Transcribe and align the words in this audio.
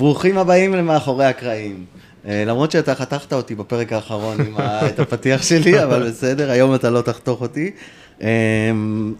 ברוכים 0.00 0.38
הבאים 0.38 0.74
למאחורי 0.74 1.24
הקרעים. 1.24 1.84
אה, 2.26 2.44
למרות 2.46 2.70
שאתה 2.70 2.94
חתכת 2.94 3.32
אותי 3.32 3.54
בפרק 3.54 3.92
האחרון 3.92 4.40
עם 4.40 4.54
את 4.88 4.98
הפתיח 5.00 5.42
שלי, 5.42 5.84
אבל 5.84 6.08
בסדר, 6.08 6.50
היום 6.50 6.74
אתה 6.74 6.90
לא 6.90 7.00
תחתוך 7.00 7.40
אותי. 7.40 7.70
אה, 8.22 8.28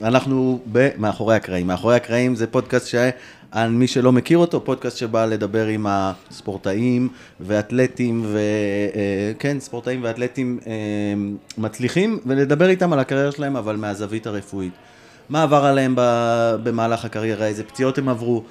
אנחנו 0.03 0.61
במאחורי 0.67 1.37
הקרעים. 1.37 1.67
מאחורי 1.67 1.97
הקרעים 1.97 2.35
זה 2.35 2.47
פודקאסט 2.47 2.87
שעל 2.87 3.71
מי 3.71 3.87
שלא 3.87 4.13
מכיר 4.13 4.39
אותו, 4.39 4.65
פודקאסט 4.65 4.97
שבא 4.97 5.27
לדבר 5.27 5.67
עם 5.67 5.87
הספורטאים 5.89 7.09
ואתלטים, 7.41 8.27
וכן, 8.27 9.61
ספורטאים 9.61 10.05
ואתלטים 10.05 10.59
אה, 10.67 10.73
מצליחים, 11.59 12.19
ולדבר 12.27 12.69
איתם 12.69 12.93
על 12.93 12.99
הקריירה 12.99 13.33
שלהם, 13.33 13.57
אבל 13.57 13.77
מהזווית 13.77 14.27
הרפואית. 14.27 14.73
מה 15.29 15.43
עבר 15.43 15.65
עליהם 15.65 15.95
במהלך 16.63 17.05
הקריירה, 17.05 17.47
איזה 17.47 17.65
פציעות 17.65 17.99
הם 17.99 18.09
עברו, 18.09 18.39
אה, 18.39 18.43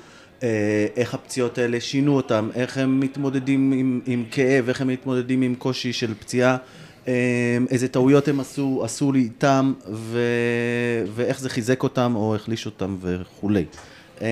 איך 0.96 1.14
הפציעות 1.14 1.58
האלה 1.58 1.80
שינו 1.80 2.16
אותם, 2.16 2.50
איך 2.56 2.78
הם 2.78 3.00
מתמודדים 3.00 3.72
עם, 3.72 4.02
עם 4.06 4.24
כאב, 4.32 4.70
איך 4.70 4.82
הם 4.82 4.88
מתמודדים 4.88 5.42
עם 5.42 5.56
קושי 5.56 5.94
של 5.94 6.14
פציעה, 6.14 6.58
אה, 7.08 7.58
איזה 7.70 7.88
טעויות 7.88 8.28
הם 8.28 8.40
עשו, 8.40 8.82
עשו 8.86 9.12
לי 9.12 9.20
איתם, 9.20 9.74
ו, 9.92 10.20
ואיך 11.16 11.40
זה 11.40 11.50
חיזק 11.50 11.84
אותם 11.84 12.14
או 12.16 12.36
החליש 12.36 12.66
אותם 12.66 12.96
וכולי. 13.02 13.66
אה, 14.22 14.28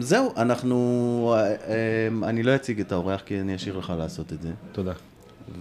זהו, 0.00 0.32
אנחנו, 0.36 1.34
אה, 1.36 1.46
אה, 1.46 2.28
אני 2.28 2.42
לא 2.42 2.54
אציג 2.54 2.80
את 2.80 2.92
האורח 2.92 3.20
כי 3.26 3.40
אני 3.40 3.56
אשאיר 3.56 3.78
לך 3.78 3.92
לעשות 3.98 4.32
את 4.32 4.42
זה, 4.42 4.48
תודה. 4.72 4.92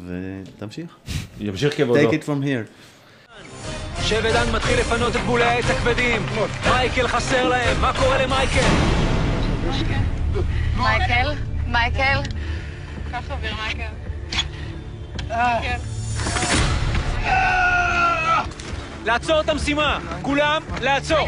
ותמשיך. 0.08 0.96
ימשיך 1.40 1.78
כבודו. 1.78 2.10
Take 2.10 2.14
it 2.14 2.26
from 2.26 2.44
here. 2.46 2.66
שבדן 4.02 4.52
מתחיל 4.56 4.80
לפנות 4.80 5.16
את 5.16 5.22
בולי 5.22 5.44
העץ 5.44 5.66
הכבדים. 5.66 6.22
מייקל 6.70 7.08
חסר 7.08 7.50
להם, 7.50 7.82
מה 7.82 7.94
קורה 8.00 8.24
למייקל? 8.24 9.19
מייקל? 10.78 11.34
מייקל? 11.68 12.22
קח 13.12 13.32
אוויר, 13.32 13.54
מייקל. 13.56 13.92
לעצור 19.06 19.42
את 19.42 19.50
המשימה! 19.50 20.00
כולם, 20.22 20.62
לעצור! 20.82 21.28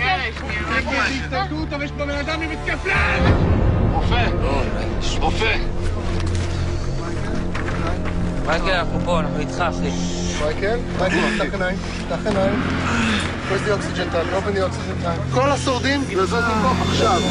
מייקל, 8.46 8.70
אנחנו 8.70 9.00
פה, 9.06 9.20
אנחנו 9.20 9.40
איתך, 9.40 9.64
אחי. 9.70 9.90
מייקל, 10.46 10.80
מייקל, 11.00 11.18
פתח 11.36 11.54
עיניים, 11.54 11.78
פתח 11.78 12.28
עיניים. 12.28 12.64
Where's 13.50 13.68
the 13.68 13.74
oxygen 13.74 14.08
tank? 14.14 14.28
Open 14.38 14.56
the 14.56 14.62
oxygen 14.62 15.06
tank. 15.06 15.34
כל 15.34 15.52
השורדים, 15.52 16.02
לזוז 16.10 16.44
מפה 16.44 16.72
עכשיו. 16.90 17.22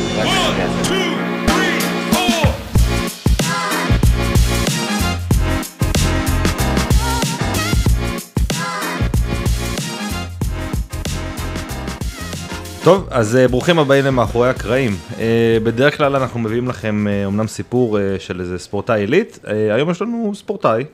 טוב, 12.84 13.08
אז 13.10 13.36
אה, 13.36 13.48
ברוכים 13.48 13.78
הבאים 13.78 14.04
למאחורי 14.04 14.48
הקרעים. 14.48 14.92
אה, 15.18 15.58
בדרך 15.64 15.96
כלל 15.96 16.16
אנחנו 16.16 16.40
מביאים 16.40 16.68
לכם 16.68 17.06
אומנם 17.24 17.46
סיפור 17.46 17.98
אה, 17.98 18.16
של 18.18 18.40
איזה 18.40 18.58
ספורטאי 18.58 19.00
עילית, 19.00 19.38
היום 19.74 19.90
יש 19.90 20.02
לנו 20.02 20.32
ספורטאי. 20.34 20.84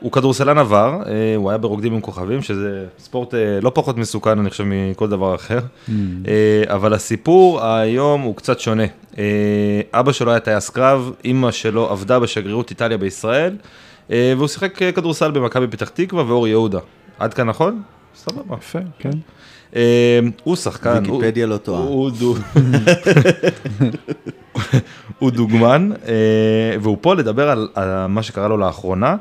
הוא 0.00 0.12
כדורסלן 0.12 0.58
עבר, 0.58 1.02
הוא 1.36 1.50
היה 1.50 1.58
ברוקדים 1.58 1.94
עם 1.94 2.00
כוכבים, 2.00 2.42
שזה 2.42 2.86
ספורט 2.98 3.34
לא 3.62 3.72
פחות 3.74 3.96
מסוכן, 3.96 4.38
אני 4.38 4.50
חושב, 4.50 4.64
מכל 4.66 5.08
דבר 5.08 5.34
אחר. 5.34 5.58
אה, 6.28 6.74
אבל 6.74 6.94
הסיפור 6.94 7.64
היום 7.64 8.20
הוא 8.20 8.36
קצת 8.36 8.60
שונה. 8.60 8.84
אבא 9.92 10.12
שלו 10.12 10.30
היה 10.30 10.40
טייס 10.40 10.70
קרב, 10.70 11.12
אימא 11.24 11.50
שלו 11.50 11.90
עבדה 11.90 12.18
בשגרירות 12.18 12.70
איטליה 12.70 12.98
בישראל, 12.98 13.56
והוא 14.10 14.48
שיחק 14.48 14.78
כדורסל 14.94 15.30
במכבי 15.30 15.66
פתח 15.66 15.88
תקווה 15.88 16.24
ואור 16.26 16.48
יהודה. 16.48 16.80
עד 17.18 17.34
כאן 17.34 17.48
נכון? 17.48 17.82
סבבה. 18.14 18.56
יפה, 18.56 18.78
כן. 18.98 19.10
אה, 19.76 19.80
הוא 20.44 20.56
שחקן, 20.56 20.90
ויקיפדיה 21.12 21.46
לא 21.46 21.56
טועה. 21.56 21.80
הוא 21.82 22.10
דו- 22.10 22.34
הוא 25.18 25.30
דוגמן, 25.30 25.90
אה, 26.08 26.12
והוא 26.80 26.96
פה 27.00 27.14
לדבר 27.14 27.50
על 27.74 28.06
מה 28.08 28.22
שקרה 28.22 28.48
לו 28.48 28.56
לאחרונה. 28.56 29.16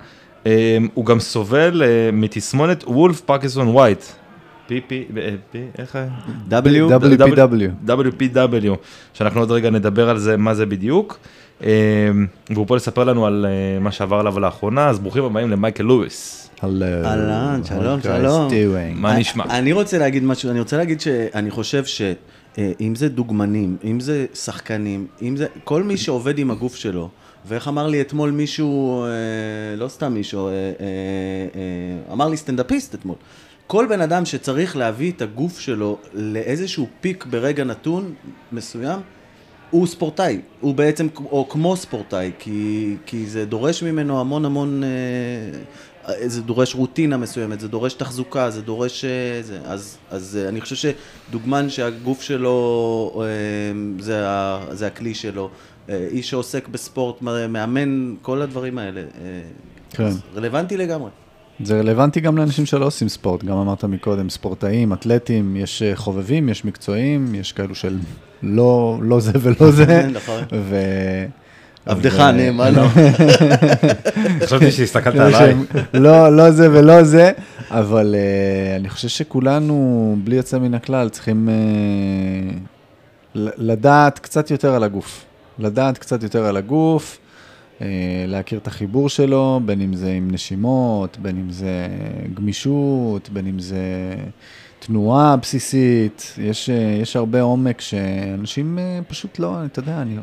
אה, 0.45 0.51
הוא 0.93 1.05
גם 1.05 1.19
סובל 1.19 1.81
מתסמונת 2.13 2.83
וולף 2.87 3.21
ה... 5.95 6.07
W? 6.49 6.53
WPW. 6.91 7.89
WPW, 7.89 8.69
שאנחנו 9.13 9.39
עוד 9.39 9.51
רגע 9.51 9.69
נדבר 9.69 10.09
על 10.09 10.17
זה, 10.17 10.37
מה 10.37 10.53
זה 10.53 10.65
בדיוק. 10.65 11.19
והוא 12.49 12.67
פה 12.67 12.75
לספר 12.75 13.03
לנו 13.03 13.25
על 13.25 13.45
מה 13.81 13.91
שעבר 13.91 14.15
עליו 14.19 14.39
לאחרונה, 14.39 14.89
אז 14.89 14.99
ברוכים 14.99 15.23
הבאים 15.23 15.49
למייקל 15.49 15.83
לואיס. 15.83 16.46
אהלן, 16.63 17.61
שלום, 17.63 18.01
שלום. 18.01 18.49
מה 18.95 19.17
נשמע? 19.17 19.43
אני 19.49 19.73
רוצה 19.73 19.97
להגיד 19.97 20.23
משהו, 20.23 20.49
אני 20.49 20.59
רוצה 20.59 20.77
להגיד 20.77 21.01
שאני 21.01 21.51
חושב 21.51 21.85
שאם 21.85 22.95
זה 22.95 23.09
דוגמנים, 23.09 23.77
אם 23.83 23.99
זה 23.99 24.25
שחקנים, 24.33 25.07
אם 25.21 25.35
זה, 25.37 25.47
כל 25.63 25.83
מי 25.83 25.97
שעובד 25.97 26.39
עם 26.39 26.51
הגוף 26.51 26.75
שלו, 26.75 27.09
ואיך 27.45 27.67
אמר 27.67 27.87
לי 27.87 28.01
אתמול 28.01 28.31
מישהו, 28.31 29.03
אה, 29.03 29.09
לא 29.77 29.87
סתם 29.87 30.13
מישהו, 30.13 30.47
אה, 30.47 30.51
אה, 30.51 30.67
אה, 30.79 32.13
אמר 32.13 32.27
לי 32.27 32.37
סטנדאפיסט 32.37 32.95
אתמול, 32.95 33.15
כל 33.67 33.85
בן 33.89 34.01
אדם 34.01 34.25
שצריך 34.25 34.77
להביא 34.77 35.11
את 35.11 35.21
הגוף 35.21 35.59
שלו 35.59 35.97
לאיזשהו 36.13 36.87
פיק 37.01 37.25
ברגע 37.25 37.63
נתון 37.63 38.13
מסוים, 38.51 38.99
הוא 39.69 39.87
ספורטאי, 39.87 40.41
הוא 40.59 40.75
בעצם, 40.75 41.07
או 41.25 41.49
כמו 41.49 41.75
ספורטאי, 41.75 42.31
כי, 42.39 42.95
כי 43.05 43.25
זה 43.25 43.45
דורש 43.45 43.83
ממנו 43.83 44.19
המון 44.19 44.45
המון, 44.45 44.83
אה, 44.83 44.89
זה 46.25 46.41
דורש 46.41 46.75
רוטינה 46.75 47.17
מסוימת, 47.17 47.59
זה 47.59 47.67
דורש 47.67 47.93
תחזוקה, 47.93 48.49
זה 48.49 48.61
דורש... 48.61 49.05
אה, 49.05 49.41
זה, 49.41 49.59
אז, 49.65 49.97
אז 50.11 50.39
אה, 50.41 50.49
אני 50.49 50.61
חושב 50.61 50.75
שדוגמן 50.75 51.69
שהגוף 51.69 52.21
שלו 52.21 53.21
אה, 53.23 53.23
זה, 53.99 54.25
זה 54.71 54.87
הכלי 54.87 55.13
שלו, 55.13 55.49
איש 55.89 56.29
שעוסק 56.29 56.67
בספורט, 56.67 57.21
מאמן, 57.21 58.15
כל 58.21 58.41
הדברים 58.41 58.77
האלה, 58.77 59.01
כן. 59.89 60.09
רלוונטי 60.35 60.77
לגמרי. 60.77 61.09
זה 61.63 61.79
רלוונטי 61.79 62.19
גם 62.19 62.37
לאנשים 62.37 62.65
שלא 62.65 62.85
עושים 62.85 63.09
ספורט, 63.09 63.43
גם 63.43 63.57
אמרת 63.57 63.83
מקודם, 63.83 64.29
ספורטאים, 64.29 64.93
אתלטים, 64.93 65.55
יש 65.55 65.83
חובבים, 65.95 66.49
יש 66.49 66.65
מקצועיים, 66.65 67.35
יש 67.35 67.51
כאלו 67.51 67.75
של 67.75 67.97
לא, 68.43 68.99
לא 69.01 69.19
זה 69.19 69.31
ולא 69.41 69.71
זה. 69.77 70.07
נכון. 70.13 70.43
עבדך 71.87 72.19
הנאמן. 72.19 72.73
חשבתי 74.45 74.71
שהסתכלת 74.71 75.13
כאלה 75.13 75.37
עליי. 75.37 75.55
לא, 75.93 76.35
לא 76.35 76.51
זה 76.51 76.71
ולא 76.71 77.03
זה, 77.03 77.31
אבל 77.71 78.15
uh, 78.15 78.79
אני 78.79 78.89
חושב 78.89 79.07
שכולנו, 79.07 80.15
בלי 80.23 80.35
יוצא 80.35 80.59
מן 80.59 80.73
הכלל, 80.73 81.09
צריכים 81.09 81.49
ל- 83.35 83.49
לדעת 83.57 84.19
קצת 84.19 84.51
יותר 84.51 84.73
על 84.73 84.83
הגוף. 84.83 85.25
לדעת 85.59 85.97
קצת 85.97 86.23
יותר 86.23 86.45
על 86.45 86.57
הגוף, 86.57 87.17
uh, 87.79 87.83
להכיר 88.27 88.59
את 88.59 88.67
החיבור 88.67 89.09
שלו, 89.09 89.59
בין 89.65 89.81
אם 89.81 89.95
זה 89.95 90.11
עם 90.11 90.31
נשימות, 90.31 91.17
בין 91.21 91.37
אם 91.37 91.51
זה 91.51 91.87
גמישות, 92.33 93.29
בין 93.29 93.47
אם 93.47 93.59
זה 93.59 93.79
תנועה 94.79 95.35
בסיסית. 95.35 96.33
יש, 96.37 96.69
יש 97.01 97.15
הרבה 97.15 97.41
עומק 97.41 97.81
שאנשים 97.81 98.79
פשוט 99.07 99.39
לא, 99.39 99.65
אתה 99.65 99.79
יודע, 99.79 100.01
אני... 100.01 100.15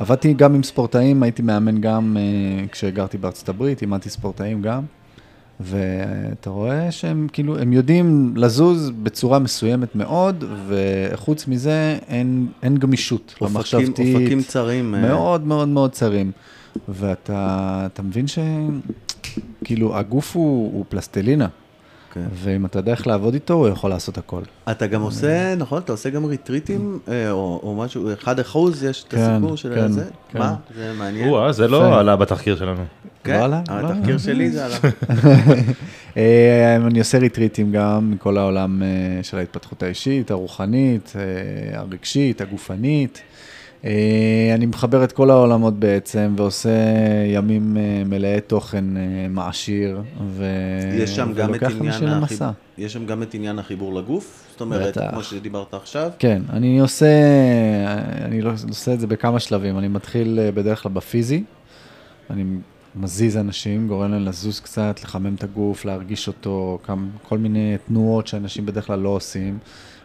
עבדתי 0.00 0.34
גם 0.34 0.54
עם 0.54 0.62
ספורטאים, 0.62 1.22
הייתי 1.22 1.42
מאמן 1.42 1.80
גם 1.80 2.16
uh, 2.16 2.68
כשגרתי 2.68 3.18
בארצות 3.18 3.48
הברית, 3.48 3.82
אימנתי 3.82 4.10
ספורטאים 4.10 4.62
גם, 4.62 4.82
ואתה 5.60 6.50
רואה 6.50 6.92
שהם 6.92 7.26
כאילו, 7.32 7.58
הם 7.58 7.72
יודעים 7.72 8.32
לזוז 8.36 8.90
בצורה 9.02 9.38
מסוימת 9.38 9.96
מאוד, 9.96 10.44
וחוץ 10.66 11.46
מזה 11.48 11.98
אין, 12.08 12.48
אין 12.62 12.76
גמישות 12.76 13.34
אופקים, 13.40 13.56
למחשבתית. 13.56 14.16
אופקים 14.16 14.42
צרים. 14.42 14.94
אה, 14.94 15.00
מאוד 15.00 15.46
מאוד 15.46 15.68
מאוד 15.68 15.92
צרים. 15.92 16.32
ואתה 16.88 17.86
אתה 17.92 18.02
מבין 18.02 18.26
שכאילו 18.26 19.96
הגוף 19.96 20.36
הוא, 20.36 20.72
הוא 20.72 20.84
פלסטלינה, 20.88 21.48
כן. 22.12 22.26
ואם 22.34 22.66
אתה 22.66 22.78
יודע 22.78 22.92
איך 22.92 23.06
לעבוד 23.06 23.34
איתו, 23.34 23.54
הוא 23.54 23.68
יכול 23.68 23.90
לעשות 23.90 24.18
הכל. 24.18 24.42
אתה 24.70 24.86
גם 24.86 25.02
עושה, 25.02 25.54
נכון, 25.54 25.82
אתה 25.82 25.92
עושה 25.92 26.10
גם 26.10 26.24
ריטריטים, 26.24 26.98
אה, 27.08 27.30
או 27.30 27.60
או 27.62 27.76
משהו, 27.76 28.12
אחד 28.12 28.40
אחוז, 28.40 28.84
יש 28.84 29.04
את 29.04 29.10
כן, 29.10 29.18
הסיפור 29.18 29.56
של 29.56 29.74
כן, 29.74 29.92
זה? 29.92 30.04
כן. 30.28 30.38
מה? 30.38 30.54
זה 30.76 30.92
מעניין. 30.98 31.28
או-אה, 31.28 31.52
זה 31.52 31.64
יפה. 31.64 31.72
לא 31.72 31.98
עלה 31.98 32.16
בתחקיר 32.16 32.56
שלנו. 32.56 32.84
כן, 33.24 33.40
לא 33.40 33.46
לא 33.48 33.90
התחקיר. 33.90 34.18
שלי 34.18 34.50
זה 34.50 34.64
עלה. 34.64 34.76
אה, 36.16 36.76
אני 36.76 36.98
עושה 36.98 37.18
ריטריטים 37.18 37.72
גם 37.72 38.10
מכל 38.10 38.38
העולם 38.38 38.82
אה, 38.82 38.88
של 39.22 39.38
ההתפתחות 39.38 39.82
האישית, 39.82 40.30
הרוחנית, 40.30 41.12
אה, 41.16 41.78
הרגשית, 41.78 42.40
הגופנית. 42.40 43.22
אה, 43.84 44.52
אני 44.54 44.66
מחבר 44.66 45.04
את 45.04 45.12
כל 45.12 45.30
העולמות 45.30 45.78
בעצם, 45.78 46.34
ועושה 46.36 46.70
ימים 47.34 47.76
אה, 47.76 48.02
מלאי 48.06 48.40
תוכן 48.40 48.96
אה, 48.96 49.26
מעשיר, 49.30 50.02
ו... 50.26 50.44
יש 50.92 51.16
שם 51.16 51.32
גם 51.32 51.54
את 51.54 51.62
ולוקח 51.62 51.76
עניין 51.76 51.92
אנשים 51.92 52.08
למסע. 52.08 52.44
החיבור, 52.44 52.54
יש 52.78 52.92
שם 52.92 53.06
גם 53.06 53.22
את 53.22 53.34
עניין 53.34 53.58
החיבור 53.58 53.94
לגוף? 53.94 54.46
זאת 54.50 54.60
אומרת, 54.60 54.96
בטח. 54.98 55.10
כמו 55.10 55.22
שדיברת 55.22 55.74
עכשיו? 55.74 56.10
כן, 56.18 56.42
אני 56.50 56.80
עושה, 56.80 57.06
אני 58.24 58.42
לא- 58.42 58.52
עושה 58.68 58.94
את 58.94 59.00
זה 59.00 59.06
בכמה 59.06 59.40
שלבים. 59.40 59.78
אני 59.78 59.88
מתחיל 59.88 60.38
בדרך 60.54 60.82
כלל 60.82 60.92
בפיזי, 60.92 61.44
אני 62.30 62.44
מזיז 62.96 63.36
אנשים, 63.36 63.88
גורם 63.88 64.10
להם 64.10 64.24
לזוז 64.24 64.60
קצת, 64.60 65.00
לחמם 65.02 65.34
את 65.34 65.44
הגוף, 65.44 65.84
להרגיש 65.84 66.28
אותו, 66.28 66.78
כל 67.28 67.38
מיני 67.38 67.76
תנועות 67.88 68.26
שאנשים 68.26 68.66
בדרך 68.66 68.86
כלל 68.86 68.98
לא 68.98 69.08
עושים. 69.08 69.58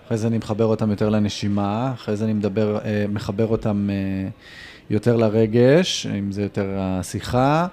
אחרי 0.06 0.18
זה 0.18 0.28
אני 0.28 0.38
מחבר 0.38 0.66
אותם 0.66 0.90
יותר 0.90 1.10
לנשימה, 1.10 1.92
אחרי 1.94 2.16
זה 2.16 2.26
אני 2.26 2.34
מדבר, 2.34 2.78
אה, 2.86 3.06
מחבר 3.10 3.48
אותם 3.48 3.90
אה, 3.90 4.30
יותר 4.90 5.16
לרגש, 5.16 6.08
אם 6.08 6.32
זה 6.32 6.42
יותר 6.42 6.78
השיחה. 6.80 7.68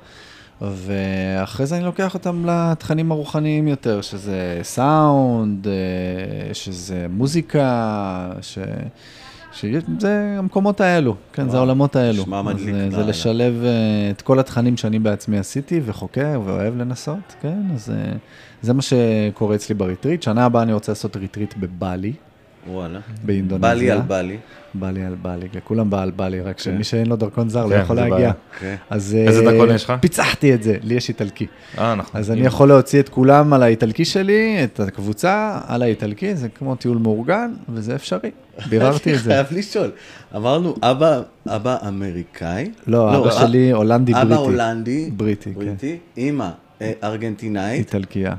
ואחרי 0.61 1.67
זה 1.67 1.77
אני 1.77 1.85
לוקח 1.85 2.15
אותם 2.15 2.47
לתכנים 2.47 3.13
הרוחניים 3.13 3.69
יותר, 3.69 4.01
שזה 4.01 4.61
סאונד, 4.63 5.67
אה, 5.69 6.55
שזה 6.55 7.07
מוזיקה, 7.11 8.33
ש... 8.41 8.59
שזה 9.53 10.35
המקומות 10.39 10.81
האלו, 10.81 11.17
כן, 11.33 11.49
זה 11.49 11.57
העולמות 11.57 11.97
האלו. 11.97 12.23
נשמע 12.23 12.43
מדליק, 12.43 12.75
אה, 12.75 12.91
זה 12.91 12.97
לא. 12.97 13.03
לשלב 13.03 13.63
אה, 13.65 14.11
את 14.11 14.23
כל 14.23 14.39
התכנים 14.39 14.77
שאני 14.77 14.99
בעצמי 14.99 15.39
עשיתי 15.39 15.81
וחוקר 15.85 16.41
ואוהב 16.45 16.77
לנסות, 16.77 17.35
כן, 17.43 17.63
אז 17.75 17.91
אה, 17.91 18.13
זה 18.63 18.73
מה 18.73 18.83
שקורה 18.83 19.55
אצלי 19.55 19.75
ב-retreat. 19.75 20.23
שנה 20.23 20.45
הבאה 20.45 20.63
אני 20.63 20.73
רוצה 20.73 20.93
לעשות 20.93 21.17
retreat 21.17 21.55
בבאלי, 21.57 22.13
וואלה. 22.71 22.99
באינדונזיה. 23.25 23.69
באלי 23.69 23.91
על 23.91 24.01
באלי. 24.01 24.37
באלי 24.75 25.05
על 25.05 25.15
באלי, 25.23 25.49
כולם 25.65 25.91
בא 25.91 26.03
על 26.03 26.11
באלי, 26.11 26.41
רק 26.41 26.59
שמי 26.59 26.85
שאין 26.85 27.07
לו 27.07 27.17
דרכון 27.17 27.49
זר 27.49 27.67
לא, 27.67 27.77
כן, 27.77 27.81
יכול 27.83 27.97
להגיע. 27.97 28.33
כן. 28.61 28.75
אז 28.91 29.17
איזה 29.27 29.47
אה, 29.47 29.51
דרכון 29.53 29.75
יש 29.75 29.85
לך? 29.85 29.93
פיצחתי 30.01 30.55
את 30.55 30.63
זה, 30.63 30.77
לי 30.83 30.95
יש 30.95 31.09
איטלקי. 31.09 31.47
אה, 31.79 31.95
נכון. 31.95 32.21
אז 32.21 32.31
אני 32.31 32.41
יכול 32.41 32.69
להוציא 32.69 33.01
את 33.01 33.09
כולם 33.09 33.53
על 33.53 33.63
האיטלקי 33.63 34.05
שלי, 34.05 34.65
את 34.65 34.81
הקבוצה 34.81 35.61
על 35.67 35.83
האיטלקי, 35.83 36.35
זה 36.35 36.49
כמו 36.49 36.75
טיול 36.75 36.99
מאורגן, 36.99 37.53
וזה 37.69 37.95
אפשרי. 37.95 38.31
ביררתי 38.69 39.15
את 39.15 39.19
זה. 39.23 39.31
חייב 39.31 39.47
לשאול. 39.51 39.91
אמרנו, 40.37 40.75
אבא, 40.83 41.21
אבא 41.49 41.77
אמריקאי? 41.89 42.71
לא, 42.87 43.19
אבא 43.19 43.31
שלי 43.31 43.71
הולנדי 43.71 44.13
אבא 44.13 44.25
בריטי. 44.25 44.41
הולנדי. 44.43 45.11
בריטי, 45.17 45.55
כן. 45.55 45.75
אימא 46.17 46.49
אה, 46.83 46.93
ארגנטינאית. 47.05 47.79
איטלקייה. 47.79 48.35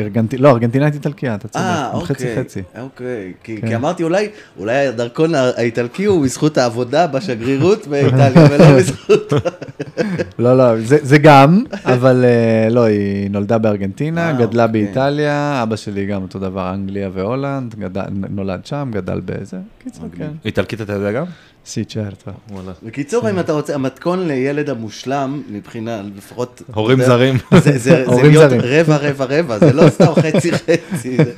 ארגנטי- 0.00 0.36
לא, 0.38 0.48
ארגנטינאית 0.50 0.94
איטלקיה, 0.94 1.34
אתה 1.34 1.48
צודק, 1.48 1.64
אה, 1.64 1.90
חצי 2.04 2.12
אוקיי. 2.24 2.36
חצי. 2.44 2.62
אוקיי. 2.80 3.32
כי 3.42 3.60
כן. 3.60 3.68
כי 3.68 3.76
אמרתי, 3.76 4.02
אולי 4.02 4.28
אולי 4.58 4.86
הדרכון 4.86 5.34
האיטלקי 5.34 6.04
הוא 6.04 6.24
בזכות 6.24 6.58
העבודה 6.58 7.06
בשגרירות 7.06 7.86
באיטליה, 7.86 8.46
ולא 8.50 8.64
בזכות... 8.78 9.32
לא, 10.38 10.56
לא, 10.58 10.80
זה 10.80 10.98
זה 11.02 11.18
גם, 11.18 11.62
אבל 11.84 12.24
אה, 12.24 12.68
לא, 12.70 12.84
היא 12.84 13.30
נולדה 13.30 13.58
בארגנטינה, 13.58 14.26
אה, 14.28 14.32
גדלה 14.32 14.64
אוקיי. 14.64 14.84
באיטליה, 14.84 15.60
אבא 15.62 15.76
שלי 15.76 16.06
גם 16.06 16.22
אותו 16.22 16.38
דבר, 16.38 16.74
אנגליה 16.74 17.10
והולנד, 17.12 17.74
גדל- 17.74 18.02
נולד 18.30 18.66
שם, 18.66 18.90
גדל 18.92 19.20
בזה. 19.24 19.56
קיצור, 19.84 20.04
כן. 20.16 20.30
איטלקית 20.44 20.80
אתה 20.80 20.92
יודע 20.92 21.12
גם? 21.12 21.24
סי 21.68 21.84
צ'רטו. 21.84 22.30
וואלה. 22.50 22.72
בקיצור, 22.82 23.30
אם 23.30 23.38
אתה 23.38 23.52
רוצה, 23.52 23.74
המתכון 23.74 24.26
לילד 24.28 24.70
המושלם, 24.70 25.42
מבחינה, 25.50 26.02
לפחות... 26.16 26.62
הורים 26.74 27.02
זרים. 27.02 27.34
זה- 27.54 27.58
זה- 27.60 27.78
זה 27.78 28.04
הורים 28.06 28.26
להיות. 28.30 28.52
רבע, 28.62 28.96
רבע, 28.96 29.24
רבע, 29.24 29.58
זה 29.58 29.72
לא 29.72 29.90
סתם 29.90 30.12
חצי 30.22 30.52
חצי. 30.52 31.16
זה- 31.16 31.32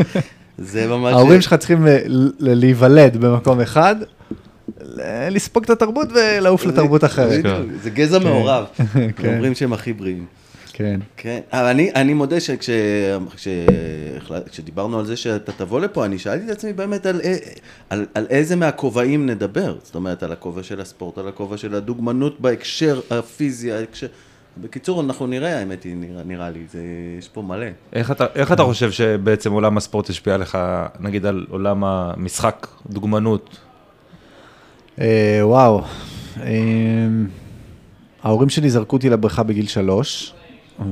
זה 0.59 0.87
ממש... 0.87 1.13
ההורים 1.13 1.41
שלך 1.41 1.55
צריכים 1.55 1.87
ל- 1.87 1.99
ל- 2.07 2.33
להיוולד 2.39 3.17
במקום 3.17 3.61
אחד, 3.61 3.97
ל- 4.81 5.29
לספוג 5.31 5.65
את 5.65 5.71
התרבות 5.71 6.09
ולעוף 6.15 6.67
לתרבות 6.67 7.05
אחרת. 7.05 7.45
זה 7.83 7.91
גזע 7.91 8.19
מעורב. 8.19 8.65
כן. 9.17 9.29
אומרים 9.35 9.55
שהם 9.55 9.73
הכי 9.73 9.93
בריאים. 9.93 10.25
כן. 10.81 11.01
כן, 11.17 11.41
אבל 11.53 11.67
אני, 11.67 11.91
אני 11.95 12.15
מודה 12.15 12.37
שכשדיברנו 14.47 14.99
על 14.99 15.07
זה 15.07 15.17
שאתה 15.17 15.53
תבוא 15.53 15.81
לפה, 15.81 16.05
אני 16.05 16.19
שאלתי 16.19 16.45
את 16.45 16.51
עצמי 16.51 16.73
באמת 16.73 17.07
על, 17.07 17.21
א- 17.21 17.49
על, 17.91 18.07
על 18.15 18.27
איזה 18.31 18.57
מהכובעים 18.57 19.27
נדבר. 19.27 19.77
זאת 19.83 19.95
אומרת, 19.95 20.23
על 20.23 20.33
הכובע 20.33 20.63
של 20.63 20.81
הספורט, 20.81 21.19
על 21.19 21.29
הכובע 21.29 21.57
של 21.57 21.75
הדוגמנות 21.75 22.41
בהקשר 22.41 23.01
הפיזי, 23.11 23.73
ההקשר... 23.73 24.07
בקיצור, 24.61 25.01
אנחנו 25.01 25.27
נראה, 25.27 25.59
האמת 25.59 25.83
היא, 25.83 25.97
נראה, 25.97 26.23
נראה 26.25 26.51
לי, 26.51 26.61
זה, 26.73 26.83
יש 27.19 27.29
פה 27.29 27.43
מלא. 27.43 27.67
איך 27.93 28.11
אתה, 28.11 28.27
איך 28.35 28.53
אתה 28.53 28.63
חושב 28.63 28.91
שבעצם 28.91 29.53
עולם 29.53 29.77
הספורט 29.77 30.11
השפיע 30.11 30.35
עליך, 30.35 30.59
נגיד 31.01 31.27
על 31.27 31.47
עולם 31.51 31.85
המשחק, 31.85 32.67
דוגמנות? 32.91 33.59
אה, 35.01 35.41
וואו. 35.43 35.83
אה, 36.41 36.49
ההורים 38.23 38.49
שלי 38.49 38.71
זרקו 38.71 38.97
אותי 38.97 39.11
לבריכה 39.11 39.43
בגיל 39.43 39.67
שלוש, 39.67 40.35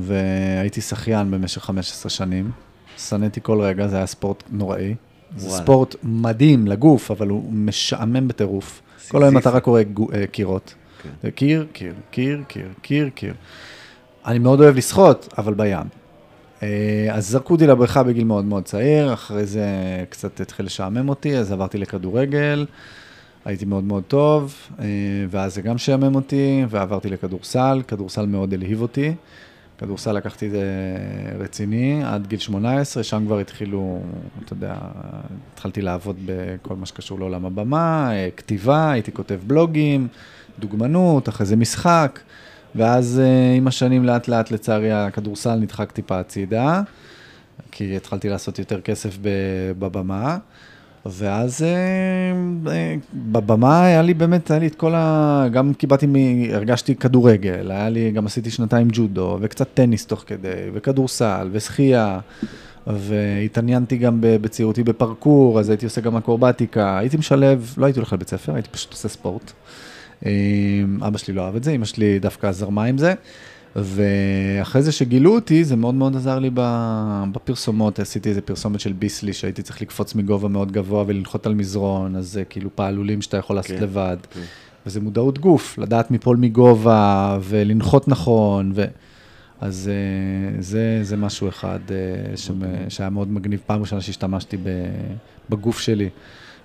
והייתי 0.01 0.81
שחיין 0.81 1.31
במשך 1.31 1.63
15 1.63 2.09
שנים. 2.09 2.51
שנאתי 2.97 3.39
כל 3.43 3.61
רגע, 3.61 3.87
זה 3.87 3.97
היה 3.97 4.05
ספורט 4.05 4.43
נוראי. 4.51 4.95
זה. 5.37 5.49
ספורט 5.49 5.95
מדהים 6.03 6.67
לגוף, 6.67 7.11
אבל 7.11 7.27
הוא 7.27 7.53
משעמם 7.53 8.27
בטירוף. 8.27 8.81
כל 9.07 9.23
היום 9.23 9.37
אתה 9.37 9.49
רק 9.49 9.63
קורא 9.63 9.81
אה, 10.13 10.27
קירות. 10.27 10.73
כן. 11.03 11.29
קיר, 11.29 11.65
קיר, 11.73 11.93
קיר, 12.11 12.43
קיר, 12.47 12.67
קיר, 12.81 13.09
קיר. 13.09 13.33
אני 14.25 14.39
מאוד 14.39 14.61
אוהב 14.61 14.75
לשחות, 14.75 15.33
אבל 15.37 15.53
בים. 15.53 15.87
אה, 16.63 17.07
אז 17.11 17.29
זרקו 17.29 17.53
אותי 17.53 17.67
לבריכה 17.67 18.03
בגיל 18.03 18.23
מאוד 18.23 18.45
מאוד 18.45 18.63
צעיר, 18.63 19.13
אחרי 19.13 19.45
זה 19.45 19.65
קצת 20.09 20.41
התחיל 20.41 20.65
לשעמם 20.65 21.09
אותי, 21.09 21.37
אז 21.37 21.51
עברתי 21.51 21.77
לכדורגל, 21.77 22.65
הייתי 23.45 23.65
מאוד 23.65 23.83
מאוד 23.83 24.03
טוב, 24.03 24.55
אה, 24.79 24.85
ואז 25.29 25.55
זה 25.55 25.61
גם 25.61 25.77
שעמם 25.77 26.15
אותי, 26.15 26.65
ועברתי 26.69 27.09
לכדורסל, 27.09 27.81
כדורסל 27.87 28.25
מאוד 28.25 28.53
הלהיב 28.53 28.81
אותי. 28.81 29.13
כדורסל 29.79 30.11
לקחתי 30.11 30.45
את 30.45 30.51
זה 30.51 30.63
רציני 31.39 32.03
עד 32.05 32.27
גיל 32.27 32.39
18, 32.39 33.03
שם 33.03 33.25
כבר 33.25 33.39
התחילו, 33.39 34.01
אתה 34.45 34.53
יודע, 34.53 34.75
התחלתי 35.53 35.81
לעבוד 35.81 36.15
בכל 36.25 36.75
מה 36.75 36.85
שקשור 36.85 37.19
לעולם 37.19 37.45
הבמה, 37.45 38.09
אה, 38.11 38.29
כתיבה, 38.37 38.91
הייתי 38.91 39.11
כותב 39.11 39.39
בלוגים, 39.47 40.07
דוגמנות, 40.59 41.29
אחרי 41.29 41.45
זה 41.45 41.55
משחק, 41.55 42.19
ואז 42.75 43.21
אה, 43.23 43.55
עם 43.57 43.67
השנים 43.67 44.05
לאט 44.05 44.27
לאט 44.27 44.51
לצערי 44.51 44.91
הכדורסל 44.91 45.55
נדחק 45.55 45.91
טיפה 45.91 46.19
הצידה, 46.19 46.81
כי 47.71 47.95
התחלתי 47.95 48.29
לעשות 48.29 48.59
יותר 48.59 48.81
כסף 48.81 49.17
בבמה. 49.79 50.37
ואז 51.11 51.63
אה, 51.63 52.71
אה, 52.71 52.95
בבמה 53.13 53.85
היה 53.85 54.01
לי 54.01 54.13
באמת, 54.13 54.51
היה 54.51 54.59
לי 54.59 54.67
את 54.67 54.75
כל 54.75 54.93
ה... 54.95 55.45
גם 55.51 55.73
קיבלתי, 55.73 56.07
מ... 56.07 56.15
הרגשתי 56.53 56.95
כדורגל, 56.95 57.71
היה 57.71 57.89
לי, 57.89 58.11
גם 58.11 58.25
עשיתי 58.25 58.51
שנתיים 58.51 58.87
ג'ודו, 58.91 59.37
וקצת 59.41 59.67
טניס 59.73 60.05
תוך 60.05 60.23
כדי, 60.27 60.69
וכדורסל, 60.73 61.49
ושחייה, 61.51 62.19
והתעניינתי 62.87 63.97
גם 63.97 64.17
בצעירותי 64.21 64.83
בפרקור, 64.83 65.59
אז 65.59 65.69
הייתי 65.69 65.85
עושה 65.85 66.01
גם 66.01 66.17
אקרובטיקה, 66.17 66.97
הייתי 66.97 67.17
משלב, 67.17 67.73
לא 67.77 67.85
הייתי 67.85 67.99
הולך 67.99 68.13
לבית 68.13 68.29
ספר, 68.29 68.53
הייתי 68.53 68.69
פשוט 68.69 68.91
עושה 68.91 69.07
ספורט. 69.07 69.51
אה, 70.25 70.31
אבא 71.07 71.17
שלי 71.17 71.33
לא 71.33 71.45
אהב 71.45 71.55
את 71.55 71.63
זה, 71.63 71.71
אמא 71.71 71.85
שלי 71.85 72.19
דווקא 72.19 72.51
זרמה 72.51 72.83
עם 72.83 72.97
זה. 72.97 73.13
ואחרי 73.75 74.81
זה 74.81 74.91
שגילו 74.91 75.35
אותי, 75.35 75.63
זה 75.63 75.75
מאוד 75.75 75.95
מאוד 75.95 76.15
עזר 76.15 76.39
לי 76.39 76.49
בפרסומות, 77.31 77.99
עשיתי 77.99 78.29
איזה 78.29 78.41
פרסומת 78.41 78.79
של 78.79 78.93
ביסלי, 78.93 79.33
שהייתי 79.33 79.61
צריך 79.61 79.81
לקפוץ 79.81 80.15
מגובה 80.15 80.47
מאוד 80.47 80.71
גבוה 80.71 81.03
ולנחות 81.07 81.45
על 81.45 81.53
מזרון, 81.53 82.15
אז 82.15 82.27
זה 82.27 82.43
כאילו 82.45 82.69
פעלולים 82.75 83.21
שאתה 83.21 83.37
יכול 83.37 83.55
לעשות 83.55 83.77
כן, 83.77 83.83
לבד. 83.83 84.17
כן. 84.31 84.39
וזה 84.85 85.01
מודעות 85.01 85.39
גוף, 85.39 85.77
לדעת 85.77 86.11
מפול 86.11 86.37
מגובה 86.37 87.37
ולנחות 87.43 88.07
נכון, 88.07 88.71
ו... 88.75 88.85
אז 89.61 89.89
אה, 89.93 90.61
זה, 90.61 90.99
זה 91.01 91.17
משהו 91.17 91.49
אחד 91.49 91.79
אה, 91.91 92.37
שמ- 92.37 92.89
שהיה 92.89 93.09
מאוד 93.09 93.31
מגניב, 93.31 93.61
פעם 93.65 93.81
ראשונה 93.81 94.01
שהשתמשתי 94.01 94.57
בגוף 95.49 95.79
שלי, 95.79 96.09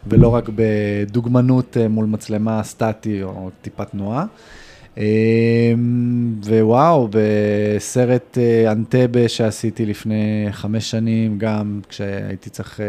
ולא 0.07 0.29
רק 0.29 0.49
בדוגמנות 0.55 1.77
אה, 1.77 1.89
מול 1.89 2.07
מצלמה 2.07 2.63
סטטי 2.63 3.23
או 3.23 3.51
טיפת 3.63 3.91
תנועה. 3.91 4.27
אה, 4.99 5.75
ווואו, 6.45 7.09
בסרט 7.11 8.39
אה, 8.39 8.73
אנטבה 8.73 9.29
שעשיתי 9.29 9.87
לפני 9.87 10.47
חמש 10.51 10.91
שנים, 10.91 11.39
גם 11.39 11.81
כשהייתי 11.89 12.51
צריך 12.51 12.81
אה, 12.81 12.87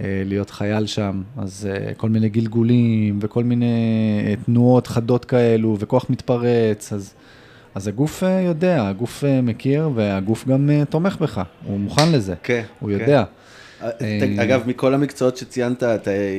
אה, 0.00 0.22
להיות 0.24 0.50
חייל 0.50 0.86
שם, 0.86 1.22
אז 1.36 1.68
כל 1.96 2.08
מיני 2.08 2.28
גלגולים 2.28 3.18
וכל 3.22 3.44
מיני 3.44 4.36
תנועות 4.46 4.86
חדות 4.86 5.24
כאלו 5.24 5.76
וכוח 5.80 6.10
מתפרץ, 6.10 6.92
אז, 6.92 7.14
אז 7.74 7.88
הגוף 7.88 8.22
יודע, 8.46 8.88
הגוף 8.88 9.24
מכיר 9.42 9.90
והגוף 9.94 10.48
גם 10.48 10.70
תומך 10.90 11.16
בך, 11.20 11.42
הוא 11.64 11.78
מוכן 11.80 12.12
לזה, 12.12 12.34
כן, 12.42 12.62
הוא 12.80 12.90
כן. 12.90 13.00
יודע. 13.00 13.24
אגב, 14.42 14.62
מכל 14.66 14.94
המקצועות 14.94 15.36
שציינת, 15.36 15.82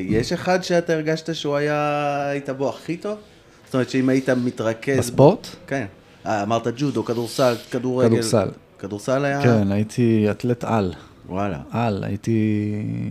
יש 0.10 0.34
אחד 0.34 0.64
שאתה 0.64 0.94
הרגשת 0.94 1.36
שהוא 1.36 1.56
היה, 1.56 2.30
היית 2.30 2.50
בו 2.50 2.70
הכי 2.70 2.98
טוב? 2.98 3.18
זאת 3.66 3.74
אומרת 3.74 3.90
שאם 3.90 4.10
היית 4.10 4.30
מתרכז... 4.30 4.98
בספורט? 4.98 5.48
כן. 5.68 5.86
אה, 6.26 6.44
אמרת 6.44 6.68
ג'ודו, 6.78 7.06
כדורסל, 7.06 7.56
כדורגל. 7.72 8.10
כדורסל. 8.10 8.48
כדורסל 8.80 9.26
היה... 9.26 9.44
כן, 9.44 9.72
הייתי 9.72 10.28
אתלט 10.32 10.64
על. 10.64 10.94
וואלה. 11.30 11.60
על, 11.72 12.04
הייתי, 12.04 12.60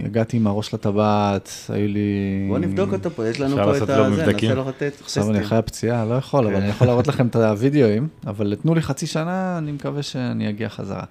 הגעתי 0.04 0.36
עם 0.36 0.46
הראש 0.46 0.74
לטבעת, 0.74 1.50
היו 1.68 1.88
לי... 1.88 2.46
בוא 2.48 2.58
נבדוק 2.58 2.92
אותו 2.92 3.10
פה, 3.10 3.28
יש 3.28 3.40
לנו 3.40 3.52
אפשר 3.52 3.64
פה 3.64 3.76
את 3.76 3.80
לעשות 3.80 3.88
לו 3.88 4.04
הזה, 4.04 4.22
מבדקים? 4.22 4.48
נעשה 4.48 4.60
לו 4.60 4.72
טסטים. 4.72 5.04
עכשיו 5.04 5.30
אני 5.30 5.40
אחרי 5.40 5.58
הפציעה, 5.58 6.04
לא 6.04 6.14
יכול, 6.14 6.46
אבל 6.46 6.56
אני 6.56 6.68
יכול 6.68 6.86
להראות 6.86 7.08
לכם 7.08 7.26
את 7.26 7.36
הוידאוים, 7.36 8.08
אבל 8.26 8.56
תנו 8.62 8.74
לי 8.74 8.82
חצי 8.82 9.06
שנה, 9.06 9.58
אני 9.58 9.72
מקווה 9.72 10.02
שאני 10.02 10.48
אגיע 10.48 10.68
חזרה. 10.68 11.04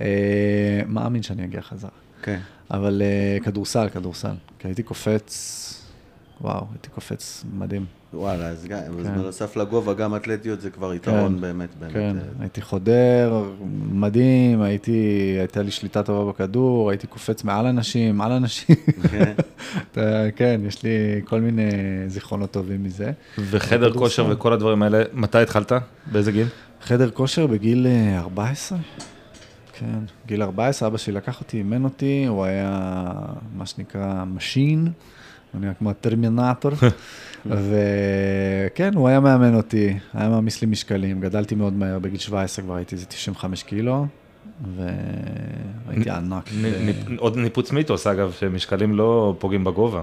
אה, 0.00 0.06
מאמין 0.86 1.22
שאני 1.22 1.44
אגיע 1.44 1.60
חזרה. 1.60 1.90
כן. 2.22 2.38
אבל 2.70 3.02
אה, 3.04 3.38
כדורסל, 3.44 3.88
כדורסל. 3.88 4.34
כי 4.58 4.68
הייתי 4.68 4.82
קופץ, 4.82 5.82
וואו, 6.40 6.64
הייתי 6.72 6.88
קופץ 6.88 7.44
מדהים. 7.58 7.84
וואלה, 8.16 8.48
אז 8.48 8.66
גם, 8.66 8.78
אז 8.78 9.06
כן. 9.06 9.14
בנוסף 9.14 9.56
לגובה, 9.56 9.94
גם 9.94 10.16
אתלטיות 10.16 10.60
זה 10.60 10.70
כבר 10.70 10.94
יתרון 10.94 11.40
באמת, 11.40 11.68
באמת. 11.78 11.92
כן, 11.92 12.16
אה, 12.18 12.22
הייתי 12.40 12.62
חודר, 12.62 13.44
מדהים, 13.92 14.62
הייתי, 14.62 14.92
הייתה 15.38 15.62
לי 15.62 15.70
שליטה 15.70 16.02
טובה 16.02 16.32
בכדור, 16.32 16.90
הייתי 16.90 17.06
קופץ 17.06 17.44
מעל 17.44 17.66
אנשים, 17.66 18.20
על 18.20 18.32
אנשים. 18.32 18.76
כן. 19.10 19.32
כן, 20.36 20.60
יש 20.66 20.82
לי 20.82 20.90
כל 21.24 21.40
מיני 21.40 21.70
זיכרונות 22.06 22.50
טובים 22.50 22.82
מזה. 22.84 23.12
וחדר. 23.38 23.92
כושר 23.92 24.26
וכל 24.30 24.52
הדברים 24.52 24.82
האלה, 24.82 25.02
מתי 25.12 25.38
התחלת? 25.38 25.72
באיזה 26.12 26.32
גיל? 26.32 26.46
חדר 26.82 27.10
כושר 27.10 27.46
בגיל 27.46 27.86
אה, 27.86 28.18
14? 28.18 28.78
כן, 29.78 29.98
גיל 30.26 30.42
14, 30.42 30.88
אבא 30.88 30.98
שלי 30.98 31.12
לקח 31.12 31.40
אותי, 31.40 31.56
אימן 31.56 31.84
אותי, 31.84 32.24
הוא 32.28 32.44
היה 32.44 33.00
מה 33.56 33.66
שנקרא 33.66 34.24
machine, 34.24 34.88
הוא 35.52 35.60
נראה 35.60 35.74
כמו 35.74 35.90
הטרמינטור, 35.90 36.72
וכן, 37.46 38.94
הוא 38.94 39.08
היה 39.08 39.20
מאמן 39.20 39.54
אותי, 39.54 39.98
היה 40.14 40.28
מעמיס 40.28 40.60
לי 40.60 40.66
משקלים, 40.66 41.20
גדלתי 41.20 41.54
מאוד 41.54 41.72
מהר, 41.72 41.98
בגיל 41.98 42.18
17 42.18 42.64
כבר 42.64 42.74
הייתי 42.74 42.94
איזה 42.94 43.06
95 43.06 43.62
קילו, 43.62 44.06
והייתי 44.76 46.10
ענק. 46.10 46.50
עוד 47.18 47.36
ניפוץ 47.36 47.72
מיתוס 47.72 48.06
אגב, 48.06 48.32
שמשקלים 48.38 48.94
לא 48.94 49.34
פוגעים 49.38 49.64
בגובה. 49.64 50.02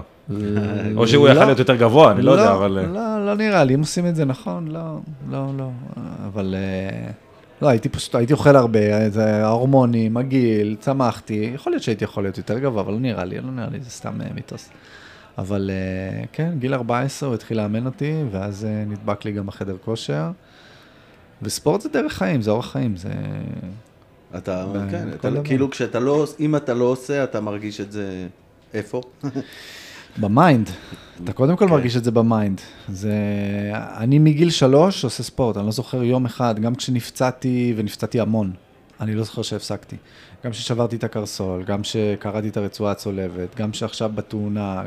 או 0.96 1.08
שהוא 1.08 1.28
יכל 1.28 1.38
לא. 1.38 1.44
להיות 1.44 1.58
יותר 1.58 1.76
גבוה, 1.76 2.12
אני 2.12 2.22
לא 2.22 2.30
יודע, 2.30 2.52
אבל... 2.52 2.78
אה, 2.78 2.86
לא, 2.86 3.26
לא 3.26 3.34
נראה 3.34 3.64
לי, 3.64 3.74
אם 3.74 3.80
עושים 3.80 4.06
את 4.06 4.16
זה 4.16 4.24
נכון, 4.24 4.68
לא, 4.68 4.98
לא, 5.30 5.46
לא. 5.58 5.70
אבל 6.26 6.54
אה, 6.58 7.10
לא, 7.62 7.68
הייתי 7.68 7.88
פשוט, 7.88 8.14
הייתי 8.14 8.32
אוכל 8.32 8.56
הרבה, 8.56 9.10
זה 9.10 9.44
ההורמונים, 9.46 10.16
הגיל, 10.16 10.76
צמחתי, 10.80 11.50
יכול 11.54 11.72
להיות 11.72 11.82
שהייתי 11.82 12.04
יכול 12.04 12.24
להיות 12.24 12.38
יותר 12.38 12.58
גבוה, 12.58 12.82
אבל 12.82 12.92
לא 12.92 13.00
נראה 13.00 13.24
לי, 13.24 13.40
לא 13.40 13.50
נראה 13.50 13.68
לי, 13.72 13.80
זה 13.80 13.90
סתם 13.90 14.20
אה, 14.20 14.26
מיתוס. 14.34 14.70
אבל 15.38 15.70
אה, 15.72 16.24
כן, 16.32 16.52
גיל 16.58 16.74
14 16.74 17.28
הוא 17.28 17.34
התחיל 17.34 17.56
לאמן 17.56 17.86
אותי, 17.86 18.22
ואז 18.30 18.64
אה, 18.64 18.84
נדבק 18.84 19.24
לי 19.24 19.32
גם 19.32 19.46
בחדר 19.46 19.76
כושר. 19.84 20.30
וספורט 21.42 21.80
זה 21.80 21.88
דרך 21.88 22.12
חיים, 22.12 22.42
זה 22.42 22.50
אורח 22.50 22.72
חיים, 22.72 22.96
זה... 22.96 23.08
אתה, 24.36 24.66
ב- 24.66 24.90
כן, 24.90 25.08
אתה, 25.14 25.30
דבר. 25.30 25.44
כאילו 25.44 25.70
כשאתה 25.70 26.00
לא, 26.00 26.26
אם 26.40 26.56
אתה 26.56 26.74
לא 26.74 26.84
עושה, 26.84 27.24
אתה 27.24 27.40
מרגיש 27.40 27.80
את 27.80 27.92
זה, 27.92 28.26
איפה? 28.74 29.00
ב-mind. 30.20 30.70
אתה 31.24 31.32
קודם 31.32 31.56
כל 31.56 31.66
כן. 31.66 31.70
מרגיש 31.70 31.96
את 31.96 32.04
זה 32.04 32.10
ב-mind. 32.10 32.60
זה... 32.88 33.14
אני 33.74 34.18
מגיל 34.18 34.50
שלוש 34.50 35.04
עושה 35.04 35.22
ספורט, 35.22 35.56
אני 35.56 35.66
לא 35.66 35.72
זוכר 35.72 36.02
יום 36.02 36.24
אחד, 36.24 36.60
גם 36.60 36.74
כשנפצעתי, 36.74 37.74
ונפצעתי 37.76 38.20
המון, 38.20 38.52
אני 39.00 39.14
לא 39.14 39.22
זוכר 39.22 39.42
שהפסקתי. 39.42 39.96
גם 40.44 40.50
כששברתי 40.50 40.96
את 40.96 41.04
הקרסול, 41.04 41.62
גם 41.62 41.82
כשקרעתי 41.82 42.48
את 42.48 42.56
הרצועה 42.56 42.92
הצולבת, 42.92 43.56
גם 43.56 43.72
שעכשיו 43.72 44.10
בתאונה. 44.14 44.82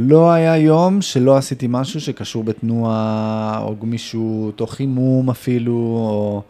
לא 0.00 0.30
היה 0.30 0.56
יום 0.56 1.02
שלא 1.02 1.36
עשיתי 1.36 1.66
משהו 1.70 2.00
שקשור 2.00 2.44
בתנועה, 2.44 3.60
או 3.62 3.76
גמישות, 3.76 4.60
או 4.60 4.66
חימום 4.66 5.30
אפילו, 5.30 5.72
או 5.72 6.42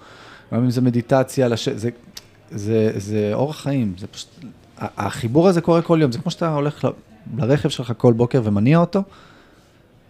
גם 0.54 0.64
אם 0.64 0.70
זה 0.70 0.80
מדיטציה, 0.80 1.48
לש... 1.48 1.68
זה, 1.68 1.90
זה, 2.50 2.92
זה 2.96 3.30
אורח 3.34 3.60
חיים, 3.60 3.94
זה 3.98 4.06
פשוט... 4.06 4.28
החיבור 4.78 5.48
הזה 5.48 5.60
קורה 5.60 5.82
כל 5.82 5.98
יום, 6.02 6.12
זה 6.12 6.18
כמו 6.18 6.30
שאתה 6.30 6.54
הולך 6.54 6.84
ל- 6.84 6.88
לרכב 7.36 7.68
שלך 7.68 7.92
כל 7.96 8.12
בוקר 8.12 8.40
ומניע 8.44 8.78
אותו, 8.78 9.02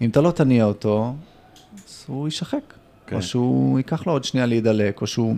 אם 0.01 0.11
אתה 0.11 0.21
לא 0.21 0.31
תניע 0.31 0.65
אותו, 0.65 1.15
אז 1.89 2.05
הוא 2.07 2.27
יישחק. 2.27 2.75
כן. 3.07 3.17
או 3.17 3.23
שהוא 3.23 3.79
ייקח 3.79 4.07
לו 4.07 4.13
עוד 4.13 4.25
שנייה 4.25 4.47
להידלק, 4.47 5.01
או 5.01 5.07
שהוא 5.07 5.37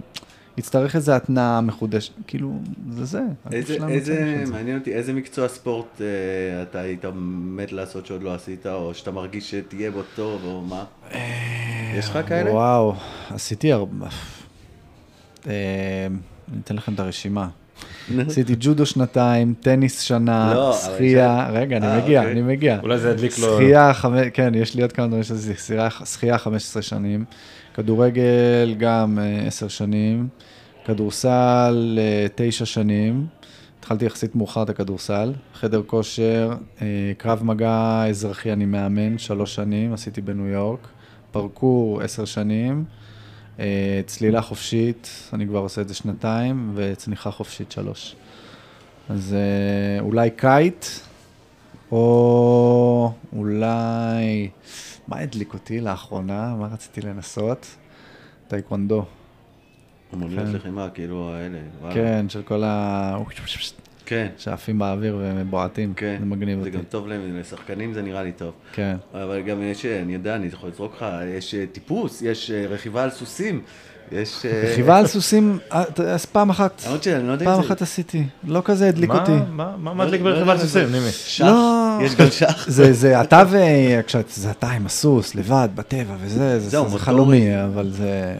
יצטרך 0.60 0.96
איזו 0.96 1.12
התנעה 1.12 1.60
מחודשת, 1.60 2.12
כאילו, 2.26 2.52
זה 2.90 3.04
זה. 3.04 3.20
איזה, 3.52 3.76
איזה, 3.88 4.42
זה. 4.44 4.52
מעניין 4.52 4.78
אותי, 4.78 4.92
איזה 4.94 5.12
מקצוע 5.12 5.48
ספורט 5.48 6.00
אה, 6.00 6.06
אתה 6.62 6.80
היית 6.80 7.04
מת 7.40 7.72
לעשות 7.72 8.06
שעוד 8.06 8.22
לא 8.22 8.34
עשית, 8.34 8.66
או 8.66 8.94
שאתה 8.94 9.10
מרגיש 9.10 9.50
שתהיה 9.50 9.90
בו 9.90 10.00
טוב, 10.16 10.40
או 10.44 10.60
מה? 10.60 10.84
יש 11.98 12.08
לך 12.08 12.18
כאלה? 12.28 12.50
וואו, 12.52 12.94
עשיתי 13.30 13.72
הרבה... 13.72 14.06
אה, 15.46 15.52
אני 16.52 16.60
אתן 16.64 16.76
לכם 16.76 16.94
את 16.94 17.00
הרשימה. 17.00 17.48
עשיתי 18.26 18.54
ג'ודו 18.60 18.86
שנתיים, 18.86 19.54
טניס 19.60 20.00
שנה, 20.00 20.54
לא, 20.54 20.78
שחייה, 20.84 21.48
רגע, 21.52 21.78
אה, 21.82 21.94
אני 21.94 22.02
מגיע, 22.02 22.20
אוקיי. 22.20 22.32
אני 22.32 22.42
מגיע. 22.42 22.78
אולי 22.82 22.98
זה 22.98 23.10
ידליק 23.10 23.38
לו... 23.38 23.54
שחייה, 23.56 23.92
חמ- 23.94 24.30
כן, 24.32 24.52
יש 24.54 24.74
לי 24.74 24.82
עוד 24.82 24.92
כמה 24.92 25.06
דברים 25.06 25.22
שזה 25.22 25.54
שחייה- 25.54 26.04
שחייה 26.06 26.38
15 26.38 26.82
שנים, 26.82 27.24
כדורגל 27.74 28.22
גם 28.78 29.18
אה, 29.22 29.46
10 29.46 29.68
שנים, 29.68 30.28
כדורסל 30.90 31.98
אה, 31.98 32.26
9 32.34 32.64
שנים, 32.64 33.26
התחלתי 33.78 34.04
יחסית 34.04 34.36
מאוחר 34.36 34.62
את 34.62 34.68
הכדורסל, 34.68 35.32
חדר 35.54 35.82
כושר, 35.86 36.52
אה, 36.82 36.86
קרב 37.18 37.44
מגע 37.44 38.04
אזרחי 38.08 38.52
אני 38.52 38.66
מאמן, 38.66 39.18
3 39.18 39.54
שנים, 39.54 39.92
עשיתי 39.92 40.20
בניו 40.20 40.46
יורק, 40.46 40.88
פרקור 41.30 42.02
10 42.02 42.24
שנים, 42.24 42.84
אה, 43.60 44.00
צלילה 44.06 44.42
חופשית, 44.42 45.10
אני 45.32 45.46
כבר 45.46 45.58
עושה 45.58 45.80
את 45.80 45.88
זה 45.88 45.94
שנתיים, 45.94 46.72
וצניחה 46.74 47.30
חופשית 47.30 47.72
3. 47.72 48.16
אז 49.08 49.36
אולי 50.00 50.30
קייט, 50.30 50.84
או 51.92 53.12
אולי, 53.36 54.50
מה 55.08 55.18
הדליק 55.18 55.54
אותי 55.54 55.80
לאחרונה? 55.80 56.54
מה 56.56 56.68
רציתי 56.72 57.00
לנסות? 57.00 57.66
טייקוונדו. 58.48 59.04
אמנויות 60.14 60.46
כן. 60.46 60.52
לחימה, 60.52 60.88
כאילו 60.94 61.30
האלה. 61.34 61.58
כן, 61.94 62.26
של 62.28 62.42
כל 62.42 62.62
ה... 62.64 63.16
כן, 64.06 64.26
שעפים 64.38 64.78
באוויר 64.78 65.18
ובועטים. 65.22 65.92
כן. 65.96 66.16
זה 66.20 66.26
מגניב 66.26 66.58
זה 66.60 66.66
אותי. 66.66 66.70
גם 66.78 66.84
טוב 66.88 67.08
להם, 67.08 67.20
לשחקנים 67.40 67.94
זה 67.94 68.02
נראה 68.02 68.22
לי 68.22 68.32
טוב. 68.32 68.52
כן. 68.72 68.96
אבל 69.14 69.40
גם 69.40 69.62
יש, 69.62 69.86
אני 69.86 70.14
יודע, 70.14 70.36
אני 70.36 70.46
יכול 70.46 70.68
לזרוק 70.70 70.94
לך, 70.96 71.06
יש 71.38 71.54
אה, 71.54 71.64
טיפוס, 71.72 72.22
יש 72.22 72.50
אה, 72.50 72.66
רכיבה 72.68 73.02
על 73.02 73.10
סוסים, 73.10 73.60
יש... 74.12 74.46
אה, 74.46 74.70
רכיבה 74.72 74.98
על 74.98 75.06
סוסים, 75.06 75.58
אז 76.06 76.26
פעם 76.26 76.50
אחת, 76.50 76.82
לא 76.86 77.34
אם 77.34 77.44
פעם 77.44 77.60
זה... 77.62 77.66
אחת 77.68 77.82
עשיתי, 77.82 78.24
לא 78.44 78.62
כזה 78.64 78.88
הדליק 78.88 79.08
מה- 79.10 79.20
אותי. 79.20 79.32
מה 79.50 79.74
מה 79.78 79.94
מדליק 79.94 80.20
לא- 80.20 80.26
לא 80.30 80.34
ברכיבה 80.34 80.52
על 80.52 80.58
סוסים, 80.58 80.86
זה- 80.86 80.92
נימי? 80.92 81.10
שח, 81.10 81.44
לא. 81.44 81.98
יש 82.02 82.14
גם 82.16 82.26
שח. 82.30 82.68
זה, 82.68 82.92
זה 82.92 83.20
אתה 83.20 83.42
ו... 83.50 83.56
זה 84.28 84.50
אתה 84.50 84.70
עם 84.70 84.86
הסוס, 84.86 85.34
לבד, 85.34 85.68
בטבע 85.74 86.14
וזה, 86.20 86.60
זה, 86.60 86.70
זה. 86.88 86.98
חלומי, 86.98 87.64
אבל 87.64 87.90
זה... 87.90 88.34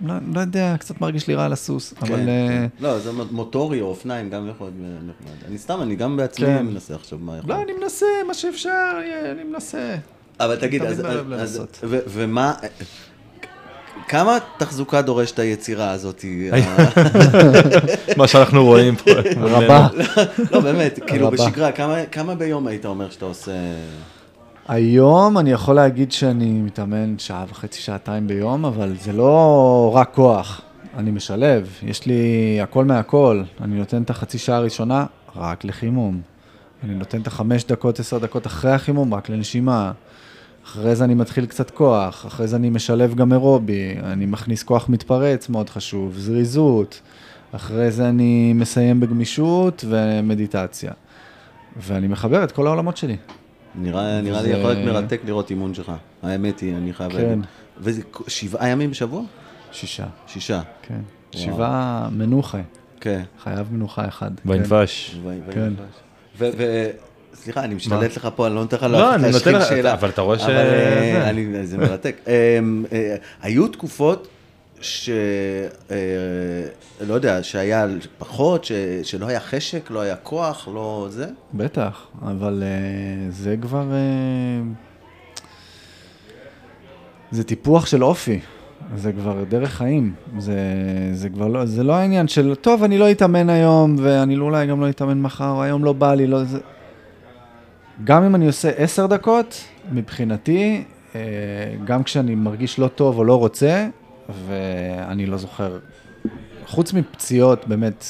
לא, 0.00 0.14
לא 0.34 0.40
יודע, 0.40 0.74
קצת 0.78 1.00
מרגיש 1.00 1.28
לי 1.28 1.34
רע 1.34 1.44
על 1.44 1.52
הסוס, 1.52 1.94
אבל... 2.02 2.08
כן, 2.08 2.28
אה, 2.28 2.48
כן. 2.48 2.66
לא, 2.80 2.98
זה 2.98 3.10
מוטורי 3.30 3.80
או 3.80 3.86
אופניים, 3.86 4.30
גם 4.30 4.48
יכול 4.48 4.66
להיות 4.66 4.96
נחמד. 5.02 5.48
אני 5.48 5.58
סתם, 5.58 5.82
אני 5.82 5.96
גם 5.96 6.16
בעצמי 6.16 6.46
כן. 6.46 6.66
מנסה 6.66 6.94
עכשיו 6.94 7.18
מה 7.18 7.38
יכול. 7.38 7.50
לא, 7.50 7.62
אני 7.62 7.72
מנסה, 7.80 8.06
מה 8.26 8.34
שאפשר, 8.34 9.00
יהיה, 9.04 9.32
אני 9.32 9.44
מנסה. 9.44 9.96
אבל 10.40 10.56
תגיד, 10.56 10.82
אז, 10.82 11.00
אז, 11.00 11.06
לנסות. 11.28 11.78
ו- 11.82 11.98
ומה, 12.08 12.54
כמה 14.08 14.38
תחזוקה 14.58 15.02
דורשת 15.02 15.38
היצירה 15.38 15.90
הזאת? 15.90 16.24
מה 18.16 18.28
שאנחנו 18.28 18.64
רואים 18.64 18.96
פה. 18.96 19.10
רבה. 19.40 19.88
לא, 20.50 20.60
באמת, 20.60 20.98
כאילו. 21.06 21.30
בשגרה, 21.30 21.70
כמה 22.12 22.34
ביום 22.34 22.66
היית 22.66 22.86
אומר 22.86 23.10
שאתה 23.10 23.24
עושה... 23.24 23.52
היום 24.68 25.38
אני 25.38 25.50
יכול 25.50 25.74
להגיד 25.74 26.12
שאני 26.12 26.52
מתאמן 26.52 27.18
שעה 27.18 27.44
וחצי, 27.48 27.80
שעתיים 27.80 28.26
ביום, 28.26 28.64
אבל 28.64 28.94
זה 29.00 29.12
לא 29.12 29.92
רק 29.94 30.14
כוח. 30.14 30.60
אני 30.96 31.10
משלב, 31.10 31.68
יש 31.82 32.06
לי 32.06 32.58
הכל 32.62 32.84
מהכל. 32.84 33.42
אני 33.60 33.78
נותן 33.78 34.02
את 34.02 34.10
החצי 34.10 34.38
שעה 34.38 34.56
הראשונה 34.56 35.06
רק 35.36 35.64
לחימום. 35.64 36.20
אני 36.84 36.94
נותן 36.94 37.20
את 37.20 37.26
החמש 37.26 37.64
דקות, 37.64 38.00
עשר 38.00 38.18
דקות 38.18 38.46
אחרי 38.46 38.72
החימום 38.72 39.14
רק 39.14 39.28
לנשימה. 39.28 39.92
אחרי 40.64 40.96
זה 40.96 41.04
אני 41.04 41.14
מתחיל 41.14 41.46
קצת 41.46 41.70
כוח, 41.70 42.26
אחרי 42.26 42.46
זה 42.46 42.56
אני 42.56 42.70
משלב 42.70 43.14
גם 43.14 43.32
אירובי, 43.32 43.94
אני 44.02 44.26
מכניס 44.26 44.62
כוח 44.62 44.88
מתפרץ, 44.88 45.48
מאוד 45.48 45.70
חשוב, 45.70 46.18
זריזות. 46.18 47.00
אחרי 47.52 47.90
זה 47.90 48.08
אני 48.08 48.52
מסיים 48.52 49.00
בגמישות 49.00 49.84
ומדיטציה. 49.88 50.92
ואני 51.76 52.08
מחבר 52.08 52.44
את 52.44 52.52
כל 52.52 52.66
העולמות 52.66 52.96
שלי. 52.96 53.16
נראה 53.74 54.20
נראה 54.20 54.42
לי 54.42 54.48
זה- 54.48 54.54
יכול 54.58 54.72
להיות 54.72 54.84
מרתק 54.94 55.20
לראות 55.26 55.50
אימון 55.50 55.74
שלך. 55.74 55.92
האמת 56.22 56.60
היא, 56.60 56.76
אני 56.76 56.92
חייב 56.92 57.12
כן. 57.12 57.18
להגיד. 57.18 57.38
וזה 57.78 58.02
שבעה 58.28 58.68
ימים 58.68 58.90
בשבוע? 58.90 59.22
שישה. 59.72 60.06
שישה. 60.26 60.60
כן. 60.82 60.94
וואו. 61.34 61.44
שבעה 61.44 62.08
מנוחה, 62.12 62.58
כן. 63.00 63.22
חייב 63.42 63.66
מנוחה 63.72 64.08
אחד. 64.08 64.30
בנפש. 64.44 65.16
ו- 65.22 65.28
ו- 65.48 65.52
כן. 65.52 65.72
ו- 66.38 66.50
ו- 66.58 66.90
סליחה, 67.34 67.64
אני 67.64 67.74
משתלט 67.74 68.16
לך 68.16 68.28
פה, 68.36 68.46
אני 68.46 68.54
לא 68.54 68.60
נותן 68.60 68.76
לך 68.76 68.82
לא, 68.82 69.14
אני 69.14 69.22
להשחיל 69.22 69.52
נותן 69.52 69.64
לך- 69.64 69.68
שאלה. 69.68 69.92
אבל 69.92 70.08
אתה 70.08 70.22
רואה 70.22 70.38
ש- 70.38 70.42
אבל, 70.42 70.50
אה, 70.56 71.20
זה. 71.24 71.30
אני- 71.30 71.66
זה 71.66 71.78
מרתק. 71.78 72.16
אה, 72.28 72.58
אה, 72.92 73.16
היו 73.42 73.68
תקופות 73.68 74.28
ש... 74.84 75.10
אה, 75.90 75.96
לא 77.06 77.14
יודע, 77.14 77.42
שהיה 77.42 77.86
פחות, 78.18 78.64
ש... 78.64 78.72
שלא 79.02 79.26
היה 79.26 79.40
חשק, 79.40 79.90
לא 79.90 80.00
היה 80.00 80.16
כוח, 80.16 80.68
לא 80.74 81.06
זה? 81.10 81.26
בטח, 81.54 82.06
אבל 82.22 82.62
אה, 82.66 83.30
זה 83.30 83.56
כבר... 83.60 83.92
אה, 83.92 84.62
זה 87.30 87.44
טיפוח 87.44 87.86
של 87.86 88.04
אופי, 88.04 88.40
זה 88.96 89.12
כבר 89.12 89.44
דרך 89.48 89.70
חיים. 89.70 90.14
זה, 90.38 90.58
זה 91.12 91.28
כבר 91.28 91.48
לא, 91.48 91.64
זה 91.64 91.82
לא 91.82 91.92
העניין 91.92 92.28
של, 92.28 92.54
טוב, 92.54 92.82
אני 92.82 92.98
לא 92.98 93.10
אתאמן 93.10 93.50
היום, 93.50 93.96
ואני 93.98 94.36
אולי 94.36 94.66
גם 94.66 94.80
לא 94.80 94.88
אתאמן 94.88 95.20
מחר, 95.20 95.50
או 95.50 95.62
היום 95.62 95.84
לא 95.84 95.92
בא 95.92 96.14
לי, 96.14 96.26
לא 96.26 96.44
זה... 96.44 96.58
גם 98.04 98.24
אם 98.24 98.34
אני 98.34 98.46
עושה 98.46 98.70
עשר 98.76 99.06
דקות, 99.06 99.64
מבחינתי, 99.92 100.84
גם 101.84 102.02
כשאני 102.02 102.34
מרגיש 102.34 102.78
לא 102.78 102.88
טוב 102.88 103.18
או 103.18 103.24
לא 103.24 103.38
רוצה, 103.38 103.88
ואני 104.28 105.26
לא 105.26 105.36
זוכר, 105.36 105.78
חוץ 106.66 106.92
מפציעות 106.92 107.68
באמת 107.68 108.04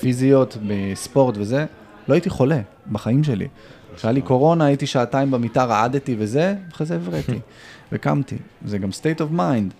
פיזיות 0.00 0.56
בספורט 0.66 1.34
וזה, 1.38 1.66
לא 2.08 2.14
הייתי 2.14 2.30
חולה 2.30 2.60
בחיים 2.92 3.24
שלי. 3.24 3.48
כשהיה 3.96 4.12
לי 4.12 4.22
קורונה, 4.22 4.64
הייתי 4.64 4.86
שעתיים 4.86 5.30
במיטה, 5.30 5.64
רעדתי 5.64 6.16
וזה, 6.18 6.54
אחרי 6.72 6.86
זה 6.86 6.94
הבראתי, 6.94 7.38
וקמתי. 7.92 8.36
זה 8.64 8.78
גם 8.78 8.88
state 8.88 9.20
of 9.20 9.38
mind. 9.38 9.74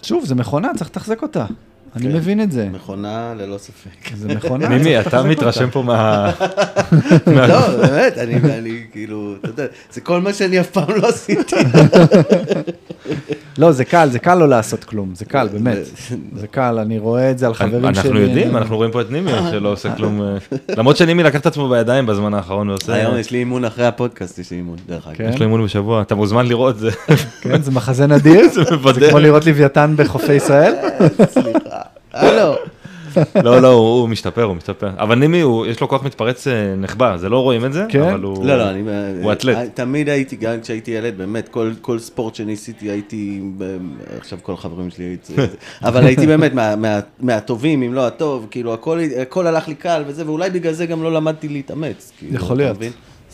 ושוב, 0.00 0.24
זה 0.24 0.34
מכונה, 0.34 0.70
צריך 0.76 0.90
לתחזק 0.90 1.22
אותה. 1.22 1.46
אני 1.96 2.04
כן. 2.04 2.16
מבין 2.16 2.42
את 2.42 2.52
זה. 2.52 2.68
מכונה 2.72 3.34
ללא 3.38 3.58
ספק. 3.58 4.16
זה 4.16 4.28
מכונה, 4.28 4.68
מימי, 4.68 5.00
אתה 5.00 5.22
מתרשם. 5.22 5.70
פה 5.70 5.82
מה... 5.88 6.30
לא, 7.26 7.76
באמת, 7.76 8.18
אני, 8.18 8.34
אני 8.58 8.82
כאילו, 8.92 9.34
אתה 9.40 9.48
יודע, 9.48 9.64
זה 9.92 10.00
כל 10.00 10.20
מה 10.20 10.32
שאני 10.32 10.60
אף 10.60 10.70
פעם 10.70 10.88
לא 10.96 11.08
עשיתי. 11.08 11.56
לא, 13.58 13.72
זה 13.72 13.84
קל, 13.84 14.08
זה 14.10 14.18
קל 14.18 14.34
לא 14.34 14.48
לעשות 14.48 14.84
כלום, 14.84 15.14
זה 15.14 15.24
קל, 15.24 15.48
באמת. 15.48 15.78
זה 16.36 16.46
קל, 16.46 16.78
אני 16.78 16.98
רואה 16.98 17.30
את 17.30 17.38
זה 17.38 17.46
על 17.46 17.54
חברים 17.54 17.94
שלי. 17.94 18.04
אנחנו 18.04 18.20
יודעים, 18.20 18.56
אנחנו 18.56 18.76
רואים 18.76 18.90
פה 18.90 19.00
את 19.00 19.10
נימי 19.10 19.30
שלא 19.50 19.72
עושה 19.72 19.96
כלום. 19.96 20.22
אה, 20.22 20.36
למרות 20.76 20.96
שנימי 20.96 21.22
לקח 21.22 21.40
את 21.40 21.46
עצמו 21.46 21.68
בידיים 21.68 22.06
בזמן 22.06 22.34
האחרון 22.34 22.70
ועושה... 22.70 22.94
היום 22.94 23.16
יש 23.16 23.30
לי 23.30 23.38
אימון 23.38 23.64
אחרי 23.64 23.86
הפודקאסט, 23.86 24.38
יש 24.38 24.50
לי 24.50 24.56
אימון, 24.56 24.76
דרך 24.86 25.06
אגב. 25.06 25.16
כן. 25.16 25.30
יש 25.34 25.36
לו 25.36 25.42
אימון 25.42 25.64
בשבוע, 25.64 26.02
אתה 26.02 26.14
מוזמן 26.14 26.46
לראות 26.46 26.78
זה. 26.78 26.90
כן, 27.40 27.62
זה 27.62 27.70
מחזה 27.70 28.06
נדיר, 28.06 28.48
זה. 28.54 28.64
כמו 29.10 29.18
לראות 29.18 29.46
לוויתן 29.46 29.94
בחופי 29.96 30.32
ישראל. 30.32 30.74
סליחה. 31.28 31.81
הלו. 32.12 32.54
לא, 33.44 33.62
לא, 33.62 33.68
הוא 33.68 34.00
הוא 34.00 34.08
משתפר, 34.08 34.42
הוא 34.42 34.56
משתפר. 34.56 34.90
אבל 34.98 35.14
נימי, 35.14 35.42
יש 35.66 35.80
לו 35.80 35.88
כוח 35.88 36.02
מתפרץ 36.04 36.46
אה, 36.46 36.74
נחבא, 36.76 37.16
זה 37.16 37.28
לא 37.28 37.38
רואים 37.38 37.64
את 37.64 37.72
זה, 37.72 37.84
כן? 37.88 38.02
אבל 38.02 38.22
הוא... 38.22 38.44
לא, 38.44 38.58
לא, 38.58 38.70
אני... 38.70 38.82
הוא 39.22 39.32
אתלט. 39.32 39.56
תמיד 39.74 40.08
הייתי, 40.08 40.36
גם 40.36 40.60
כשהייתי 40.60 40.90
ילד, 40.90 41.18
באמת, 41.18 41.48
כל, 41.48 41.72
כל 41.80 41.98
ספורט 41.98 42.34
שניסיתי 42.34 42.90
הייתי, 42.90 43.40
עכשיו 44.18 44.38
כל 44.42 44.52
החברים 44.52 44.90
שלי 44.90 45.04
הייתי, 45.04 45.34
אבל 45.88 46.04
הייתי 46.04 46.26
באמת 46.26 46.54
מה, 46.54 46.76
מה, 46.76 47.00
מהטובים, 47.20 47.82
אם 47.82 47.94
לא 47.94 48.06
הטוב, 48.06 48.46
כאילו, 48.50 48.74
הכל, 48.74 49.46
הלך 49.46 49.68
לי 49.68 49.74
קל 49.74 50.02
וזה, 50.06 50.26
ואולי 50.26 50.50
בגלל 50.50 50.72
זה 50.72 50.86
גם 50.86 51.02
לא 51.02 51.12
למדתי 51.12 51.48
להתאמץ. 51.48 52.12
כאילו, 52.18 52.34
יכול 52.34 52.56
להיות. 52.56 52.76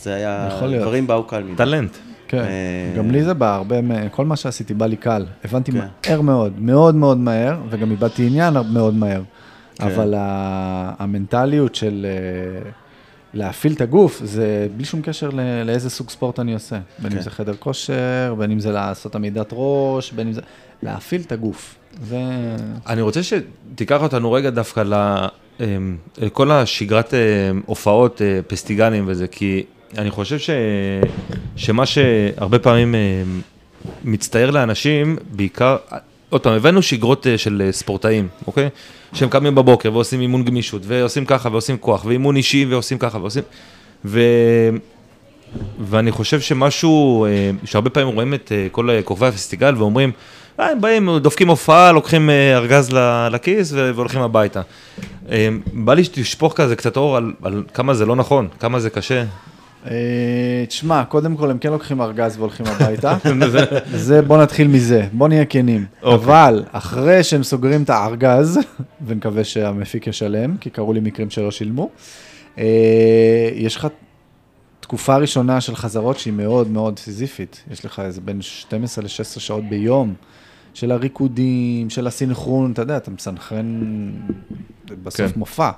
זה 0.03 0.15
היה, 0.15 0.49
יכול 0.53 0.69
להיות. 0.69 0.83
דברים 0.83 1.07
באו 1.07 1.25
קל 1.25 1.43
מדי. 1.43 1.57
טלנט. 1.57 1.97
כן, 2.29 2.39
אה, 2.39 2.95
גם 2.97 3.11
לי 3.11 3.25
זה 3.25 3.35
בא 3.35 3.55
הרבה, 3.55 3.77
כל 4.11 4.25
מה 4.27 4.37
שעשיתי 4.37 4.75
בא 4.75 4.87
לי 4.87 4.97
קל. 4.97 5.27
הבנתי 5.45 5.73
כן. 5.73 5.79
מהר 6.07 6.21
מאוד, 6.21 6.53
מאוד 6.61 6.95
מאוד 6.95 7.19
מהר, 7.19 7.57
וגם 7.71 7.91
איבדתי 7.91 8.27
עניין 8.27 8.57
מאוד 8.73 8.95
מהר. 8.95 9.23
כן. 9.75 9.85
אבל 9.87 10.15
המנטליות 10.99 11.75
של 11.75 12.07
אה, 12.09 12.71
להפעיל 13.35 13.73
את 13.73 13.81
הגוף, 13.81 14.21
זה 14.25 14.69
בלי 14.77 14.85
שום 14.85 15.03
קשר 15.03 15.29
ל- 15.33 15.63
לאיזה 15.63 15.91
סוג 15.91 16.11
ספורט 16.11 16.41
אני 16.41 16.55
עושה. 16.55 16.79
בין 16.99 17.13
אם 17.13 17.19
כן. 17.19 17.25
זה 17.25 17.31
חדר 17.31 17.55
כושר, 17.59 18.35
בין 18.39 18.51
אם 18.51 18.61
זה 18.61 18.73
לעשות 18.73 19.15
עמידת 19.15 19.49
ראש, 19.53 20.13
בין 20.13 20.27
אם 20.27 20.33
זה... 20.33 20.41
להפעיל 20.83 21.21
את 21.27 21.33
הגוף. 21.33 21.75
זה... 22.03 22.21
אני 22.87 23.03
רוצה 23.03 23.21
שתיקח 23.23 24.03
אותנו 24.03 24.33
רגע 24.33 24.51
דווקא 24.51 24.83
השגרת 26.51 27.15
אה, 27.15 27.19
הופעות, 27.67 28.23
אה, 28.23 28.41
פסטיגלים 28.47 29.05
וזה, 29.07 29.27
כי 29.27 29.65
אני 29.97 30.11
חושב 30.11 30.39
ש... 30.39 30.51
שמה 31.57 31.87
שהרבה 31.87 32.59
פעמים 32.59 32.95
אה, 32.95 33.23
מצטייר 34.05 34.51
לאנשים, 34.51 35.17
בעיקר, 35.31 35.77
עוד 36.31 36.41
פעם, 36.41 36.53
הבאנו 36.53 36.83
שגרות 36.83 37.27
אה, 37.27 37.39
של 37.39 37.63
אה, 37.67 37.73
ספורטאים, 37.73 38.29
אוקיי? 38.47 38.69
שהם 39.13 39.29
קמים 39.29 39.55
בבוקר 39.55 39.93
ועושים 39.93 40.21
אימון 40.21 40.45
גמישות, 40.45 40.83
ועושים 40.85 41.25
ככה 41.25 41.49
ועושים 41.53 41.79
כוח, 41.79 42.05
ואימון 42.05 42.37
אישי 42.37 42.67
ועושים 42.69 42.99
ככה 42.99 43.19
ועושים... 43.19 43.43
ו... 44.05 44.21
ואני 45.81 46.11
חושב 46.11 46.41
שמשהו, 46.41 47.27
שהרבה 47.65 47.91
פעמים 47.91 48.15
רואים 48.15 48.35
את 48.35 48.53
כל 48.73 48.89
כוכבי 49.05 49.27
הפסטיגל 49.27 49.75
ואומרים, 49.77 50.13
אה, 50.61 50.71
הם 50.71 50.81
באים, 50.81 51.19
דופקים 51.19 51.49
הופעה, 51.49 51.93
לוקחים 51.93 52.31
ארגז 52.31 52.91
לכיס 53.31 53.73
והולכים 53.73 54.21
הביתה. 54.21 54.61
בא 55.73 55.95
לי 55.95 56.05
שתשפוך 56.05 56.53
כזה 56.57 56.77
קצת 56.77 56.97
אור 56.97 57.17
על, 57.17 57.33
על 57.43 57.63
כמה 57.75 57.95
זה 57.95 58.07
לא 58.07 58.17
נכון, 58.17 58.49
כמה 58.61 58.81
זה 58.81 58.91
קשה. 58.91 59.25
אה, 59.87 60.65
תשמע, 60.69 61.05
קודם 61.05 61.37
כל 61.37 61.51
הם 61.51 61.59
כן 61.59 61.71
לוקחים 61.71 62.01
ארגז 62.01 62.37
והולכים 62.37 62.67
הביתה. 62.67 63.17
זה, 63.95 64.23
בוא 64.23 64.43
נתחיל 64.43 64.69
מזה, 64.69 65.07
בוא 65.13 65.29
נהיה 65.29 65.45
כנים. 65.45 65.85
אוקיי. 66.03 66.15
אבל 66.15 66.65
אחרי 66.73 67.25
שהם 67.25 67.43
סוגרים 67.43 67.83
את 67.83 67.91
הארגז, 67.91 68.59
ונקווה 69.07 69.45
שהמפיק 69.45 70.07
ישלם, 70.07 70.57
כי 70.57 70.71
קרו 70.71 70.93
לי 70.93 71.01
מקרים 71.01 71.31
שלא 71.31 71.51
שילמו, 71.51 71.91
אה, 72.59 72.65
יש 73.55 73.77
לך 73.77 73.89
תקופה 74.81 75.17
ראשונה 75.17 75.61
של 75.61 75.77
חזרות 75.77 76.19
שהיא 76.19 76.33
מאוד 76.33 76.71
מאוד 76.71 76.99
סיזיפית. 76.99 77.65
יש 77.71 77.85
לך 77.85 78.01
איזה 78.01 78.21
בין 78.21 78.43
12 78.43 79.05
ל-16 79.05 79.41
שעות 79.41 79.65
ביום. 79.69 80.15
של 80.75 80.93
הריקודים, 80.93 81.91
של 81.91 82.07
הסינכרון, 82.07 82.73
אתה 82.73 82.83
יודע, 82.83 82.97
אתה 82.97 83.11
מסנכרן 83.11 83.81
בסוף 85.03 85.33
כן. 85.33 85.39
מופע. 85.39 85.71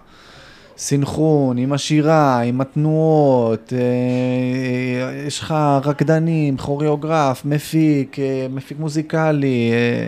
סינכרון, 0.84 1.58
עם 1.58 1.72
השירה, 1.72 2.40
עם 2.40 2.60
התנועות, 2.60 3.72
אה, 3.72 5.22
יש 5.26 5.40
לך 5.40 5.54
רקדנים, 5.84 6.56
כוריאוגרף, 6.56 7.44
מפיק, 7.44 8.18
אה, 8.18 8.46
מפיק 8.50 8.78
מוזיקלי, 8.78 9.70
אה, 9.72 10.06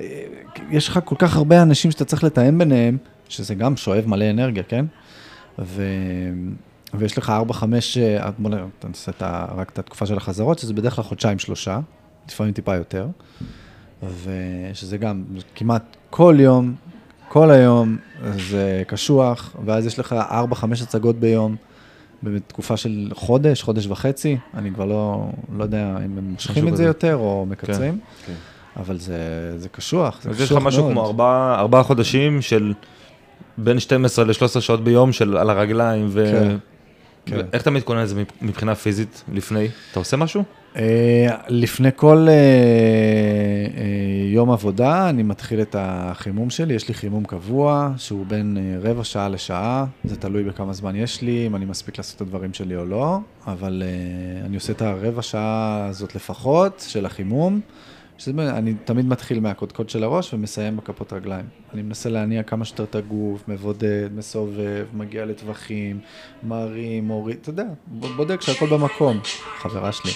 אה, 0.00 0.22
יש 0.70 0.88
לך 0.88 0.98
כל 1.04 1.14
כך 1.18 1.36
הרבה 1.36 1.62
אנשים 1.62 1.90
שאתה 1.90 2.04
צריך 2.04 2.24
לתאם 2.24 2.58
ביניהם, 2.58 2.96
שזה 3.28 3.54
גם 3.54 3.76
שואב 3.76 4.04
מלא 4.06 4.30
אנרגיה, 4.30 4.62
כן? 4.62 4.84
ו... 5.58 5.82
ויש 6.94 7.18
לך 7.18 7.32
4-5, 7.50 7.62
אה, 8.00 8.30
בוא 8.38 8.50
נראה, 8.50 8.64
אתה 8.78 8.88
נעשה 8.88 9.10
את 9.16 9.22
ה- 9.22 9.46
רק 9.56 9.70
את 9.70 9.78
התקופה 9.78 10.06
של 10.06 10.16
החזרות, 10.16 10.58
שזה 10.58 10.74
בדרך 10.74 10.94
כלל 10.94 11.04
חודשיים-שלושה, 11.04 11.80
לפעמים 12.28 12.52
טיפה 12.52 12.74
יותר, 12.76 13.06
ושזה 14.02 14.96
גם 14.98 15.22
כמעט 15.54 15.82
כל 16.10 16.36
יום, 16.38 16.74
כל 17.32 17.50
היום, 17.50 17.96
זה 18.50 18.82
קשוח, 18.86 19.56
ואז 19.64 19.86
יש 19.86 19.98
לך 19.98 20.14
4-5 20.52 20.64
הצגות 20.82 21.16
ביום, 21.16 21.56
בתקופה 22.22 22.76
של 22.76 23.10
חודש, 23.14 23.62
חודש 23.62 23.86
וחצי, 23.86 24.38
אני 24.54 24.70
כבר 24.74 24.84
לא, 24.84 25.26
לא 25.56 25.62
יודע 25.64 25.96
אם 25.96 26.18
הם 26.18 26.24
מושכים 26.24 26.68
את 26.68 26.76
זה. 26.76 26.84
יותר 26.84 27.16
או 27.16 27.46
מקצרים, 27.48 27.98
כן. 28.26 28.32
אבל 28.76 28.98
זה, 28.98 29.18
זה 29.56 29.68
קשוח, 29.68 30.20
זה 30.22 30.30
אז 30.30 30.40
יש 30.40 30.46
קשוח 30.46 30.58
לך 30.58 30.64
משהו 30.66 30.82
מאוד. 30.82 30.92
כמו 30.92 31.06
ארבעה, 31.06 31.60
ארבעה 31.60 31.82
חודשים 31.82 32.42
של 32.42 32.72
בין 33.58 33.80
12 33.80 34.24
ל-13 34.24 34.60
שעות 34.60 34.84
ביום 34.84 35.12
של 35.12 35.36
על 35.36 35.50
הרגליים, 35.50 36.06
ו... 36.10 36.32
כן, 36.32 36.56
כן. 37.26 37.40
איך 37.52 37.62
אתה 37.62 37.70
מתכונן 37.70 38.02
לזה 38.02 38.22
מבחינה 38.42 38.74
פיזית 38.74 39.24
לפני? 39.32 39.68
אתה 39.90 39.98
עושה 39.98 40.16
משהו? 40.16 40.44
אה, 40.76 41.36
לפני 41.48 41.88
כל 41.96 42.26
אה, 42.28 42.34
אה, 42.34 44.32
יום 44.32 44.50
עבודה, 44.50 45.08
אני 45.08 45.22
מתחיל 45.22 45.60
את 45.62 45.76
החימום 45.78 46.50
שלי, 46.50 46.74
יש 46.74 46.88
לי 46.88 46.94
חימום 46.94 47.24
קבוע, 47.24 47.92
שהוא 47.96 48.26
בין 48.26 48.56
אה, 48.60 48.90
רבע 48.90 49.04
שעה 49.04 49.28
לשעה, 49.28 49.84
זה 50.04 50.16
תלוי 50.16 50.42
בכמה 50.42 50.72
זמן 50.72 50.96
יש 50.96 51.22
לי, 51.22 51.46
אם 51.46 51.56
אני 51.56 51.64
מספיק 51.64 51.98
לעשות 51.98 52.16
את 52.16 52.20
הדברים 52.20 52.54
שלי 52.54 52.76
או 52.76 52.84
לא, 52.84 53.18
אבל 53.46 53.82
אה, 53.86 54.46
אני 54.46 54.54
עושה 54.54 54.72
את 54.72 54.82
הרבע 54.82 55.22
שעה 55.22 55.86
הזאת 55.90 56.14
לפחות, 56.14 56.84
של 56.88 57.06
החימום, 57.06 57.60
שזה, 58.18 58.30
אני 58.30 58.74
תמיד 58.74 59.06
מתחיל 59.06 59.40
מהקודקוד 59.40 59.90
של 59.90 60.04
הראש 60.04 60.34
ומסיים 60.34 60.76
בכפות 60.76 61.12
רגליים. 61.12 61.44
אני 61.74 61.82
מנסה 61.82 62.08
להניע 62.08 62.42
כמה 62.42 62.64
שיותר 62.64 62.84
את 62.84 62.94
הגוף, 62.94 63.48
מבודד, 63.48 64.08
מסובב, 64.14 64.86
מגיע 64.92 65.24
לטווחים, 65.24 66.00
מרים, 66.42 67.04
מוריד, 67.06 67.38
אתה 67.40 67.50
יודע, 67.50 67.66
בודק 67.86 68.40
שהכל 68.40 68.66
במקום, 68.66 69.20
חברה 69.58 69.92
שלי. 69.92 70.12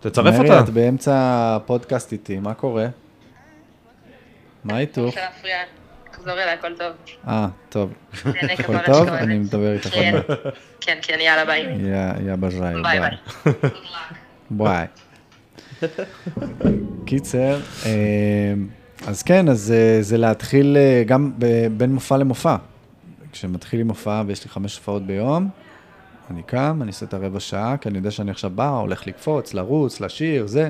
תצרף 0.00 0.34
מרי, 0.34 0.50
אותה. 0.50 0.60
את 0.60 0.68
באמצע 0.70 1.12
הפודקאסט 1.56 2.12
איתי, 2.12 2.38
מה 2.38 2.54
קורה? 2.54 2.86
מה 4.64 4.78
איתו? 4.78 5.08
אפשר 5.08 5.20
להפריע. 5.20 5.56
תחזור 6.10 6.32
אליי, 6.32 6.54
הכל 6.54 6.76
טוב. 6.78 6.92
אה, 7.28 7.48
טוב. 7.68 7.92
הכל 8.58 8.78
טוב? 8.86 9.08
אני 9.08 9.38
מדבר 9.38 9.72
איתך 9.72 9.94
עוד 9.94 9.94
כן. 9.94 10.14
מעט. 10.14 10.26
כן, 10.80 10.98
כן, 11.02 11.18
יאללה, 11.20 11.44
ביי. 11.44 11.66
יא 12.26 12.36
בז'אי, 12.36 12.82
ביי 12.82 13.00
ביי. 14.50 14.86
קיצר, 17.04 17.60
אה, 17.86 18.54
אז 19.06 19.22
כן, 19.22 19.48
אז 19.48 19.72
אה, 19.72 20.02
זה 20.02 20.18
להתחיל 20.18 20.76
אה, 20.76 21.02
גם 21.06 21.32
בין 21.76 21.94
מופע 21.94 22.16
למופע. 22.16 22.56
כשמתחילים 23.32 23.88
הופעה 23.88 24.22
ויש 24.26 24.44
לי 24.44 24.50
חמש 24.50 24.76
הופעות 24.76 25.06
ביום, 25.06 25.48
אני 26.30 26.42
קם, 26.42 26.78
אני 26.82 26.88
עושה 26.88 27.06
את 27.06 27.14
הרבע 27.14 27.40
שעה, 27.40 27.76
כי 27.76 27.88
אני 27.88 27.98
יודע 27.98 28.10
שאני 28.10 28.30
עכשיו 28.30 28.50
בא, 28.54 28.68
הולך 28.68 29.06
לקפוץ, 29.06 29.54
לרוץ, 29.54 30.00
לשיר, 30.00 30.46
זה. 30.46 30.68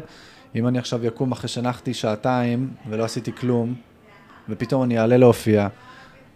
אם 0.54 0.68
אני 0.68 0.78
עכשיו 0.78 1.06
יקום 1.06 1.32
אחרי 1.32 1.48
שנחתי 1.48 1.94
שעתיים 1.94 2.70
ולא 2.88 3.04
עשיתי 3.04 3.32
כלום, 3.32 3.74
ופתאום 4.48 4.82
אני 4.82 4.98
אעלה 4.98 5.16
להופיע, 5.16 5.68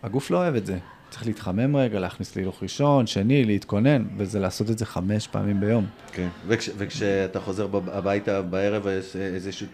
הגוף 0.03 0.31
לא 0.31 0.37
אוהב 0.39 0.55
את 0.55 0.67
זה. 0.67 0.79
צריך 1.11 1.27
להתחמם 1.27 1.77
רגע, 1.77 1.99
להכניס 2.01 2.37
להילוך 2.37 2.63
ראשון, 2.63 3.07
שני, 3.07 3.45
להתכונן, 3.45 4.05
וזה 4.17 4.41
לעשות 4.41 4.71
את 4.71 4.79
זה 4.79 4.87
חמש 4.87 5.27
פעמים 5.27 5.61
ביום. 5.61 5.87
כן, 6.13 6.29
וכש, 6.47 6.71
וכשאתה 6.79 7.41
חוזר 7.41 7.67
בב- 7.67 7.91
הביתה 7.91 8.43
בערב, 8.43 8.87
איזשהו 9.35 9.67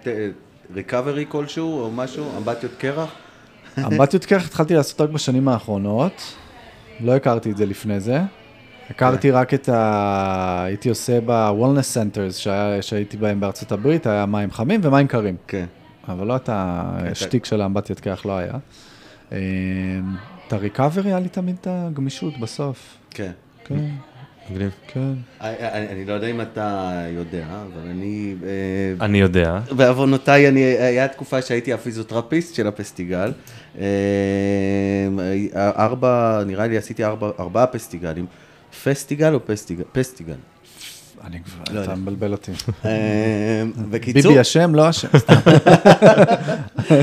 ריקאברי 0.74 1.24
כלשהו, 1.28 1.80
או 1.80 1.90
משהו, 1.90 2.24
אמבטיות 2.38 2.72
קרח? 2.78 3.10
אמבטיות 3.86 4.24
קרח 4.24 4.46
התחלתי 4.46 4.74
לעשות 4.74 5.00
רק 5.00 5.10
בשנים 5.10 5.48
האחרונות, 5.48 6.22
לא 7.00 7.16
הכרתי 7.16 7.50
את 7.50 7.56
זה 7.56 7.66
לפני 7.66 8.00
זה. 8.00 8.20
הכרתי 8.90 9.30
רק 9.30 9.54
את 9.54 9.68
ה... 9.68 10.62
הייתי 10.66 10.88
עושה 10.88 11.18
ב-Wellness 11.26 11.96
Centers 11.96 12.32
שהיה- 12.32 12.82
שהייתי 12.82 13.16
בהם 13.16 13.40
בארצות 13.40 13.72
הברית, 13.72 14.06
היה 14.06 14.26
מים 14.26 14.50
חמים 14.50 14.80
ומים 14.84 15.06
קרים. 15.06 15.36
כן. 15.48 15.66
אבל 16.08 16.26
לא 16.26 16.36
את 16.36 16.48
השטיק 16.52 17.44
של 17.44 17.60
האמבטיית 17.60 18.00
קרח 18.00 18.26
לא 18.26 18.38
היה. 18.38 18.52
אה, 19.32 19.38
את 20.46 20.52
הריקאברי 20.52 21.10
היה 21.10 21.20
לי 21.20 21.28
תמיד 21.28 21.56
את 21.60 21.66
הגמישות 21.70 22.38
בסוף. 22.38 22.96
כן. 23.10 23.30
כן, 23.64 23.74
מגניב. 24.50 24.70
כן. 24.86 25.12
אני, 25.40 25.88
אני 25.88 26.04
לא 26.04 26.12
יודע 26.12 26.26
אם 26.26 26.40
אתה 26.40 27.00
יודע, 27.08 27.46
אבל 27.46 27.90
אני... 27.90 28.34
אה, 28.44 29.04
אני 29.04 29.20
יודע. 29.20 29.60
בעוונותיי, 29.76 30.48
אני, 30.48 30.60
היה 30.60 31.08
תקופה 31.08 31.42
שהייתי 31.42 31.72
הפיזיותרפיסט 31.72 32.54
של 32.54 32.66
הפסטיגל. 32.66 33.32
אה, 33.78 33.84
ארבע, 35.56 36.42
נראה 36.46 36.66
לי 36.66 36.76
עשיתי 36.76 37.04
ארבע, 37.04 37.30
ארבעה 37.40 37.66
פסטיגלים. 37.66 38.26
פסטיגל 38.84 39.34
או 39.34 39.46
פסטיגל? 39.46 39.84
פסטיגל. 39.92 40.34
אני 41.26 41.38
כבר, 41.44 41.74
לא 41.80 41.84
אתה. 41.84 41.94
מבלבל 41.94 42.32
אותי. 42.32 42.52
אה, 42.84 43.62
בקיצור, 43.90 44.22
ביבי 44.32 44.40
אשם, 44.40 44.74
לא 44.74 44.90
אשם. 44.90 45.08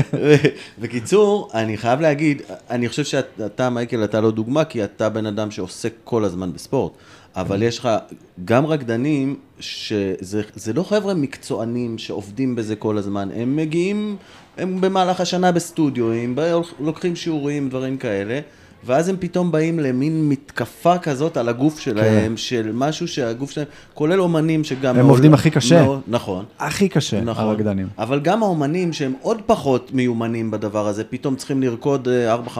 בקיצור, 0.80 1.50
אני 1.54 1.76
חייב 1.76 2.00
להגיד, 2.00 2.42
אני 2.70 2.88
חושב 2.88 3.04
שאתה, 3.04 3.70
מייקל, 3.70 4.04
אתה 4.04 4.20
לא 4.20 4.30
דוגמה, 4.30 4.64
כי 4.64 4.84
אתה 4.84 5.08
בן 5.08 5.26
אדם 5.26 5.50
שעוסק 5.50 5.92
כל 6.04 6.24
הזמן 6.24 6.52
בספורט. 6.52 6.92
אבל 7.36 7.62
יש 7.62 7.78
לך 7.78 7.88
גם 8.44 8.66
רקדנים, 8.66 9.36
שזה 9.60 10.42
זה 10.54 10.72
לא 10.72 10.82
חבר'ה 10.82 11.14
מקצוענים 11.14 11.98
שעובדים 11.98 12.54
בזה 12.54 12.76
כל 12.76 12.98
הזמן, 12.98 13.28
הם 13.34 13.56
מגיעים, 13.56 14.16
הם 14.58 14.80
במהלך 14.80 15.20
השנה 15.20 15.52
בסטודיואים, 15.52 16.34
ב- 16.36 16.60
לוקחים 16.80 17.16
שיעורים, 17.16 17.68
דברים 17.68 17.96
כאלה, 17.96 18.40
ואז 18.84 19.08
הם 19.08 19.16
פתאום 19.20 19.52
באים 19.52 19.78
למין 19.80 20.28
מתקפה 20.28 20.98
כזאת 20.98 21.36
על 21.36 21.48
הגוף 21.48 21.78
שלהם, 21.80 22.36
של 22.36 22.70
משהו 22.74 23.08
שהגוף 23.08 23.50
שלהם, 23.50 23.66
כולל 23.94 24.20
אומנים 24.20 24.64
שגם... 24.64 24.96
הם 24.98 25.08
עובדים 25.08 25.34
הכי 25.34 25.50
קשה. 25.50 25.82
מאוד- 25.82 26.00
נכון. 26.08 26.44
הכי 26.58 26.88
קשה, 26.88 27.20
נכון. 27.20 27.44
הרקדנים. 27.44 27.88
אבל 27.98 28.20
גם 28.20 28.42
האומנים 28.42 28.92
שהם 28.92 29.12
עוד 29.22 29.38
פחות 29.46 29.90
מיומנים 29.94 30.50
בדבר 30.50 30.86
הזה, 30.86 31.04
פתאום 31.04 31.36
צריכים 31.36 31.62
לרקוד 31.62 32.08
4-5, 32.48 32.58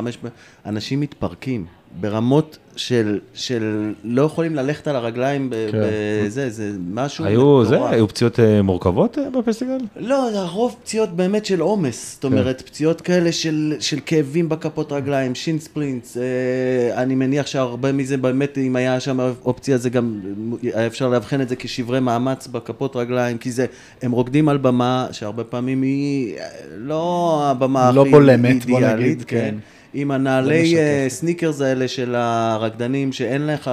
אנשים 0.67 1.01
מתפרקים 1.01 1.65
ברמות 2.01 2.59
של, 2.77 3.19
של 3.35 3.93
לא 4.05 4.23
יכולים 4.23 4.55
ללכת 4.55 4.89
על 4.89 4.97
הרגליים 4.97 5.53
כן. 5.73 5.79
בזה, 6.25 6.51
זה 6.51 6.73
משהו 6.91 7.25
היו, 7.25 7.65
זה, 7.65 7.77
מטורף. 7.77 7.93
היו 7.93 8.09
פציעות 8.09 8.41
אה, 8.41 8.63
מורכבות 8.63 9.19
אה, 9.19 9.31
בפסטיגל? 9.31 9.79
לא, 9.97 10.29
זה 10.33 10.39
הרוב 10.39 10.77
פציעות 10.83 11.11
באמת 11.11 11.47
של 11.47 11.61
עומס, 11.61 12.15
זאת 12.15 12.25
אומרת, 12.25 12.63
פציעות 12.63 13.01
כאלה 13.01 13.33
של, 13.33 13.75
של 13.81 13.99
כאבים 14.07 14.49
בכפות 14.49 14.93
רגליים, 14.93 15.35
shin 15.35 15.59
splints, 15.59 16.17
אה, 16.17 17.03
אני 17.03 17.15
מניח 17.15 17.47
שהרבה 17.47 17.93
מזה 17.93 18.17
באמת, 18.17 18.59
אם 18.59 18.77
היה 18.77 19.01
שם 19.01 19.21
אופציה, 19.45 19.79
זה 19.79 19.91
גם, 19.91 20.21
היה 20.63 20.87
אפשר 20.87 21.09
לאבחן 21.09 21.41
את 21.41 21.49
זה 21.49 21.57
כשברי 21.57 22.01
מאמץ 22.01 22.47
בכפות 22.47 22.97
רגליים, 22.97 23.39
כי 23.39 23.51
זה, 23.51 23.67
הם 24.03 24.13
רוקדים 24.13 24.49
על 24.49 24.57
במה 24.57 25.07
שהרבה 25.13 25.45
פעמים 25.45 25.83
היא 25.83 26.37
לא 26.77 27.41
הבמה 27.45 27.93
לא 27.93 28.03
הכי 28.03 28.11
בולמת, 28.11 28.67
בוא 28.67 28.79
אידיאלית, 28.79 29.01
נגיד, 29.01 29.25
כן. 29.27 29.39
כן. 29.39 29.55
עם 29.95 30.11
הנעלי. 30.11 30.79
אה, 30.79 31.07
סניקרס 31.09 31.61
האלה 31.61 31.89
של 31.89 32.15
הרקדנים, 32.15 33.13
שאין 33.13 33.47
לך 33.47 33.71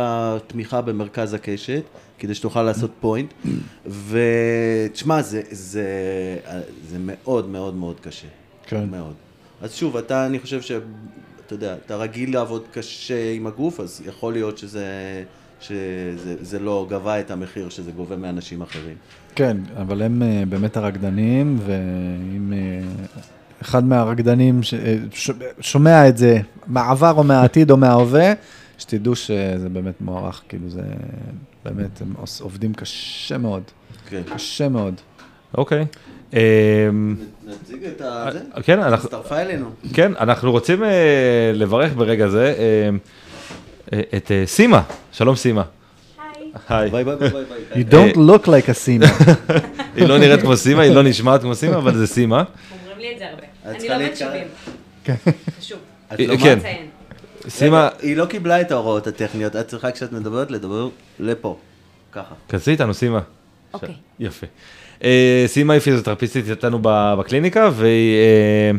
תמיכה 0.47 0.82
במרכז 0.82 1.34
הקשת, 1.34 1.84
כדי 2.19 2.36
שתוכל 2.36 2.63
לעשות 2.63 2.91
פוינט, 2.99 3.34
ותשמע, 4.10 5.21
זה, 5.21 5.41
זה, 5.51 5.86
זה 6.89 6.97
מאוד 6.99 7.49
מאוד 7.49 7.75
מאוד 7.75 7.99
קשה. 7.99 8.27
כן. 8.67 8.86
מאוד. 8.91 9.13
אז 9.62 9.73
שוב, 9.73 9.97
אתה, 9.97 10.25
אני 10.25 10.39
חושב 10.39 10.62
ש... 10.62 10.71
אתה 11.49 11.55
יודע, 11.55 11.75
אתה 11.86 11.95
רגיל 11.95 12.34
לעבוד 12.34 12.63
קשה 12.71 13.32
עם 13.32 13.47
הגוף, 13.47 13.79
אז 13.79 14.01
יכול 14.05 14.34
להיות 14.34 14.58
שזה, 14.58 15.23
שזה 15.62 16.36
זה 16.41 16.60
לא 16.60 16.88
גבה 16.89 17.19
את 17.19 17.32
המחיר 17.32 17.69
שזה 17.69 17.91
גובה 17.91 18.15
מאנשים 18.15 18.62
אחרים. 18.62 18.95
כן, 19.36 19.58
אבל 19.77 20.01
הם 20.01 20.23
אה, 20.23 20.43
באמת 20.49 20.77
הרקדנים, 20.77 21.58
ואם 21.65 22.53
אה, 22.53 22.82
אחד 23.61 23.83
מהרקדנים 23.83 24.63
ש- 24.63 24.73
אה, 24.73 24.95
ש- 25.13 25.31
שומע 25.59 26.07
את 26.07 26.17
זה 26.17 26.37
מהעבר 26.67 27.11
או 27.17 27.23
מהעתיד 27.23 27.71
או 27.71 27.77
מההווה, 27.77 28.33
שתדעו 28.77 29.15
שזה 29.15 29.67
באמת 29.71 30.01
מוערך, 30.01 30.41
כאילו 30.49 30.69
זה 30.69 30.81
באמת, 31.65 32.01
הם 32.01 32.13
עובדים 32.41 32.73
קשה 32.73 33.37
מאוד, 33.37 33.63
כן. 34.09 34.21
קשה 34.35 34.69
מאוד. 34.69 34.93
אוקיי. 35.57 35.85
אה, 36.33 36.39
נציג 37.47 37.83
את. 37.85 38.01
זה? 38.33 38.39
כן, 38.63 38.79
אנחנו, 38.79 39.05
הצטרפה 39.07 39.37
אלינו. 39.41 39.69
כן, 39.93 40.11
אנחנו 40.19 40.51
רוצים 40.51 40.83
אה, 40.83 40.89
לברך 41.53 41.93
ברגע 41.93 42.27
זה 42.27 42.53
אה, 42.57 42.89
אה, 43.93 44.01
את 44.17 44.31
אה, 44.31 44.43
סימה. 44.45 44.81
שלום 45.11 45.35
סימה. 45.35 45.63
היי. 46.69 46.89
ביי 46.89 47.03
ביי 47.03 47.15
ביי. 47.15 47.29
ביי. 47.73 47.83
You 47.83 47.91
don't 47.93 48.15
look 48.17 48.45
like 48.47 48.69
a 48.69 48.73
סימה. 48.73 49.05
היא 49.95 50.07
לא 50.07 50.17
נראית 50.17 50.41
כמו 50.41 50.57
סימה, 50.57 50.81
היא 50.81 50.95
לא 50.95 51.03
נשמעת 51.03 51.41
כמו 51.41 51.55
סימה, 51.55 51.77
אבל 51.77 51.95
זה 51.97 52.07
סימה. 52.07 52.43
אומרים 52.83 52.99
לי 52.99 53.13
את 53.13 53.19
זה 53.19 53.25
הרבה. 53.29 53.41
אני 53.75 53.89
לא 53.89 53.95
בת 53.95 54.01
להתקרב. 54.01 54.29
שבעים. 54.29 54.47
חשוב. 55.60 55.79
את 56.13 56.19
לא 56.19 56.38
כן. 56.38 56.60
סימה, 57.47 57.89
היא 58.01 58.17
לא 58.17 58.25
קיבלה 58.25 58.62
את 58.62 58.71
ההוראות 58.71 59.08
הטכניות, 59.08 59.55
את 59.55 59.67
צריכה 59.67 59.91
כשאת 59.91 60.12
מדברת 60.12 60.51
לדבר 60.51 60.89
לפה, 61.19 61.58
ככה. 62.12 62.34
כנסי 62.49 62.71
איתנו 62.71 62.93
סימה. 62.93 63.19
אוקיי. 63.73 63.93
יפה. 64.19 64.47
אה, 65.03 65.43
סימה 65.47 65.73
היא 65.73 65.82
פיזיותרפיסטית 65.82 66.49
איתנו 66.49 66.79
ב- 66.82 67.13
בקליניקה, 67.19 67.69
והיא 67.73 68.15
אה, 68.17 68.71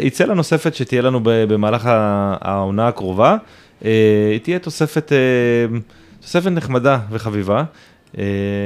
יצא- 0.00 0.24
לה 0.24 0.34
נוספת 0.34 0.74
שתהיה 0.74 1.02
לנו 1.02 1.20
ב- 1.22 1.30
במהלך 1.54 1.82
העונה 2.40 2.88
הקרובה. 2.88 3.36
אה, 3.84 3.90
היא 4.32 4.40
תהיה 4.40 4.58
תוספת, 4.58 5.12
אה, 5.12 5.18
תוספת 6.20 6.46
נחמדה 6.50 6.98
וחביבה. 7.10 7.64
אה, 8.18 8.24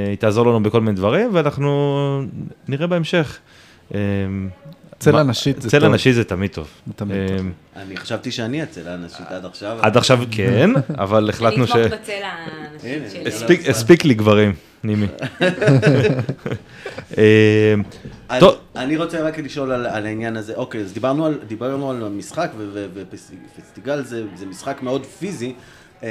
היא 0.09 0.17
תעזור 0.17 0.45
לנו 0.45 0.63
בכל 0.63 0.81
מיני 0.81 0.95
דברים, 0.95 1.29
ואנחנו 1.33 2.21
נראה 2.67 2.87
בהמשך. 2.87 3.37
צלע 4.99 5.23
נשית 5.23 5.61
זה 5.61 5.69
צלע 5.69 5.79
טוב. 5.79 5.93
נשית 5.93 6.15
זה 6.15 6.23
תמיד 6.23 6.51
טוב. 6.51 6.67
זה 6.87 6.93
תמיד 6.93 7.17
אה, 7.17 7.37
טוב. 7.37 7.47
אני 7.75 7.97
חשבתי 7.97 8.31
שאני 8.31 8.63
אצל 8.63 8.87
האנשים 8.87 9.25
עד 9.29 9.45
עכשיו. 9.45 9.77
עד 9.81 9.97
עכשיו 9.97 10.19
כן, 10.31 10.69
אבל 11.03 11.29
החלטנו 11.29 11.67
ש... 11.67 11.71
אני 11.71 11.85
אתמוך 11.85 11.99
בצלע 12.01 12.27
הנשית 12.27 13.11
שלי. 13.11 13.69
הספיק- 13.69 14.05
לי 14.05 14.13
גברים, 14.13 14.53
נימי. 14.83 15.07
אה. 17.17 17.73
אני 18.75 18.97
רוצה 18.97 19.21
רק 19.21 19.39
לשאול 19.39 19.71
על, 19.71 19.85
על 19.85 20.05
העניין 20.05 20.37
הזה. 20.37 20.53
אוקיי, 20.55 20.81
אז 20.81 20.93
דיברנו 20.93 21.25
על, 21.25 21.39
דיברנו 21.47 21.91
על 21.91 22.05
המשחק, 22.05 22.51
ו- 22.57 22.69
ו- 22.73 23.03
ופסטיגל 23.57 24.03
זה, 24.03 24.23
זה 24.35 24.45
משחק 24.45 24.77
מאוד 24.81 25.05
פיזי. 25.05 25.53
אה, 26.03 26.09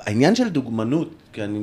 העניין 0.00 0.34
של 0.34 0.48
דוגמנות, 0.48 1.14
כי 1.32 1.42
אני, 1.44 1.58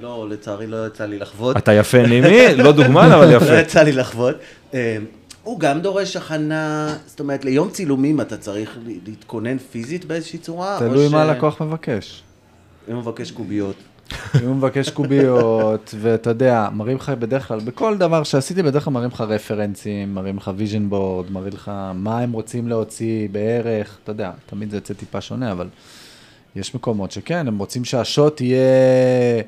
לא, 0.00 0.26
לצערי 0.30 0.66
לא 0.66 0.86
יצא 0.86 1.04
לי 1.04 1.18
לחוות. 1.18 1.56
אתה 1.56 1.72
יפה 1.72 2.06
נימי, 2.06 2.56
לא 2.56 2.72
דוגמן, 2.72 3.12
אבל 3.12 3.26
לא 3.30 3.36
יפה. 3.36 3.58
יצא 3.58 3.82
לי 3.82 3.92
לחוות. 3.92 4.36
אה, 4.74 4.96
הוא 5.42 5.60
גם 5.60 5.80
דורש 5.80 6.16
הכנה, 6.16 6.96
זאת 7.06 7.20
אומרת, 7.20 7.44
ליום 7.44 7.70
צילומים 7.70 8.20
אתה 8.20 8.36
צריך 8.36 8.78
להתכונן 9.06 9.58
פיזית 9.58 10.04
באיזושהי 10.04 10.38
צורה? 10.38 10.76
תלוי 10.78 11.08
מה 11.08 11.22
הלקוח 11.22 11.62
מבקש. 11.62 12.22
אם 12.88 12.94
הוא 12.94 13.02
מבקש 13.02 13.30
קוביות. 13.30 13.76
אם 14.42 14.46
הוא 14.46 14.56
מבקש 14.56 14.90
קוביות, 14.90 15.94
ואתה 16.00 16.30
יודע, 16.30 16.68
מראים 16.72 16.96
לך 16.96 17.08
בדרך 17.18 17.48
כלל, 17.48 17.60
בכל 17.60 17.98
דבר 17.98 18.22
שעשיתי, 18.22 18.62
בדרך 18.62 18.84
כלל 18.84 18.92
מראים 18.92 19.10
לך 19.10 19.20
רפרנסים, 19.20 20.14
מראים 20.14 20.36
לך 20.36 20.50
vision 20.56 20.88
board, 20.88 21.30
מראים 21.30 21.52
לך 21.52 21.70
מה 21.94 22.18
הם 22.18 22.32
רוצים 22.32 22.68
להוציא 22.68 23.28
בערך, 23.32 23.98
אתה 24.02 24.12
יודע, 24.12 24.30
תמיד 24.46 24.70
זה 24.70 24.76
יוצא 24.76 24.94
טיפה 24.94 25.20
שונה, 25.20 25.52
אבל 25.52 25.68
יש 26.56 26.74
מקומות 26.74 27.10
שכן, 27.10 27.48
הם 27.48 27.58
רוצים 27.58 27.84
שהשוט 27.84 28.40
יהיה 28.40 29.42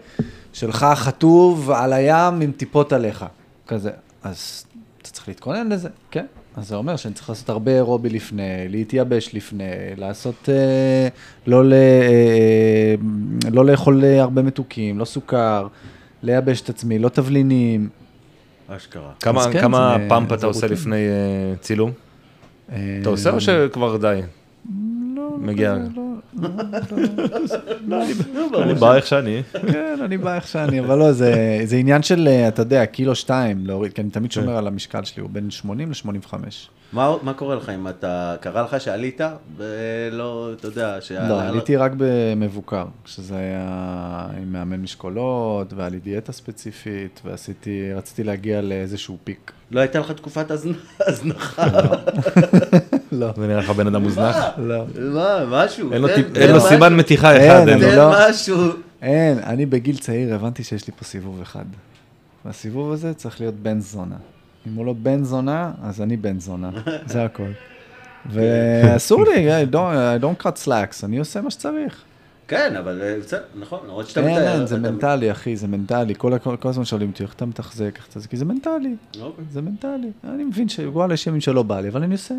שלך 0.52 0.86
חטוב 0.94 1.70
על 1.70 1.92
הים 1.92 2.40
עם 2.40 2.52
טיפות 2.56 2.92
עליך, 2.92 3.24
כזה. 3.66 3.90
אז 4.22 4.64
אתה 5.02 5.10
צריך 5.10 5.28
להתכונן 5.28 5.68
לזה, 5.68 5.88
כן. 6.10 6.26
אז 6.56 6.68
זה 6.68 6.76
אומר 6.76 6.96
שאני 6.96 7.14
צריך 7.14 7.28
לעשות 7.28 7.48
הרבה 7.48 7.72
אירובי 7.72 8.08
לפני, 8.08 8.42
להתייבש 8.68 9.34
לפני, 9.34 9.64
לעשות, 9.96 10.48
אה, 10.48 11.08
לא, 11.46 11.64
ל, 11.64 11.72
אה, 11.72 12.94
לא 13.50 13.64
לאכול 13.66 14.04
אה, 14.04 14.20
הרבה 14.22 14.42
מתוקים, 14.42 14.98
לא 14.98 15.04
סוכר, 15.04 15.66
לייבש 16.22 16.60
את 16.60 16.68
עצמי, 16.68 16.98
לא 16.98 17.08
תבלינים. 17.08 17.88
אשכרה. 18.68 19.12
כמה, 19.20 19.52
כן, 19.52 19.60
כמה 19.60 19.96
זה- 20.00 20.06
פאמפ 20.08 20.28
זה 20.28 20.34
אתה 20.34 20.46
עושה 20.46 20.60
רוטין. 20.66 20.72
לפני 20.78 20.96
אה, 20.96 21.56
צילום? 21.60 21.90
אה, 22.72 22.98
אתה 23.02 23.08
עושה 23.08 23.30
או 23.30 23.40
שכבר 23.40 23.96
די? 23.96 24.20
לא, 25.16 25.30
מגיע? 25.38 25.74
כזה, 25.74 25.88
לא, 25.96 26.05
אני 28.62 28.74
בא 28.74 28.94
איך 28.94 29.06
שאני. 29.06 29.42
כן, 29.72 29.98
אני 30.04 30.18
בא 30.18 30.34
איך 30.34 30.48
שאני, 30.48 30.80
אבל 30.80 30.98
לא, 30.98 31.12
זה, 31.12 31.34
זה 31.64 31.76
עניין 31.76 32.02
של, 32.02 32.28
אה, 32.28 32.48
אתה 32.48 32.62
יודע, 32.62 32.86
קילו 32.86 33.14
שתיים 33.14 33.66
להוריד, 33.66 33.92
כי 33.92 34.00
אני 34.02 34.10
תמיד 34.10 34.32
שומר 34.32 34.56
על 34.56 34.66
המשקל 34.66 35.04
שלי, 35.04 35.22
הוא 35.22 35.30
בין 35.32 35.50
80 35.50 35.90
ל-85. 35.90 36.34
מה 36.92 37.14
מה 37.22 37.32
קורה 37.34 37.54
לך 37.56 37.68
אם 37.68 37.88
אתה, 37.88 38.36
קרה 38.40 38.62
לך 38.62 38.80
שעלית 38.80 39.20
ולא, 39.56 40.50
אתה 40.56 40.66
יודע, 40.68 40.96
שה- 41.00 41.28
לא, 41.28 41.42
עליתי 41.42 41.76
רק 41.76 41.92
במבוקר, 41.96 42.84
כשזה 43.04 43.36
היה 43.36 43.66
עם 44.42 44.52
מאמן 44.52 44.80
משקולות, 44.80 45.72
והיה 45.72 45.88
לי 45.88 45.98
דיאטה 45.98 46.32
ספציפית, 46.32 47.20
ועשיתי, 47.24 47.92
רציתי 47.96 48.24
להגיע 48.24 48.60
לאיזשהו 48.60 49.16
פיק. 49.24 49.52
לא 49.70 49.80
הייתה 49.80 49.98
לך 49.98 50.10
תקופת 50.10 50.50
הזנ- 50.50 50.74
הזנחה. 51.08 51.66
לא. 53.12 53.28
זה 53.36 53.46
נראה 53.46 53.58
לך 53.58 53.70
בן 53.70 53.86
אדם 53.86 54.02
מוזנח? 54.02 54.36
לא. 54.58 54.84
מה, 55.00 55.44
משהו. 55.50 55.92
אין 55.92 56.02
לו. 56.52 56.60
סימן 56.60 56.96
מתיחה 56.96 57.36
אחד. 57.36 57.68
אין 57.68 57.78
לו. 57.80 57.96
לא- 57.96 58.12
משהו. 58.30 58.56
אין, 59.02 59.38
אני 59.38 59.66
בגיל 59.66 59.96
צעיר 59.98 60.34
הבנתי 60.34 60.64
שיש 60.64 60.86
לי 60.86 60.92
פה 60.98 61.04
סיבוב 61.04 61.40
אחד. 61.40 61.64
והסיבוב 62.44 62.92
הזה 62.92 63.14
צריך 63.14 63.40
להיות 63.40 63.54
בן 63.54 63.80
זונה. 63.80 64.16
אם 64.66 64.74
הוא 64.74 64.86
לא 64.86 64.94
בן 65.02 65.24
זונה, 65.24 65.72
אז 65.82 66.02
אני 66.02 66.16
בן 66.16 66.40
זונה. 66.40 66.70
זה 67.06 67.24
הכל. 67.24 67.50
ואסור 68.30 69.24
לי, 69.24 69.62
I 69.64 69.72
don't, 69.72 69.74
I 69.74 70.22
don't 70.22 70.46
cut 70.46 70.66
slacks, 70.66 71.04
אני 71.04 71.18
עושה 71.18 71.40
מה 71.40 71.50
שצריך. 71.50 72.02
כן, 72.48 72.76
אבל 72.76 73.02
אה, 73.02 73.16
בסדר, 73.20 73.40
נכון, 73.60 73.80
למרות 73.84 74.06
שאתה 74.08 74.20
מתאר. 74.22 74.52
אין, 74.54 74.66
זה 74.66 74.78
מנטלי, 74.78 75.32
אחי, 75.32 75.56
זה 75.56 75.66
מנטלי. 75.66 76.14
כל 76.16 76.32
הזמן 76.64 76.84
שואלים 76.84 77.10
אותי, 77.10 77.22
איך 77.22 77.32
אתה 77.34 77.46
מתחזק, 77.46 77.90
איך 77.96 78.06
אתה 78.10 78.20
זה, 78.20 78.28
כי 78.28 78.36
זה 78.36 78.44
מנטלי. 78.44 78.94
אוקיי. 79.20 79.44
זה 79.50 79.62
מנטלי. 79.62 80.10
אני 80.24 80.44
מבין 80.44 80.68
שוואלה, 80.68 81.14
יש 81.14 81.26
ימים 81.26 81.40
שלא 81.40 81.62
בא 81.62 81.80
לי, 81.80 81.88
אבל 81.88 82.02
אני 82.02 82.14
עושה, 82.14 82.34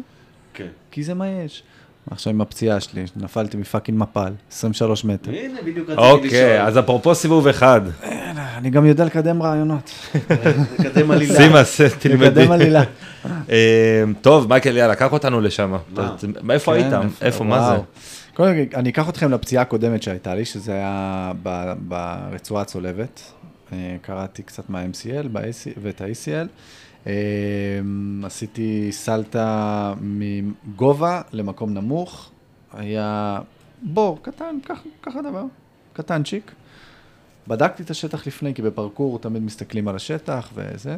כן. 0.58 0.68
כי 0.92 1.04
זה 1.04 1.14
מה 1.14 1.28
יש. 1.28 1.64
עכשיו 2.12 2.34
עם 2.34 2.42
הפציעה 2.42 2.80
שלי, 2.80 3.06
נפלתי 3.16 3.58
מפאקינג 3.58 4.00
מפל, 4.00 4.34
23 4.52 5.06
מטר. 5.06 5.32
הנה, 5.32 5.62
בדיוק 5.62 5.90
רציתי 5.90 5.98
לשאול. 6.02 6.12
אוקיי, 6.26 6.64
אז 6.64 6.80
אפרופו 6.80 7.16
סיבוב 7.16 7.48
אחד. 7.48 7.82
אני 8.58 8.70
גם 8.70 8.86
יודע 8.86 9.06
לקדם 9.06 9.42
רעיונות. 9.44 9.92
לקדם 10.80 11.12
עלילה. 11.12 11.36
סימה, 11.36 11.62
תלמדי. 12.00 12.26
לקדם 12.26 12.52
עלילה. 12.52 12.84
אה, 13.50 14.04
טוב, 14.22 14.50
מייקל, 14.50 14.78
יאללה, 14.78 14.96
קח 14.96 15.14
אותנו 15.14 15.42
לשם. 15.42 15.76
מה? 15.94 16.16
מאיפה 16.44 16.74
היית? 16.74 16.94
כן, 16.94 17.08
איפה, 17.22 17.44
מה 17.44 17.70
זה? 17.76 17.82
קודם 18.34 18.54
כל, 18.72 18.78
אני 18.78 18.90
אקח 18.90 19.10
אתכם 19.10 19.32
לפציעה 19.32 19.62
הקודמת 19.62 20.04
שהייתה 20.04 20.36
לי, 20.36 20.46
שזה 20.46 20.72
היה 20.74 21.32
ב- 21.44 21.74
ברצועה 21.88 22.62
הצולבת. 22.62 23.22
אה, 23.74 23.96
קראתי 24.02 24.44
קצת 24.44 24.70
מה-MCL 24.70 25.28
ואת 25.82 26.02
ה-ACL. 26.02 26.48
אה, 27.08 27.14
עשיתי 28.24 28.88
סלטה 28.92 29.94
מגובה 30.02 31.22
למקום 31.34 31.74
נמוך. 31.74 32.30
היה 32.74 33.40
בור 33.82 34.20
קטן, 34.22 34.56
ככה- 35.04 35.22
דבר, 35.22 35.44
קטנצ'יק. 35.94 36.52
בדקתי 37.48 37.84
את 37.84 37.90
השטח 37.90 38.28
לפני, 38.28 38.54
כי 38.54 38.62
בפרקור 38.62 39.20
תמיד 39.20 39.42
מסתכלים 39.44 39.88
על 39.88 39.96
השטח 39.96 40.50
וזה. 40.54 40.98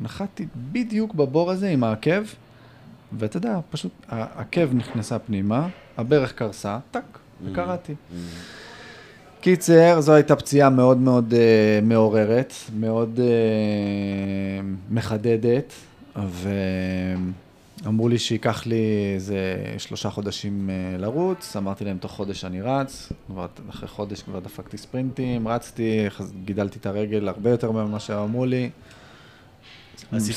נחתתי 0.00 0.46
בדיוק 0.56 1.14
בבור 1.14 1.50
הזה 1.50 1.68
עם 1.68 1.84
העקב, 1.84 2.22
ואתה 3.12 3.36
יודע, 3.36 3.58
פשוט 3.70 3.92
העקב 4.08 4.74
נכנסה 4.74 5.18
פנימה, 5.18 5.68
הברך 5.96 6.32
קרסה, 6.32 6.78
טאק, 6.90 7.18
וקראתי. 7.44 7.94
קיצר, 9.40 10.00
זו 10.00 10.12
הייתה 10.12 10.36
פציעה 10.36 10.70
מאוד 10.70 10.98
מאוד 10.98 11.32
uh, 11.32 11.84
מעוררת, 11.84 12.52
מאוד 12.78 13.18
uh, 13.18 13.22
מחדדת, 14.90 15.72
ואמרו 17.84 18.08
לי 18.08 18.18
שייקח 18.18 18.66
לי 18.66 19.12
איזה 19.14 19.56
שלושה 19.78 20.10
חודשים 20.10 20.70
uh, 20.70 21.00
לרוץ, 21.00 21.56
אמרתי 21.56 21.84
להם 21.84 21.98
תוך 21.98 22.12
חודש 22.12 22.44
אני 22.44 22.60
רץ, 22.60 23.12
כבר 23.26 23.46
אחרי 23.70 23.88
חודש 23.88 24.22
כבר 24.22 24.38
דפקתי 24.38 24.78
ספרינטים, 24.78 25.48
רצתי, 25.48 26.06
גידלתי 26.44 26.78
את 26.78 26.86
הרגל 26.86 27.28
הרבה 27.28 27.50
יותר 27.50 27.70
ממה 27.70 28.00
שאמרו 28.00 28.46
לי. 28.46 28.70
עשית 30.12 30.36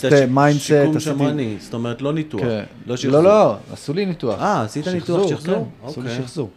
שיקום 0.60 1.00
שמרני, 1.00 1.58
זאת 1.60 1.74
אומרת 1.74 2.02
לא 2.02 2.14
ניתוח. 2.14 2.42
כן. 2.42 2.64
לא 2.86 2.98
שחזור. 2.98 3.22
לא, 3.22 3.24
לא, 3.24 3.56
עשו 3.74 3.94
לי 3.94 4.06
ניתוח. 4.06 4.42
אה, 4.42 4.62
עשית 4.62 4.88
ניתוח 4.88 5.30
שחזור? 5.30 5.68
כן, 5.82 5.88
עשו 5.88 6.02
לי 6.02 6.10
אוקיי. 6.10 6.24
שחזור. 6.24 6.50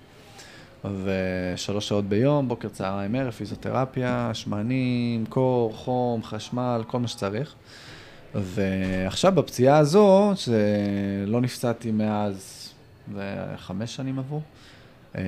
ושלוש 0.84 1.88
שעות 1.88 2.04
ביום, 2.04 2.48
בוקר, 2.48 2.68
צהריים, 2.68 3.14
ערב, 3.14 3.30
פיזיותרפיה, 3.30 4.30
שמנים, 4.32 5.26
קור, 5.26 5.72
חום, 5.72 6.22
חשמל, 6.22 6.82
כל 6.86 6.98
מה 6.98 7.08
שצריך. 7.08 7.54
ועכשיו 8.34 9.32
בפציעה 9.32 9.78
הזו, 9.78 10.32
שלא 10.36 11.40
נפצעתי 11.40 11.90
מאז, 11.90 12.68
זה 13.14 13.34
חמש 13.56 13.96
שנים 13.96 14.18
עברו, 14.18 14.40
אמ, 15.14 15.22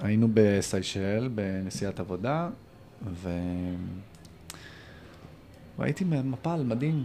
היינו 0.00 0.28
בסיישל, 0.34 1.28
בנסיעת 1.34 2.00
עבודה, 2.00 2.48
ו... 3.12 3.30
והייתי 5.78 6.04
מפל 6.04 6.62
מדהים, 6.64 7.04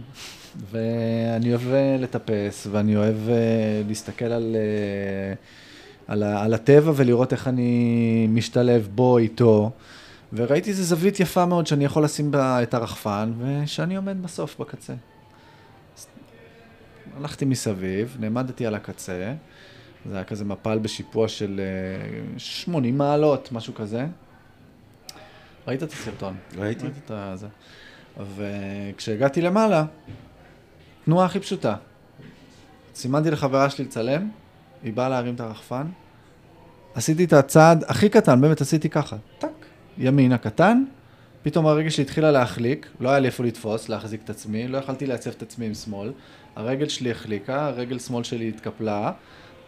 ואני 0.70 1.54
אוהב 1.54 1.62
לטפס, 1.98 2.66
ואני 2.70 2.96
אוהב 2.96 3.28
אה, 3.28 3.82
להסתכל 3.88 4.24
על, 4.24 4.56
אה, 4.56 5.34
על, 6.10 6.22
ה- 6.22 6.42
על 6.44 6.54
הטבע 6.54 6.92
ולראות 6.96 7.32
איך 7.32 7.48
אני 7.48 8.26
משתלב 8.30 8.88
בו, 8.94 9.18
איתו, 9.18 9.70
וראיתי 10.32 10.70
איזו 10.70 10.82
זווית 10.82 11.20
יפה 11.20 11.46
מאוד 11.46 11.66
שאני 11.66 11.84
יכול 11.84 12.04
לשים 12.04 12.30
בה 12.30 12.62
את 12.62 12.74
הרחפן, 12.74 13.32
ושאני 13.38 13.96
עומד 13.96 14.22
בסוף 14.22 14.60
בקצה. 14.60 14.94
הלכתי 17.16 17.44
מסביב, 17.44 18.16
נעמדתי 18.20 18.66
על 18.66 18.74
הקצה, 18.74 19.34
זה 20.06 20.14
היה 20.14 20.24
כזה 20.24 20.44
מפל 20.44 20.78
בשיפוע 20.78 21.28
של 21.28 21.60
אה, 22.34 22.38
80 22.38 22.98
מעלות, 22.98 23.52
משהו 23.52 23.74
כזה. 23.74 24.06
ראית 25.68 25.82
את 25.82 25.92
הסרטון? 25.92 26.34
ראיתי. 26.56 26.84
ראיתי 26.84 26.98
את 27.12 27.38
זה. 27.38 27.46
וכשהגעתי 28.36 29.40
למעלה, 29.40 29.84
תנועה 31.04 31.26
הכי 31.26 31.40
פשוטה. 31.40 31.76
סימנתי 32.94 33.30
לחברה 33.30 33.70
שלי 33.70 33.84
לצלם, 33.84 34.28
היא 34.82 34.92
באה 34.92 35.08
להרים 35.08 35.34
את 35.34 35.40
הרחפן, 35.40 35.86
עשיתי 36.94 37.24
את 37.24 37.32
הצעד 37.32 37.84
הכי 37.88 38.08
קטן, 38.08 38.40
באמת 38.40 38.60
עשיתי 38.60 38.88
ככה, 38.88 39.16
טאק, 39.38 39.50
ימינה 39.98 40.38
קטן, 40.38 40.82
פתאום 41.42 41.66
הרגל 41.66 41.88
שלי 41.88 42.04
התחילה 42.04 42.30
להחליק, 42.30 42.88
לא 43.00 43.08
היה 43.08 43.18
לי 43.18 43.26
איפה 43.26 43.44
לתפוס, 43.44 43.88
להחזיק 43.88 44.20
את 44.24 44.30
עצמי, 44.30 44.68
לא 44.68 44.78
יכלתי 44.78 45.06
לעצב 45.06 45.30
את 45.30 45.42
עצמי 45.42 45.66
עם 45.66 45.74
שמאל, 45.74 46.12
הרגל 46.56 46.88
שלי 46.88 47.10
החליקה, 47.10 47.66
הרגל 47.66 47.98
שמאל 47.98 48.24
שלי 48.24 48.48
התקפלה, 48.48 49.12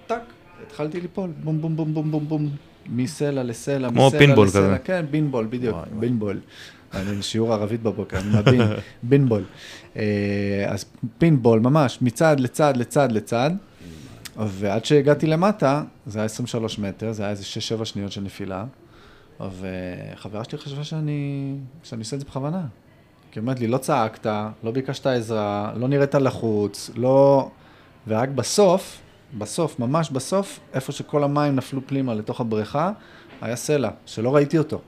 טאק, 0.07 0.22
התחלתי 0.66 1.01
ליפול, 1.01 1.31
בום 1.44 1.61
בום 1.61 1.77
בום 1.77 1.94
בום 1.94 2.11
בום 2.11 2.29
בום, 2.29 2.51
מסלע 2.88 3.42
לסלע, 3.42 3.88
כמו 3.88 4.07
מסלע 4.07 4.18
פינבול 4.18 4.46
לסלע, 4.46 4.62
כזה. 4.62 4.79
כן, 4.85 5.05
בינבול, 5.11 5.46
בדיוק, 5.51 5.77
בינבול. 6.01 6.40
אני 6.94 7.22
שיעור 7.22 7.53
ערבית 7.53 7.83
בבוקר, 7.83 8.18
אני 8.18 8.38
מבין, 8.38 8.61
בינבול. 9.03 9.44
אה, 9.96 10.03
אז 10.68 10.85
פינבול, 11.18 11.61
ממש, 11.61 11.98
מצד 12.03 12.40
לצד 12.40 12.77
לצד 12.77 13.12
לצד, 13.12 13.51
ועד 14.37 14.85
שהגעתי 14.85 15.27
למטה, 15.27 15.83
זה 16.07 16.18
היה 16.18 16.27
23 16.27 16.79
מטר, 16.79 17.12
זה 17.12 17.23
היה 17.23 17.31
איזה 17.31 17.45
6-7 17.81 17.85
שניות 17.85 18.12
של 18.12 18.21
נפילה, 18.21 18.64
וחברה 19.40 20.45
שלי 20.45 20.59
חשבה 20.59 20.85
שאני, 20.85 21.55
שאני 21.83 22.01
עושה 22.01 22.16
את 22.16 22.21
זה 22.21 22.27
בכוונה. 22.27 22.66
כי 23.31 23.38
היא 23.38 23.42
אומרת 23.42 23.61
לי, 23.61 23.66
לא 23.66 23.79
צעקת, 23.79 24.27
לא 24.62 24.71
ביקשת 24.71 25.07
עזרה, 25.07 25.73
לא 25.77 25.88
נראית 25.88 26.14
לחוץ, 26.14 26.90
לא... 26.95 27.51
ורק 28.09 28.29
בסוף, 28.29 28.99
בסוף, 29.38 29.79
ממש 29.79 30.11
בסוף, 30.11 30.61
איפה 30.75 30.92
שכל 30.92 31.25
המים 31.25 31.57
נפלו 31.57 31.81
פנימה 31.87 32.14
לתוך 32.14 32.40
הבריכה, 32.40 32.92
היה 33.40 33.57
סלע, 33.57 33.90
שלא 34.07 34.35
ראיתי 34.35 34.59
אותו. 34.59 34.81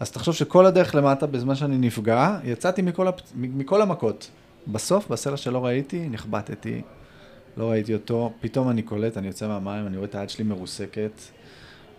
אז 0.00 0.10
תחשוב 0.10 0.34
שכל 0.34 0.66
הדרך 0.66 0.94
למטה, 0.94 1.26
בזמן 1.26 1.54
שאני 1.54 1.78
נפגע, 1.78 2.38
יצאתי 2.44 2.82
מכל, 2.82 3.08
הפ... 3.08 3.20
מכל 3.34 3.82
המכות. 3.82 4.30
בסוף, 4.66 5.08
בסלע 5.08 5.36
שלא 5.36 5.64
ראיתי, 5.64 6.08
נחבטתי, 6.08 6.82
לא 7.56 7.70
ראיתי 7.70 7.94
אותו, 7.94 8.32
פתאום 8.40 8.70
אני 8.70 8.82
קולט, 8.82 9.16
אני 9.16 9.26
יוצא 9.26 9.48
מהמים, 9.48 9.86
אני 9.86 9.96
רואה 9.96 10.08
את 10.08 10.14
היד 10.14 10.30
שלי 10.30 10.44
מרוסקת, 10.44 11.20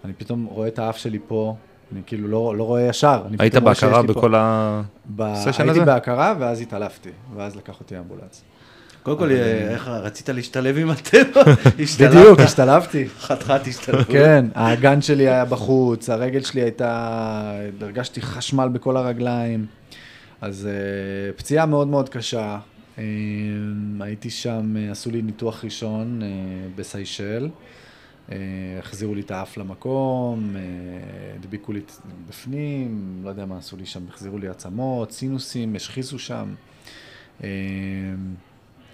אני 0.05 0.13
פתאום 0.13 0.45
רואה 0.45 0.67
את 0.67 0.79
האף 0.79 0.97
שלי 0.97 1.19
פה, 1.27 1.55
אני 1.93 2.01
כאילו 2.05 2.27
לא, 2.27 2.55
לא 2.57 2.63
רואה 2.63 2.81
ישר. 2.81 3.23
היית 3.39 3.55
בהכרה 3.55 4.01
פה- 4.01 4.13
בכל 4.13 4.35
ה... 4.35 4.81
ב... 5.15 5.33
סשן 5.35 5.49
הייתי 5.63 5.69
הזה? 5.69 5.85
בהכרה, 5.85 6.35
ואז 6.39 6.61
התעלפתי, 6.61 7.09
ואז 7.35 7.55
לקח 7.55 7.79
אותי 7.79 7.95
האמבולנס. 7.95 8.43
קודם 9.03 9.17
כל, 9.17 9.31
אה, 9.31 9.69
איך 9.73 9.87
רצית 9.87 10.29
להשתלב 10.29 10.77
עם 10.77 10.89
הטבע? 10.89 11.41
השתלבת. 11.83 12.11
בדיוק, 12.15 12.39
השתלבתי. 12.39 13.05
חתיכת 13.19 13.67
השתלבות. 13.67 14.07
כן, 14.07 14.45
האגן 14.55 15.01
שלי 15.01 15.27
היה 15.27 15.45
בחוץ, 15.45 16.09
הרגל 16.09 16.41
שלי 16.41 16.61
הייתה, 16.61 17.51
הרגשתי 17.81 18.21
חשמל 18.21 18.67
בכל 18.67 18.97
הרגליים. 18.97 19.65
אז 20.41 20.67
uh, 20.69 21.37
פציעה 21.39 21.65
מאוד 21.65 21.87
מאוד 21.87 22.09
קשה. 22.09 22.57
Uh, 22.95 22.99
הייתי 23.99 24.29
שם, 24.29 24.75
uh, 24.75 24.91
עשו 24.91 25.12
לי 25.12 25.21
ניתוח 25.21 25.63
ראשון 25.63 26.21
uh, 26.21 26.25
בסיישל. 26.75 27.49
Uh, 28.29 28.34
החזירו 28.79 29.15
לי 29.15 29.21
את 29.21 29.32
האף 29.32 29.58
למקום, 29.58 30.56
הדביקו 31.36 31.73
לי 31.73 31.82
בפנים, 32.29 33.21
לא 33.23 33.29
יודע 33.29 33.45
מה 33.45 33.58
עשו 33.58 33.77
לי 33.77 33.86
שם, 33.86 34.03
החזירו 34.10 34.38
לי 34.38 34.47
עצמות, 34.47 35.12
סינוסים, 35.12 35.75
השחיזו 35.75 36.19
שם. 36.19 36.53
Uh, 37.39 37.43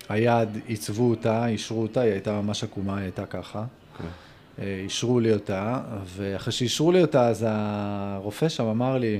היד, 0.09 0.49
עיצבו 0.65 1.09
אותה, 1.09 1.47
אישרו 1.47 1.81
אותה, 1.81 2.01
היא 2.01 2.11
הייתה 2.11 2.41
ממש 2.41 2.63
עקומה, 2.63 2.95
היא 2.95 3.03
הייתה 3.03 3.25
ככה. 3.25 3.65
אה, 4.61 4.81
אישרו 4.83 5.19
לי 5.19 5.33
אותה, 5.33 5.81
ואחרי 6.05 6.53
שאישרו 6.53 6.91
לי 6.91 7.01
אותה, 7.01 7.27
אז 7.27 7.45
הרופא 7.47 8.49
שם 8.49 8.65
אמר 8.65 8.97
לי, 8.97 9.19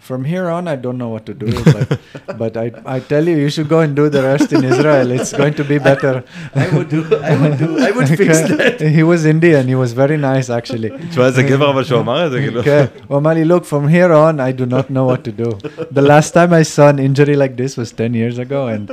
From 0.00 0.24
here 0.24 0.48
on, 0.48 0.68
I 0.68 0.76
don't 0.76 0.98
know 0.98 1.08
what 1.08 1.26
to 1.26 1.34
do, 1.34 1.48
but, 1.64 1.98
but 2.38 2.56
I, 2.56 2.70
I 2.86 3.00
tell 3.00 3.26
you, 3.26 3.36
you 3.44 3.50
should 3.50 3.68
go 3.68 3.80
and 3.80 3.96
do 3.96 4.08
the 4.08 4.22
rest 4.22 4.52
in 4.52 4.62
Israel. 4.62 5.10
It's 5.10 5.32
going 5.32 5.54
to 5.54 5.64
be 5.64 5.78
better. 5.78 6.22
I 6.54 6.68
would 6.74 6.88
do, 6.88 7.00
I 7.30 7.34
would 7.40 7.58
do, 7.58 7.68
I 7.86 7.90
would 7.90 8.08
fix 8.20 8.40
that. 8.50 8.80
he 8.80 9.02
was 9.02 9.24
Indian, 9.24 9.66
he 9.66 9.74
was 9.74 9.92
very 9.94 10.16
nice 10.16 10.48
actually. 10.48 10.90
תשמע, 11.10 11.26
איזה 11.26 11.42
גבר 11.42 11.70
אבל 11.70 11.84
שהוא 11.84 12.00
אמר 12.00 12.26
את 12.26 12.30
זה, 12.30 12.38
כאילו. 12.40 12.62
כן, 12.62 12.84
הוא 13.06 13.18
אמר 13.18 13.30
לי, 13.30 13.44
look, 13.44 13.64
from 13.64 13.88
here 13.88 14.12
on, 14.12 14.38
I 14.38 14.52
do 14.52 14.66
not 14.66 14.90
know 14.90 15.06
what 15.06 15.24
to 15.24 15.32
do. 15.32 15.58
The 15.90 16.02
last 16.02 16.30
time 16.34 16.52
I 16.52 16.62
saw 16.62 16.88
an 16.88 17.00
injury 17.00 17.34
like 17.34 17.56
this 17.56 17.76
was 17.76 17.90
10 17.90 18.14
years 18.14 18.38
ago, 18.38 18.68
and 18.68 18.92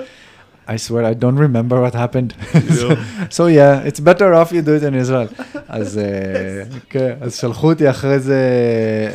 I 0.67 0.77
swear 0.77 1.03
I 1.03 1.13
don't 1.13 1.35
remember 1.35 1.81
what 1.81 1.93
happened. 1.93 2.33
so, 2.79 2.97
so 3.29 3.47
yeah, 3.47 3.81
it's 3.89 3.99
better 3.99 4.33
off 4.33 4.51
you 4.51 4.61
do 4.61 4.73
it 4.75 4.83
in 4.83 4.95
Israel. 4.95 5.27
אז, 5.67 5.97
אה, 5.97 6.63
כן, 6.89 7.13
אז 7.21 7.35
שלחו 7.35 7.69
אותי 7.69 7.89
אחרי 7.89 8.19
זה 8.19 8.39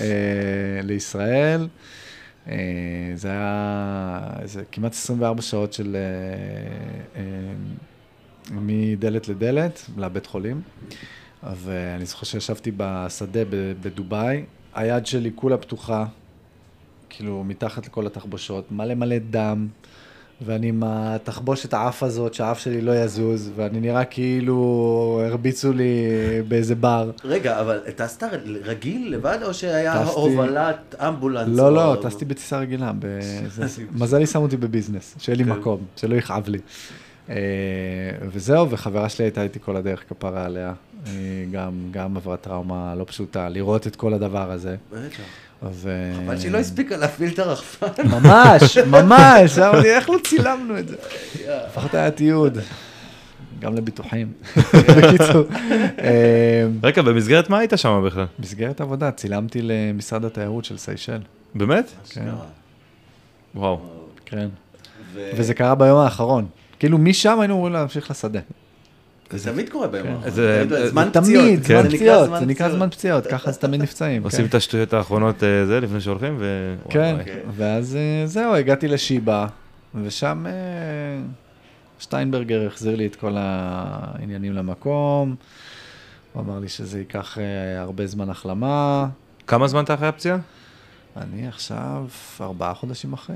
אה, 0.01 0.81
לישראל. 0.83 1.67
אה, 2.50 2.56
זה 3.16 3.32
היה 3.32 4.30
איזה 4.42 4.64
כמעט 4.72 4.92
24 4.92 5.42
שעות 5.42 5.74
של 5.74 5.96
אה, 5.96 7.22
אה, 7.22 7.54
מדלת 8.52 9.28
לדלת 9.28 9.86
לבית 9.98 10.26
חולים. 10.26 10.62
ואני 11.56 12.06
זוכר 12.06 12.26
שישבתי 12.26 12.72
בשדה 12.78 13.40
בדובאי, 13.82 14.44
היד 14.74 15.06
שלי 15.06 15.32
כולה 15.36 15.58
פתוחה, 15.58 16.06
כאילו 17.10 17.44
מתחת 17.44 17.86
לכל 17.88 18.08
התחבושות, 18.08 18.72
מלא 18.72 18.96
מלא 18.96 19.16
דם, 19.30 19.68
ואני 20.46 20.68
עם 20.70 20.84
התחבושת 20.86 21.74
האף 21.74 22.04
הזאת, 22.04 22.34
שהאף 22.34 22.60
שלי 22.60 22.82
לא 22.82 22.92
יזוז, 23.04 23.52
ואני 23.56 23.80
נראה 23.80 24.06
כאילו 24.06 25.22
הרביצו 25.26 25.74
לי 25.74 26.06
באיזה 26.48 26.76
בר. 26.76 27.12
רגע, 27.24 27.60
אבל 27.60 27.80
טסת 27.96 28.24
רגיל 28.64 29.14
לבד, 29.14 29.38
או 29.44 29.54
שהיה 29.54 30.04
טסתי- 30.06 30.20
הובלת 30.20 30.96
אמבולנס? 31.00 31.58
לא, 31.58 31.68
או- 31.68 31.96
לא, 31.96 32.02
טסתי 32.02 32.26
בטיסה 32.26 32.58
רגילה. 32.60 32.92
בזה- 33.00 33.66
מזלי 34.02 34.26
שמו 34.26 34.42
אותי 34.44 34.58
בביזנס, 34.58 35.16
שיהיה 35.20 35.38
לי 35.38 35.44
כן. 35.44 35.50
מקום, 35.50 35.80
שלא 35.96 36.16
יכאב 36.16 36.48
לי. 36.50 36.60
אה, 37.30 37.36
וזהו, 38.34 38.70
וחברה 38.70 39.10
שלי 39.10 39.26
הייתה 39.26 39.44
איתי 39.44 39.60
כל 39.60 39.76
הדרך 39.76 40.04
כפרה 40.10 40.46
עליה. 40.46 40.74
היא 41.06 41.14
גם, 41.52 41.72
גם 41.92 42.18
עברה 42.18 42.38
טראומה 42.38 42.96
לא 42.96 43.04
פשוטה, 43.04 43.50
לראות 43.50 43.88
את 43.88 43.96
כל 43.96 44.14
הדבר 44.14 44.52
הזה. 44.52 44.76
בטח. 44.92 45.20
אז... 45.66 45.88
אה, 45.88 46.26
אבל 46.26 46.40
שהיא 46.40 46.52
לא 46.52 46.58
הספיקה 46.58 46.98
להפעיל 46.98 47.34
את 47.34 47.40
הרחפן. 47.40 48.08
ממש, 48.08 48.78
ממש, 48.98 49.58
אמרתי, 49.58 49.88
איך 49.88 50.10
לא 50.10 50.18
צילמנו 50.24 50.80
את 50.80 50.88
זה? 50.88 50.96
לפחות 51.68 51.94
היה 51.94 52.12
תיעוד. 52.12 52.58
גם 53.60 53.76
לביטוחים. 53.76 54.32
בקיצור, 54.98 55.44
אה, 56.04 56.66
רגע, 56.84 57.02
במסגרת 57.02 57.50
מה 57.50 57.58
היית 57.60 57.74
שם 57.76 58.04
בכלל? 58.06 58.26
מסגרת 58.40 58.82
עבודה, 58.82 59.12
צילמתי 59.12 59.62
למשרד 59.62 60.26
התיירות 60.26 60.66
של 60.66 60.78
סיישל. 60.78 61.20
באמת? 61.56 61.92
כן, 62.10 62.26
וואו. 63.56 63.80
כן. 64.26 64.48
וזה 65.14 65.54
קרה 65.54 65.76
ביום 65.76 66.00
האחרון. 66.00 66.46
כאילו, 66.80 66.98
משם 66.98 67.40
היינו 67.40 67.54
אמורים 67.54 67.74
להמשיך 67.74 68.12
לשדה. 68.12 68.40
זה 69.38 69.52
תמיד 69.52 69.70
קורה 69.70 69.88
ביום 69.88 70.08
האחרון. 70.08 70.32
זה- 70.32 70.90
זמן 70.90 71.10
תמיד, 71.14 71.60
פציעות. 71.60 71.64
זמן 71.64 71.90
פציעות, 71.98 72.30
זה 72.40 72.46
נקרא. 72.46 72.70
זמן 72.70 72.90
פציעות, 72.90 73.28
ככה 73.28 73.52
זה 73.52 73.60
תמיד 73.60 73.82
נפצעים. 73.82 74.24
עושים 74.26 74.40
כן. 74.40 74.46
את 74.46 74.56
השטויות 74.56 74.94
האחרונות 74.94 75.44
אה, 75.44 75.66
זה 75.66 75.80
לפני 75.80 76.02
שהולכים, 76.02 76.36
ו... 76.40 76.76
כן, 76.90 77.16
וואי. 77.20 77.36
ואז 77.56 77.96
אה, 77.96 78.28
זהו, 78.28 78.56
הגעתי 78.56 78.88
לשיבא, 78.88 79.48
ושם 80.04 80.46
אה, 80.48 80.52
שטיינברגר 82.00 82.68
החזיר 82.68 82.96
לי 82.96 83.06
את 83.06 83.16
כל 83.16 83.34
העניינים 83.38 84.54
למקום. 84.54 85.36
הוא 86.34 86.42
אמר 86.44 86.60
לי 86.60 86.68
שזה 86.70 87.00
ייקח 87.00 87.38
הרבה 87.78 88.08
זמן 88.08 88.30
החלמה. 88.30 89.08
כמה 89.48 89.68
זמן 89.68 89.84
אתה 89.84 89.94
אחרי 89.94 90.08
הפציעה? 90.08 90.38
אני 91.18 91.48
עכשיו 91.48 92.06
ארבעה 92.42 92.74
חודשים 92.74 93.14
אחרי. 93.14 93.36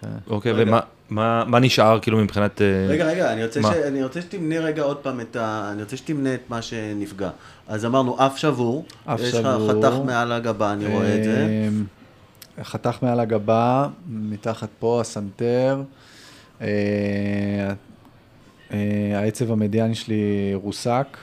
כן. 0.00 0.08
אוקיי, 0.26 0.52
רגע. 0.52 0.70
ומה 0.70 0.80
מה- 1.10 1.44
מה 1.44 1.58
נשאר 1.60 1.98
כאילו 2.02 2.18
מבחינת... 2.18 2.62
אה, 2.62 2.86
רגע, 2.88 3.04
רגע, 3.06 3.32
אני 3.32 3.44
רוצה, 3.44 3.62
ש... 3.62 3.66
אני 3.66 4.04
רוצה 4.04 4.20
שתמנה 4.22 4.58
רגע 4.58 4.82
עוד 4.82 4.96
פעם 4.96 5.20
את 5.20 5.36
ה... 5.36 5.68
אני 5.72 5.82
רוצה 5.82 5.96
שתמנה 5.96 6.34
את 6.34 6.40
מה 6.48 6.62
שנפגע. 6.62 7.30
אז 7.68 7.84
אמרנו, 7.84 8.26
אף 8.26 8.38
שבור. 8.38 8.84
אף 9.04 9.20
יש 9.20 9.30
שבור. 9.30 9.40
לך 9.70 9.86
חתך 9.86 9.94
מעל 10.04 10.32
הגבה, 10.32 10.72
אני 10.72 10.86
רואה 10.86 11.18
את 11.18 11.24
זה. 11.24 11.46
אמ, 11.68 11.84
חתך 12.64 12.96
מעל 13.02 13.20
הגבה, 13.20 13.88
מתחת 14.08 14.68
פה 14.78 15.00
הסנטר. 15.00 15.82
אה, 16.60 16.66
אה, 18.72 18.78
העצב 19.14 19.50
המדיאני 19.52 19.94
שלי 19.94 20.22
רוסק. 20.54 21.16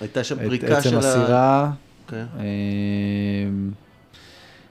הייתה 0.00 0.24
שם 0.24 0.36
פריקה 0.46 0.66
של 0.82 0.88
עצם 0.88 0.96
ה... 0.96 0.98
הסירה. 0.98 1.70
כן. 2.08 2.24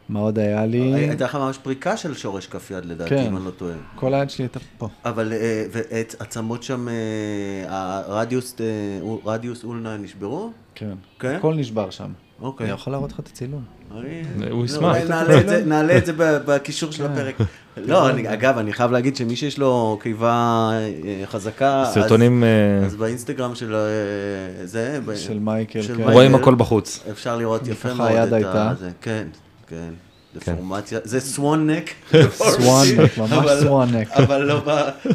מה 0.10 0.20
עוד 0.20 0.39
היה 0.39 0.65
לי? 0.65 0.94
הייתה 0.94 1.24
לך 1.26 1.36
ממש 1.36 1.58
פריקה 1.58 1.98
של 1.98 2.13
שורש 2.13 2.48
כף 2.48 2.72
יד 2.72 2.86
לדעתי, 2.86 3.10
כן. 3.10 3.26
אם 3.28 3.38
אני 3.38 3.46
לא 3.46 3.52
טועה. 3.52 3.74
כל 3.96 4.13
היד 4.13 4.30
שלי 4.30 4.44
הייתה 4.46 4.60
פה. 4.78 4.88
אבל 5.06 5.34
אה, 5.34 5.65
ועצמות 5.72 6.63
שם, 6.63 6.88
אה, 6.89 6.94
הרדיוס, 8.08 8.56
אה, 8.60 8.65
רדיוס 9.26 9.63
אולנה 9.63 9.98
נשברו? 9.98 10.52
כן. 10.76 10.94
כן? 11.20 11.36
הכל 11.36 11.54
נשבר 11.56 11.89
שם. 11.89 12.10
אוקיי. 12.41 12.65
אני 12.65 12.74
יכול 12.74 12.94
להראות 12.94 13.12
לך 13.12 13.20
את 13.20 13.28
הצילום. 13.28 13.63
הוא 13.91 14.02
לא, 14.38 14.65
ישמח. 14.65 14.96
נעלה 15.65 15.98
את 15.98 16.06
זה- 16.06 16.13
בקישור 16.46 16.91
של 16.91 17.06
הפרק. 17.06 17.36
לא, 17.78 18.10
אגב, 18.34 18.58
אני 18.58 18.74
חייב 18.74 18.91
להגיד 18.91 19.15
שמי 19.15 19.36
שיש 19.36 19.58
לו 19.60 20.00
קיבה 20.02 20.70
חזקה, 21.26 21.82
אז- 21.82 21.94
סרטונים... 21.94 22.44
אז 22.86 22.96
באינסטגרם 22.96 23.56
של 23.56 23.76
זה, 24.63 25.00
של 25.15 25.39
מייקל, 25.39 25.82
כן. 25.98 26.12
רואים 26.12 26.36
הכל 26.36 26.56
בחוץ. 26.56 27.04
אפשר 27.12 27.38
לראות 27.38 27.68
יפה 27.68 27.94
מאוד 27.94 28.34
את. 28.34 28.44
ה... 28.46 28.74
כן, 29.02 29.28
כן. 29.67 29.93
דפורמציה, 30.36 30.99
זה 31.04 31.19
swan 31.20 31.70
neck. 31.70 31.89
swan 32.30 32.86
neck, 32.98 33.18
ממש 33.17 33.32
אבל- 33.32 33.60
swan 33.62 33.89
neck. 33.96 34.08
אבל 34.12 34.41
לא 34.43 34.62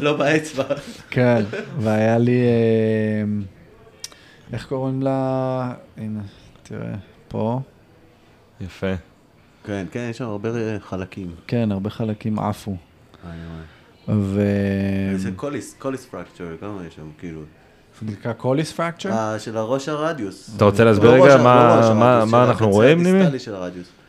לא 0.01 0.17
באצבע. 0.17 0.63
כן, 1.09 1.43
והיה 1.79 2.17
לי, 2.17 2.41
אה, 2.41 3.23
איך 4.53 4.65
קוראים 4.67 5.01
לה? 5.01 5.73
הנה, 5.97 6.19
תראה, 6.63 6.93
פה. 7.27 7.59
יפה. 8.61 8.93
כן, 9.65 9.85
כן, 9.91 10.07
יש 10.09 10.17
שם 10.17 10.25
הרבה 10.25 10.49
חלקים. 10.79 11.31
כן, 11.47 11.69
הרבה 11.71 11.89
חלקים 11.89 12.39
עפו. 12.39 12.75
ו... 14.09 14.41
זה 15.15 15.29
Colles, 15.35 15.75
Colles 15.79 16.05
fracture, 16.05 16.45
כמה 16.59 16.81
יש 16.87 16.95
שם, 16.95 17.09
כאילו. 17.19 17.41
זה 18.01 18.11
נקרא 18.11 18.33
Colles 18.33 18.71
fracture? 18.71 19.11
אה, 19.11 19.39
של 19.39 19.57
הראש 19.57 19.89
הרדיוס. 19.89 20.51
אתה 20.57 20.65
רוצה 20.65 20.83
להסביר 20.83 21.09
לא 21.09 21.15
רגע 21.23 21.35
ראש 21.35 21.39
ה- 21.41 21.43
מה- 21.43 22.23
לא 22.31 22.43
אנחנו 22.43 22.69
רואים, 22.69 23.03
נימי? 23.03 23.19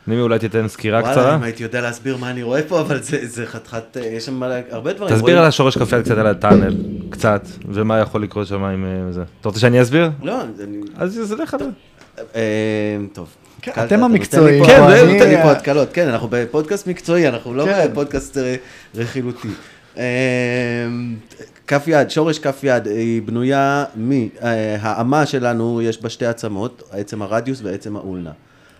נימי, 0.06 0.20
אולי 0.20 0.38
תיתן 0.38 0.68
סקירה 0.68 1.00
וואלה, 1.00 1.14
קצרה? 1.14 1.34
אם 1.34 1.42
הייתי 1.42 1.62
יודע 1.62 1.80
להסביר 1.80 2.16
מה 2.16 2.30
אני 2.30 2.42
רואה 2.42 2.62
פה, 2.62 2.80
אבל 2.80 3.02
זה 3.02 3.18
זה 3.26 3.46
חתיכת, 3.46 3.96
אה, 3.96 4.06
יש 4.06 4.26
שם 4.26 4.40
מלא- 4.40 4.54
הרבה 4.70 4.92
דברים. 4.92 5.08
תסביר 5.14 5.22
רואים- 5.22 5.38
על 5.38 5.44
השורש 5.44 5.76
יד 5.76 6.02
קצת 6.02 6.18
על 6.18 6.26
ה-tunnel, 6.26 6.74
קצת, 7.10 7.42
ומה 7.68 7.98
יכול 7.98 8.22
לקרות 8.22 8.46
שם 8.46 8.64
עם 8.64 8.84
אה, 8.84 9.12
זה. 9.12 9.22
אתה 9.40 9.48
רוצה 9.48 9.60
שאני 9.60 9.82
אסביר? 9.82 10.10
לא, 10.22 10.40
אני... 10.64 10.76
אז 10.96 11.12
זה 11.12 11.36
לך. 11.36 11.56
אה, 12.34 12.40
טוב. 13.12 13.28
כן, 13.62 13.72
אתם 13.84 14.04
המקצועיים. 14.04 14.64
כן, 14.64 14.80
זה- 14.88 15.12
נותן 15.12 15.28
לי 15.28 15.34
אני- 15.36 15.42
פה 15.42 15.52
התקלות, 15.52 15.88
כן, 15.92 16.08
אנחנו 16.08 16.28
בפודקאסט 16.30 16.86
מקצועי, 16.86 17.28
אנחנו 17.28 17.54
לא 17.54 17.64
כן. 17.64 17.88
בפודקאסט 17.90 18.36
רכילותי. 18.94 19.48
כף 21.66 21.82
יד, 21.86 22.10
שורש 22.10 22.38
כף 22.38 22.60
יד, 22.62 22.86
היא 22.86 23.22
בנויה 23.22 23.84
מהאמה 23.96 25.26
שלנו, 25.26 25.82
יש 25.82 26.02
בה 26.02 26.08
שתי 26.08 26.26
עצמות, 26.26 26.82
עצם 26.90 27.22
הרדיוס 27.22 27.60
ועצם 27.64 27.96
האולנה. 27.96 28.30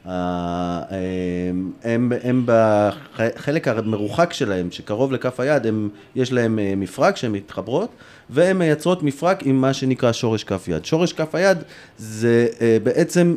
הם, 0.05 1.71
הם, 1.85 2.12
הם 2.23 2.47
בחלק 2.47 3.69
המרוחק 3.69 4.33
שלהם, 4.33 4.71
שקרוב 4.71 5.12
לכף 5.12 5.41
היד, 5.41 5.67
הם, 5.67 5.88
יש 6.15 6.33
להם 6.33 6.59
אה, 6.59 6.73
מפרק 6.77 7.17
שהן 7.17 7.33
מתחברות, 7.33 7.88
והן 8.31 8.57
מייצרות 8.59 9.03
מפרק 9.03 9.43
עם 9.47 9.61
מה 9.61 9.73
שנקרא 9.75 10.12
שורש 10.12 10.45
כף 10.45 10.69
יד. 10.69 10.85
שורש 10.85 11.12
כף 11.12 11.35
היד 11.35 11.59
זה 11.99 12.47
אה, 12.61 12.77
בעצם 12.83 13.35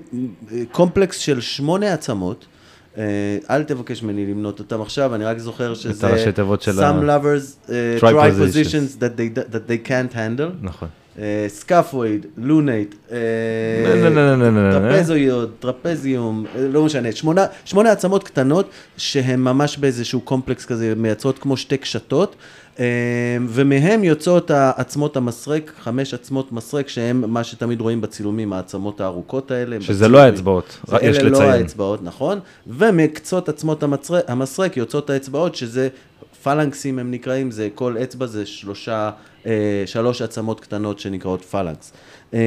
אה, 0.51 0.57
קומפלקס 0.71 1.17
של 1.17 1.41
שמונה 1.41 1.93
עצמות. 1.93 2.45
אל 3.49 3.63
תבקש 3.63 4.03
ממני 4.03 4.25
למנות 4.25 4.59
אותם 4.59 4.81
עכשיו, 4.81 5.15
אני 5.15 5.25
רק 5.25 5.37
זוכר 5.37 5.73
שזה... 5.73 6.07
הראשי 6.07 6.31
תיבות 6.31 6.61
של 6.61 6.79
ה- 6.79 6.91
Some 6.91 7.03
lovers 7.03 7.69
uh, 7.69 7.71
Try 8.01 8.05
positions 8.39 8.99
that 9.01 9.17
they, 9.19 9.39
that 9.53 9.69
they 9.69 9.87
can't 9.89 10.13
handle. 10.15 10.51
נכון. 10.61 10.87
scaphoid, 11.47 12.25
lunate, 12.37 12.95
לא, 13.11 14.09
לא, 14.09 14.35
לא, 14.35 14.69
לא. 14.69 14.71
trapezoid, 14.71 15.51
trapezium, 15.59 16.45
אה, 16.55 16.67
לא 16.67 16.85
משנה, 16.85 17.11
שמונה, 17.11 17.45
שמונה 17.65 17.91
עצמות 17.91 18.23
קטנות 18.23 18.69
שהן 18.97 19.39
ממש 19.39 19.77
באיזשהו 19.77 20.21
קומפלקס 20.21 20.65
כזה, 20.65 20.93
מייצרות 20.97 21.39
כמו 21.39 21.57
שתי 21.57 21.77
קשתות, 21.77 22.35
אה, 22.79 22.85
ומהם 23.47 24.03
יוצאות 24.03 24.51
עצמות 24.51 25.17
המסרק, 25.17 25.73
חמש 25.79 26.13
עצמות 26.13 26.51
מסרק, 26.51 26.87
שהן 26.87 27.23
מה 27.27 27.43
שתמיד 27.43 27.81
רואים 27.81 28.01
בצילומים, 28.01 28.53
העצמות 28.53 29.01
הארוכות 29.01 29.51
האלה. 29.51 29.81
שזה 29.81 29.93
בצילומים. 29.93 30.11
לא 30.11 30.25
האצבעות, 30.25 30.77
יש 31.01 31.17
אלה 31.17 31.29
לא 31.29 31.37
לציין. 31.37 31.51
האצבעות, 31.51 32.03
נכון, 32.03 32.39
ומקצות 32.67 33.49
עצמות 33.49 33.83
המסרק, 33.83 34.23
המסרק 34.27 34.77
יוצאות 34.77 35.09
האצבעות, 35.09 35.55
שזה 35.55 35.87
פלנקסים 36.43 36.99
הם 36.99 37.11
נקראים, 37.11 37.51
זה 37.51 37.69
כל 37.75 37.95
אצבע 38.03 38.25
זה 38.25 38.45
שלושה, 38.45 38.93
אה, 38.95 39.11
שלוש 39.85 40.21
עצמות 40.21 40.59
קטנות 40.59 40.99
שנקראות 40.99 41.41
פלנקס. 41.41 41.91
אה, 42.33 42.39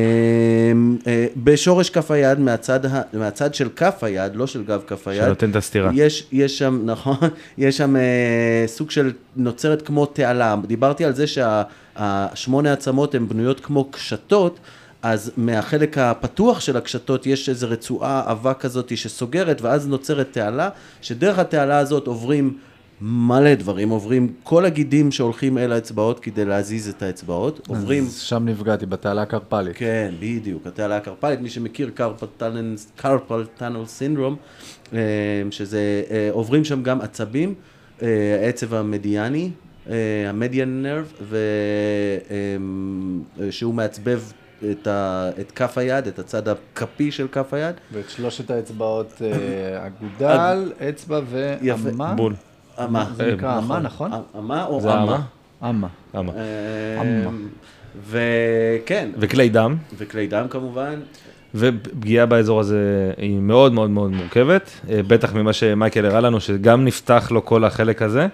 אה, 1.07 1.27
בשורש 1.37 1.91
כף 1.91 2.11
היד, 2.11 2.39
מהצד, 2.39 2.81
מהצד 3.13 3.55
של 3.55 3.69
כף 3.77 4.05
היד, 4.05 4.37
לא 4.37 4.47
של 4.47 4.65
גב 4.65 4.83
כף 4.87 5.09
היד, 5.09 5.25
שנותן 5.25 5.51
את 5.51 5.57
הסתירה. 5.57 5.91
יש, 5.95 6.27
יש 6.33 6.59
שם, 6.59 6.81
נכון, 6.91 7.17
יש 7.59 7.77
שם 7.77 7.97
אה, 7.97 8.65
סוג 8.67 8.91
של 8.91 9.13
נוצרת 9.37 9.83
כמו 9.83 10.07
תעלה. 10.07 10.57
דיברתי 10.67 11.05
על 11.05 11.15
זה 11.15 11.27
שהשמונה 11.27 12.73
עצמות 12.73 13.15
הן 13.15 13.29
בנויות 13.29 13.61
כמו 13.61 13.85
קשתות, 13.91 14.59
אז 15.03 15.33
מהחלק 15.37 15.99
הפתוח 15.99 16.61
של 16.61 16.77
הקשתות 16.77 17.27
יש 17.27 17.49
איזו 17.49 17.67
רצועה 17.71 18.23
עבה 18.27 18.55
כזאת 18.55 18.97
שסוגרת, 18.97 19.61
ואז 19.61 19.89
נוצרת 19.89 20.29
תעלה, 20.33 20.69
שדרך 21.01 21.39
התעלה 21.39 21.79
הזאת 21.79 22.07
עוברים 22.07 22.59
מלא 23.01 23.55
דברים, 23.55 23.89
עוברים 23.89 24.33
כל 24.43 24.65
הגידים 24.65 25.13
שהולכים 25.13 25.59
אל 25.59 25.73
האצבעות 25.73 26.21
כדי 26.21 26.45
להזיז 26.45 26.89
את 26.89 27.03
האצבעות, 27.03 27.67
עוברים... 27.69 28.05
אז 28.05 28.19
שם 28.19 28.45
נפגעתי, 28.45 28.87
בתעלה 28.87 29.23
הקרפלית. 29.23 29.77
כן, 29.77 30.15
בדיוק, 30.21 30.67
התעלה 30.67 30.97
הקרפלית, 30.97 31.41
מי 31.41 31.51
שמכיר 31.51 31.91
קרפל 32.97 33.45
טאנל 33.57 33.87
סינדרום, 33.87 34.37
אה, 34.93 34.99
שזה, 35.51 36.03
אה, 36.11 36.29
עוברים 36.33 36.65
שם 36.65 36.83
גם 36.83 37.01
עצבים, 37.01 37.55
אה, 38.03 38.39
העצב 38.43 38.75
המדיאני, 38.75 39.51
המדיאן 40.29 40.83
נרב, 40.83 41.13
שהוא 43.51 43.75
מעצבב 43.75 44.23
את, 44.71 44.87
ה, 44.87 45.31
את 45.41 45.53
כף 45.53 45.79
היד, 45.79 46.07
את 46.07 46.19
הצד 46.19 46.49
הכפי 46.49 47.11
של 47.11 47.29
כף 47.33 47.55
היד. 47.55 47.75
ואת 47.93 48.11
שלושת 48.11 48.51
האצבעות, 48.51 49.23
אגודל, 49.87 50.73
אצבע 50.89 51.21
יפה. 51.63 51.89
ואמה. 51.89 52.15
בול. 52.15 52.35
אמה. 52.85 53.07
זה 53.17 53.35
נקרא 53.35 53.59
אמה, 53.59 53.79
נכון? 53.79 54.11
אמה 54.39 54.65
או 54.65 54.81
זה 54.81 54.93
אמה? 54.93 55.21
אמה? 55.63 55.89
אמה. 56.15 56.33
אה, 56.33 57.01
אמה. 57.01 57.31
וכן, 58.11 59.09
וכלי 59.19 59.49
דם, 59.49 59.77
וכלי 59.99 60.27
דם 60.27 60.47
כמובן. 60.51 60.95
ופגיעה 61.55 62.27
באזור 62.27 62.61
הזה 62.61 63.13
היא 63.17 63.39
מאוד 63.39 63.73
מאוד 63.73 63.91
מאוד 63.91 64.11
מורכבת, 64.11 64.71
אה, 64.91 65.01
בטח 65.07 65.35
ממה 65.35 65.53
שמייקל 65.53 66.07
הראה 66.07 66.21
לנו, 66.21 66.41
שגם 66.41 66.85
נפתח 66.85 67.29
לו 67.31 67.45
כל 67.45 67.65
החלק 67.65 68.03
הזה, 68.03 68.27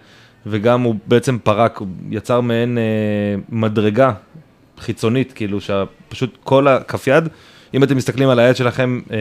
וגם 0.47 0.83
הוא 0.83 0.95
בעצם 1.07 1.39
פרק, 1.39 1.77
הוא 1.79 1.89
יצר 2.11 2.41
מעין 2.41 2.79
אה, 2.79 2.83
מדרגה 3.49 4.13
חיצונית, 4.79 5.33
כאילו 5.33 5.59
שפשוט 5.61 6.39
כל 6.45 6.69
הכף 6.69 7.07
יד, 7.07 7.29
אם 7.75 7.83
אתם 7.83 7.97
מסתכלים 7.97 8.29
על 8.29 8.39
היד 8.39 8.57
שלכם, 8.57 9.01
אה, 9.13 9.17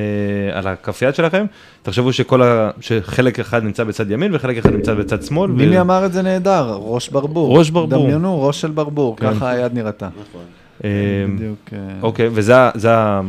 על 0.57 0.67
הכף 0.67 1.01
יד 1.01 1.15
שלכם, 1.15 1.45
תחשבו 1.81 2.13
שכל 2.13 2.41
ה... 2.41 2.69
שחלק 2.81 3.39
אחד 3.39 3.63
נמצא 3.63 3.83
בצד 3.83 4.11
ימין 4.11 4.35
וחלק 4.35 4.57
אחד 4.57 4.71
נמצא 4.73 4.93
בצד 4.93 5.23
שמאל. 5.23 5.51
ו- 5.51 5.53
מילי 5.53 5.79
אמר 5.81 6.05
את 6.05 6.13
זה 6.13 6.21
נהדר, 6.21 6.77
ראש 6.81 7.09
ברבור. 7.09 7.57
ראש 7.57 7.69
ברבור. 7.69 8.03
דמיינו, 8.03 8.41
ראש 8.43 8.61
של 8.61 8.71
ברבור, 8.71 9.17
כן. 9.17 9.33
ככה 9.33 9.49
היד 9.49 9.73
נראתה. 9.73 10.09
נכון. 10.29 10.41
אה, 10.83 10.89
בדיוק. 11.35 11.59
אה, 11.73 11.77
אוקיי, 12.01 12.29
וזה 12.31 12.57
ה- 12.57 13.21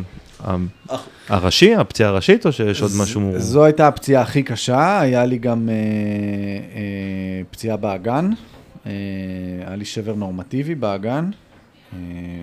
הראשי, 1.29 1.75
הפציעה 1.75 2.09
הראשית, 2.11 2.47
או 2.47 2.53
שיש 2.53 2.83
עוד 2.83 2.91
משהו? 3.03 3.33
זו 3.37 3.65
הייתה 3.65 3.89
הפציעה 3.89 4.23
הכי 4.23 4.43
קשה, 4.43 5.01
היה 5.01 5.25
לי 5.27 5.39
גם 5.39 5.69
אה, 5.69 5.75
אה, 5.75 6.81
פציעה 7.51 7.77
באגן, 7.77 8.31
אה, 8.87 8.93
היה 9.67 9.77
לי 9.77 9.85
שבר 9.85 10.15
נורמטיבי 10.15 10.75
באגן, 10.75 11.31
אה, 11.93 11.99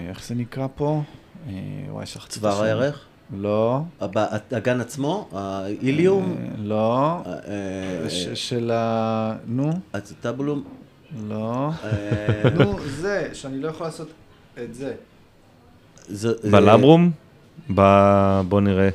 איך 0.09 0.25
זה 0.25 0.35
נקרא 0.35 0.67
פה? 0.75 1.01
אה, 1.47 1.53
וואי, 1.89 2.05
שכחתי 2.05 2.27
את 2.39 2.41
צוואר. 2.41 2.63
הירך? 2.63 2.99
לא, 3.37 3.81
הגן 4.51 4.81
עצמו? 4.81 5.29
האיליום? 5.33 6.35
אה, 6.39 6.47
לא, 6.57 7.17
אה, 7.25 8.09
של 8.35 8.71
ה... 8.73 9.35
נו, 9.47 9.71
הצטבולום? 9.93 10.63
לא, 11.29 11.69
נו, 12.55 12.79
זה, 12.87 13.29
שאני 13.33 13.61
לא 13.61 13.67
יכול 13.67 13.87
לעשות 13.87 14.07
את 14.63 14.75
זה. 14.75 14.93
זה- 16.07 16.33
זה- 16.41 16.51
בלברום? 16.51 17.11
ב- 17.75 18.41
בוא 18.49 18.61
נראה. 18.61 18.89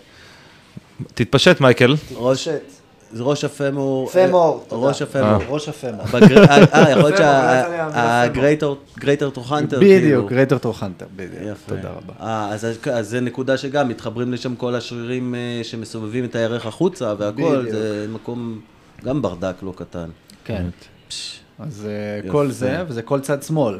תתפשט 1.15 1.61
מייקל. 1.61 1.95
ראש... 2.15 2.49
זה 3.13 3.23
ראש 3.23 3.45
ה-femur. 3.45 4.09
femur, 4.11 4.61
אה, 4.65 4.69
תודה. 4.69 4.87
ראש 4.89 5.03
ה-femur. 5.03 5.43
ראש 5.49 5.69
ה-femur. 5.69 6.05
בגר- 6.07 6.45
אה, 6.45 6.91
יכול 6.91 7.03
להיות 7.03 7.17
femur, 7.17 7.93
שה-greater 7.93 9.31
trochanter. 9.31 9.79
בדיוק, 9.81 10.33
רייטר 10.33 10.59
טרוחנטר, 10.59 11.07
בדיוק, 11.17 11.43
יפה. 11.53 11.69
תודה 11.77 11.89
רבה. 11.91 12.13
אה, 12.21 12.49
אז, 12.53 12.67
אז 12.93 13.09
זה 13.09 13.21
נקודה 13.21 13.57
שגם 13.57 13.89
מתחברים 13.89 14.33
לשם 14.33 14.57
כל 14.57 14.75
השרירים 14.75 15.35
אה, 15.35 15.61
שמסובבים 15.65 16.25
את 16.25 16.35
הירך 16.35 16.67
החוצה 16.67 17.15
והכל, 17.19 17.33
בדיוק. 17.59 17.71
זה 17.75 18.07
מקום 18.13 18.61
גם 19.05 19.23
ברדק 19.23 19.55
לא 19.63 19.73
קטן. 19.77 20.09
כן. 20.45 20.67
אז 21.59 21.89
אה. 22.25 22.31
כל 22.33 22.51
זה, 22.51 22.85
וזה 22.89 23.03
כל 23.03 23.21
צד 23.21 23.43
שמאל. 23.43 23.79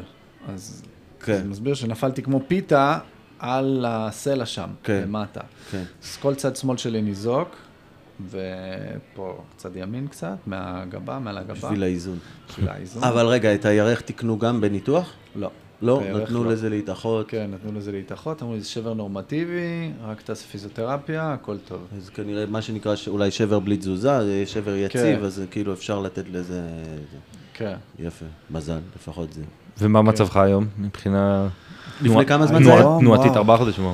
אז 0.55 0.81
כן. 1.23 1.33
אני 1.33 1.47
מסביר 1.47 1.73
שנפלתי 1.73 2.21
כמו 2.21 2.41
פיתה 2.47 2.97
על 3.39 3.85
הסלע 3.87 4.45
שם, 4.45 4.67
כן. 4.83 5.01
למטה. 5.03 5.41
כן. 5.71 5.83
אז 6.03 6.17
כל 6.21 6.35
צד 6.35 6.55
שמאל 6.55 6.77
שלי 6.77 7.01
ניזוק, 7.01 7.55
ופה 8.25 9.41
צד 9.57 9.75
ימין 9.75 10.07
קצת, 10.07 10.37
מהגבה, 10.47 11.19
מעל 11.19 11.37
הגבה. 11.37 11.53
בשביל 11.53 11.83
האיזון. 11.83 12.17
בשביל 12.49 12.69
האיזון. 12.69 13.03
אבל 13.03 13.25
רגע, 13.25 13.55
את 13.55 13.65
הירך 13.65 14.01
תיקנו 14.01 14.39
גם 14.39 14.61
בניתוח? 14.61 15.13
לא. 15.35 15.49
לא, 15.81 16.01
נתנו 16.13 16.43
לא. 16.43 16.51
לזה 16.51 16.69
להתאחות. 16.69 17.29
כן, 17.29 17.49
נתנו 17.53 17.79
לזה 17.79 17.91
להתאחות, 17.91 18.41
אמרו 18.41 18.53
לי, 18.53 18.61
זה 18.61 18.67
שבר 18.67 18.93
נורמטיבי, 18.93 19.91
רק 20.03 20.21
תעשה 20.21 20.47
פיזיותרפיה, 20.47 21.33
הכל 21.33 21.57
טוב. 21.57 21.81
אז 21.97 22.09
כנראה 22.09 22.45
מה 22.45 22.61
שנקרא 22.61 22.95
אולי 23.07 23.31
שבר 23.31 23.59
בלי 23.59 23.77
תזוזה, 23.77 24.25
זה 24.25 24.43
שבר 24.45 24.75
יציב, 24.75 25.19
כן. 25.19 25.23
אז 25.23 25.41
כאילו 25.51 25.73
אפשר 25.73 25.99
לתת 25.99 26.23
לזה... 26.31 26.61
כן. 27.53 27.75
יפה, 27.99 28.25
מזל, 28.51 28.79
לפחות 28.95 29.33
זה. 29.33 29.41
ומה 29.79 30.01
מצבך 30.01 30.37
היום 30.37 30.67
מבחינה... 30.77 31.47
לפני 32.01 32.25
כמה 32.25 32.45
זמן 32.47 32.63
זה 32.63 32.73
היה? 32.73 32.83
תנועתית. 32.99 33.31
ארבעה 33.35 33.57
חודשים. 33.57 33.85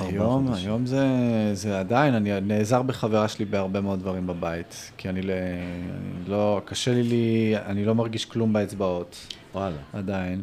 היום, 0.00 0.52
היום 0.52 0.86
זה, 0.86 1.06
זה 1.54 1.80
עדיין, 1.80 2.14
אני 2.14 2.40
נעזר 2.40 2.82
בחברה 2.82 3.28
שלי 3.28 3.44
בהרבה 3.44 3.80
מאוד 3.80 4.00
דברים 4.00 4.26
בבית, 4.26 4.92
כי 4.96 5.08
אני, 5.08 5.22
ל- 5.22 5.30
אני 5.30 6.28
לא, 6.30 6.60
קשה 6.64 6.92
לי, 6.94 7.02
לי, 7.02 7.54
אני 7.66 7.84
לא 7.84 7.94
מרגיש 7.94 8.24
כלום 8.24 8.52
באצבעות, 8.52 9.16
וואלה. 9.54 9.76
עדיין. 9.92 10.40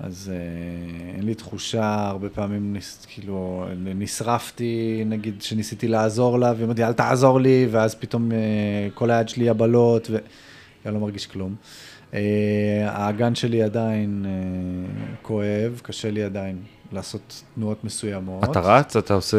אז 0.00 0.32
אה, 0.34 1.16
אין 1.16 1.26
לי 1.26 1.34
תחושה, 1.34 2.06
הרבה 2.08 2.28
פעמים 2.28 2.72
ניס, 2.72 3.06
כאילו, 3.08 3.64
נשרפתי, 3.94 5.02
נגיד 5.06 5.42
שניסיתי 5.42 5.88
לעזור 5.88 6.38
לה, 6.38 6.52
והיא 6.52 6.64
אמרתי, 6.64 6.84
אל 6.84 6.92
תעזור 6.92 7.40
לי, 7.40 7.66
ואז 7.70 7.94
פתאום 7.94 8.32
אה, 8.32 8.36
כל 8.94 9.10
היד 9.10 9.28
שלי 9.28 9.44
יבלות, 9.44 10.10
ואני 10.10 10.94
לא 10.94 11.00
מרגיש 11.00 11.26
כלום. 11.26 11.54
אה, 12.14 12.20
האגן 12.86 13.34
שלי 13.34 13.62
עדיין 13.62 14.24
אה, 14.28 14.94
כואב, 15.22 15.80
קשה 15.82 16.10
לי 16.10 16.22
עדיין 16.22 16.56
לעשות 16.94 17.42
תנועות 17.54 17.84
מסוימות. 17.84 18.44
אתה 18.44 18.60
רץ? 18.60 18.96
אתה 18.96 19.14
עושה 19.14 19.38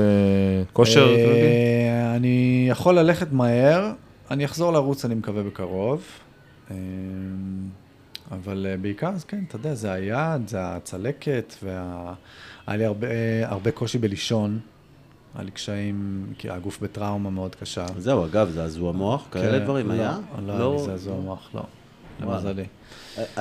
כושר? 0.73 1.15
אה? 1.15 2.15
אני 2.15 2.67
יכול 2.69 2.99
ללכת 2.99 3.31
מהר, 3.31 3.91
אני 4.31 4.45
אחזור 4.45 4.73
לרוץ, 4.73 5.05
אני 5.05 5.15
מקווה 5.15 5.43
בקרוב. 5.43 6.03
אה, 6.71 6.75
אבל 8.31 8.67
אה, 8.69 8.77
בעיקר, 8.77 9.09
אז 9.09 9.23
כן, 9.23 9.43
אתה 9.47 9.55
יודע, 9.55 9.73
זה 9.73 9.91
היד, 9.91 10.47
זה 10.47 10.57
הצלקת, 10.61 11.55
וה... 11.63 12.13
היה 12.67 12.77
לי 12.77 12.85
הרבה, 12.85 13.07
הרבה 13.43 13.71
קושי 13.71 13.97
בלישון. 13.97 14.59
היה 15.35 15.43
לי 15.43 15.51
קשיים, 15.51 16.25
כי 16.37 16.49
הגוף 16.49 16.79
בטראומה 16.81 17.29
מאוד 17.29 17.55
קשה. 17.55 17.85
זהו, 17.97 18.25
אגב, 18.25 18.49
זעזוע 18.49 18.91
מוח, 18.91 19.27
כאלה 19.31 19.59
כן, 19.59 19.63
דברים 19.63 19.87
לא, 19.87 19.93
היה? 19.93 20.17
לא, 20.45 20.53
היה 20.53 20.77
לי 20.77 20.83
זעזוע 20.83 21.19
מוח, 21.19 21.49
לא. 21.53 21.63
למזלי. 22.21 22.65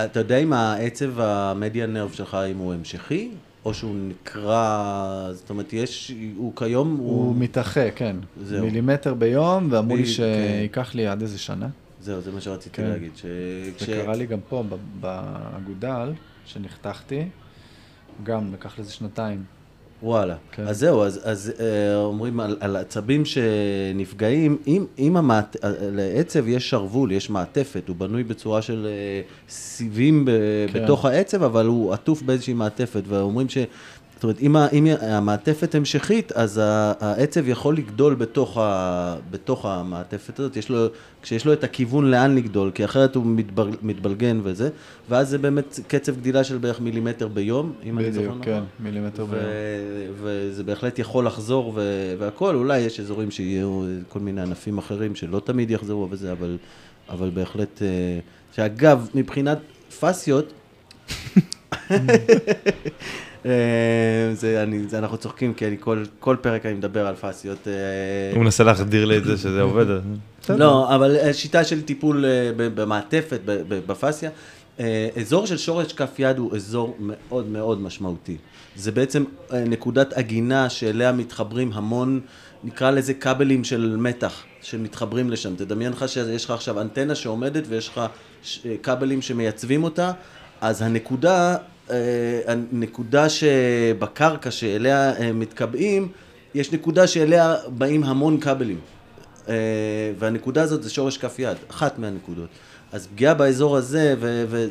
אתה 0.04 0.20
יודע 0.20 0.36
אם 0.36 0.52
העצב 0.52 1.20
המדיאן 1.20 1.92
נרב 1.92 2.12
שלך, 2.12 2.38
אם 2.50 2.58
הוא 2.58 2.74
המשכי, 2.74 3.30
או 3.64 3.74
שהוא 3.74 3.94
נקרע, 3.96 5.28
זאת 5.32 5.50
אומרת, 5.50 5.72
יש, 5.72 6.12
הוא 6.36 6.52
כיום, 6.56 6.96
הוא 6.96 7.36
מתאחה, 7.36 7.90
כן. 7.90 8.16
זהו. 8.42 8.64
מילימטר 8.64 9.14
ביום, 9.14 9.68
ואמרו 9.70 9.96
לי 9.96 10.02
כן. 10.02 10.08
שייקח 10.08 10.94
לי 10.94 11.06
עד 11.06 11.22
איזה 11.22 11.38
שנה. 11.38 11.68
זהו, 12.00 12.20
זה 12.20 12.32
מה 12.32 12.40
שרציתי 12.40 12.76
כן. 12.76 12.88
להגיד. 12.88 13.16
ש... 13.16 13.26
זה 13.78 13.86
קרה 13.86 14.16
לי 14.16 14.26
גם 14.26 14.38
פה, 14.48 14.64
באגודל, 15.00 16.12
שנחתכתי, 16.46 17.28
גם 18.22 18.52
לקח 18.52 18.78
לזה 18.78 18.92
שנתיים. 18.92 19.44
וואלה. 20.02 20.34
כן. 20.52 20.62
אז 20.66 20.78
זהו, 20.78 21.02
אז, 21.02 21.20
אז 21.24 21.52
אה, 21.60 21.96
אומרים 21.96 22.40
על, 22.40 22.56
על 22.60 22.76
עצבים 22.76 23.22
שנפגעים, 23.24 24.58
אם, 24.66 24.84
אם 24.98 25.16
המעט, 25.16 25.56
אה, 25.64 25.70
לעצב 25.80 26.48
יש 26.48 26.70
שרוול, 26.70 27.12
יש 27.12 27.30
מעטפת, 27.30 27.88
הוא 27.88 27.96
בנוי 27.96 28.24
בצורה 28.24 28.62
של 28.62 28.86
אה, 28.86 29.20
סיבים 29.48 30.24
ב, 30.24 30.30
כן. 30.72 30.84
בתוך 30.84 31.04
העצב, 31.04 31.42
אבל 31.42 31.66
הוא 31.66 31.92
עטוף 31.92 32.22
באיזושהי 32.22 32.54
מעטפת, 32.54 33.02
ואומרים 33.06 33.48
ש... 33.48 33.58
זאת 34.24 34.40
אומרת, 34.40 34.42
אם, 34.42 34.56
ה- 34.56 34.68
אם 34.72 34.86
המעטפת 35.00 35.74
המשכית, 35.74 36.32
אז 36.32 36.60
העצב 37.00 37.48
יכול 37.48 37.76
לגדול 37.76 38.14
בתוך, 38.14 38.58
ה, 38.58 39.16
בתוך 39.30 39.64
המעטפת 39.64 40.38
הזאת, 40.38 40.56
יש 40.56 40.68
לו, 40.68 40.86
כשיש 41.22 41.46
לו 41.46 41.52
את 41.52 41.64
הכיוון 41.64 42.10
לאן 42.10 42.34
לגדול, 42.34 42.70
כי 42.74 42.84
אחרת 42.84 43.14
הוא 43.14 43.24
מתבר, 43.26 43.68
מתבלגן 43.82 44.40
וזה, 44.42 44.68
ואז 45.08 45.28
זה 45.28 45.38
באמת 45.38 45.80
קצב 45.88 46.16
גדילה 46.16 46.44
של 46.44 46.58
בערך 46.58 46.80
מילימטר 46.80 47.28
ביום, 47.28 47.72
אם 47.84 47.98
אני 47.98 48.12
זוכר 48.12 48.20
בדיוק, 48.26 48.40
נכון. 48.40 48.44
כן, 48.44 48.62
מילימטר 48.84 49.24
ביום. 49.24 49.42
ו- 49.44 50.06
וזה 50.22 50.64
בהחלט 50.64 50.98
יכול 50.98 51.26
לחזור 51.26 51.72
ו- 51.74 52.14
והכל, 52.18 52.54
אולי 52.54 52.78
יש 52.78 53.00
אזורים 53.00 53.30
שיהיו 53.30 53.82
כל 54.08 54.20
מיני 54.20 54.40
ענפים 54.40 54.78
אחרים 54.78 55.14
שלא 55.14 55.40
תמיד 55.44 55.70
יחזרו 55.70 56.06
וזה, 56.10 56.32
אבל, 56.32 56.56
אבל 57.08 57.30
בהחלט, 57.34 57.82
אה, 57.82 57.88
שאגב, 58.56 59.08
מבחינת 59.14 59.58
פסיות, 60.00 60.52
זה, 64.34 64.62
אני, 64.62 64.88
זה, 64.88 64.98
אנחנו 64.98 65.16
צוחקים, 65.16 65.54
כי 65.54 65.66
אני 65.66 65.76
כל, 65.80 66.04
כל 66.20 66.36
פרק 66.40 66.66
אני 66.66 66.74
מדבר 66.74 67.06
על 67.06 67.14
פסיות. 67.14 67.68
אה, 67.68 67.72
הוא 68.34 68.42
מנסה 68.44 68.64
להחדיר 68.64 69.04
לי 69.04 69.18
את 69.18 69.24
זה 69.24 69.36
שזה 69.36 69.62
עובד. 69.62 69.86
לא, 70.48 70.94
אבל 70.94 71.16
אה, 71.16 71.32
שיטה 71.32 71.64
של 71.64 71.82
טיפול 71.82 72.24
אה, 72.24 72.50
במעטפת, 72.56 73.40
ב- 73.44 73.62
ב- 73.68 73.86
בפסיה. 73.86 74.30
אה, 74.80 75.08
אזור 75.20 75.46
של 75.46 75.56
שורש 75.56 75.92
כף 75.92 76.18
יד 76.18 76.38
הוא 76.38 76.54
אזור 76.54 76.96
מאוד 77.00 77.48
מאוד 77.48 77.80
משמעותי. 77.80 78.36
זה 78.76 78.92
בעצם 78.92 79.24
אה, 79.52 79.64
נקודת 79.64 80.12
עגינה 80.12 80.70
שאליה 80.70 81.12
מתחברים 81.12 81.70
המון, 81.72 82.20
נקרא 82.64 82.90
לזה 82.90 83.14
כבלים 83.14 83.64
של 83.64 83.96
מתח, 83.98 84.42
שמתחברים 84.62 85.30
לשם. 85.30 85.56
תדמיין 85.56 85.92
לך 85.92 86.08
שיש 86.08 86.44
לך 86.44 86.50
עכשיו 86.50 86.80
אנטנה 86.80 87.14
שעומדת 87.14 87.64
ויש 87.68 87.88
לך 87.88 87.98
אה, 88.66 88.74
כבלים 88.82 89.22
שמייצבים 89.22 89.84
אותה, 89.84 90.12
אז 90.60 90.82
הנקודה, 90.82 91.52
אה, 91.52 91.56
הנקודה 92.46 93.28
שבקרקע 93.28 94.50
שאליה 94.50 95.16
אה, 95.16 95.32
מתקבעים, 95.32 96.08
יש 96.54 96.72
נקודה 96.72 97.06
שאליה 97.06 97.56
באים 97.68 98.04
המון 98.04 98.40
כבלים. 98.40 98.78
אה, 99.48 99.54
והנקודה 100.18 100.62
הזאת 100.62 100.82
זה 100.82 100.90
שורש 100.90 101.18
כף 101.18 101.38
יד, 101.38 101.56
אחת 101.70 101.98
מהנקודות. 101.98 102.48
אז 102.92 103.06
פגיעה 103.06 103.34
באזור 103.34 103.76
הזה, 103.76 104.14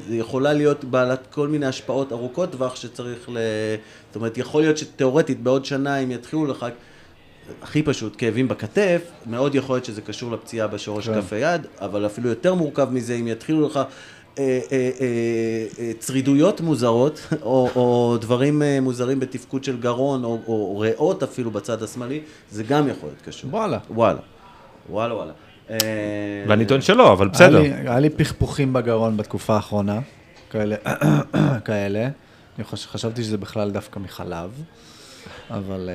ויכולה 0.10 0.54
להיות 0.54 0.84
בעלת 0.84 1.28
כל 1.32 1.48
מיני 1.48 1.66
השפעות 1.66 2.12
ארוכות 2.12 2.52
טווח 2.52 2.76
שצריך 2.76 3.30
ל... 3.30 3.38
זאת 4.08 4.16
אומרת, 4.16 4.38
יכול 4.38 4.62
להיות 4.62 4.78
שתאורטית 4.78 5.44
בעוד 5.44 5.66
שנה 5.66 5.98
אם 5.98 6.12
יתחילו 6.12 6.46
לך, 6.46 6.66
הכי 7.62 7.84
פשוט, 7.84 8.16
כאבים 8.18 8.48
בכתף, 8.48 9.02
מאוד 9.26 9.56
יכול 9.56 9.76
להיות 9.76 9.86
שזה 9.86 10.02
קשור 10.02 10.32
לפציעה 10.32 10.68
בשורש 10.68 11.10
כן. 11.10 11.22
כף 11.22 11.34
היד, 11.34 11.62
אבל 11.82 12.06
אפילו 12.06 12.30
יותר 12.30 12.54
מורכב 12.54 12.90
מזה, 12.92 13.14
אם 13.14 13.28
יתחילו 13.28 13.68
לך... 13.68 13.80
אה, 14.40 14.60
אה, 14.72 14.90
אה, 15.02 15.92
צרידויות 16.00 16.62
מוזרות, 16.62 17.28
או, 17.42 17.70
או 17.76 18.18
דברים 18.22 18.62
מוזרים 18.82 19.20
בתפקוד 19.20 19.64
של 19.64 19.80
גרון, 19.80 20.24
או, 20.24 20.40
או 20.48 20.80
ריאות 20.80 21.24
אפילו 21.24 21.52
בצד 21.52 21.84
השמאלי, 21.84 22.22
זה 22.52 22.64
גם 22.64 22.90
יכול 22.90 23.10
להיות 23.10 23.22
קשור. 23.26 23.50
וואלה. 23.54 23.78
וואלה. 23.90 24.20
וואלה 24.90 25.16
וואלה. 25.16 25.32
ואני 26.48 26.66
טוען 26.66 26.82
שלא, 26.82 27.14
אבל 27.14 27.28
בסדר. 27.28 27.62
היה 27.62 27.82
לי, 27.82 27.90
היה 27.90 28.00
לי 28.00 28.10
פכפוכים 28.10 28.74
בגרון 28.74 29.18
בתקופה 29.18 29.56
האחרונה, 29.56 30.00
כאלה, 30.50 30.76
כאלה. 31.66 32.10
אני 32.58 32.64
חושב, 32.64 32.90
חשבתי 32.90 33.24
שזה 33.24 33.38
בכלל 33.38 33.72
דווקא 33.72 34.00
מחלב, 34.00 34.52
אבל 35.50 35.90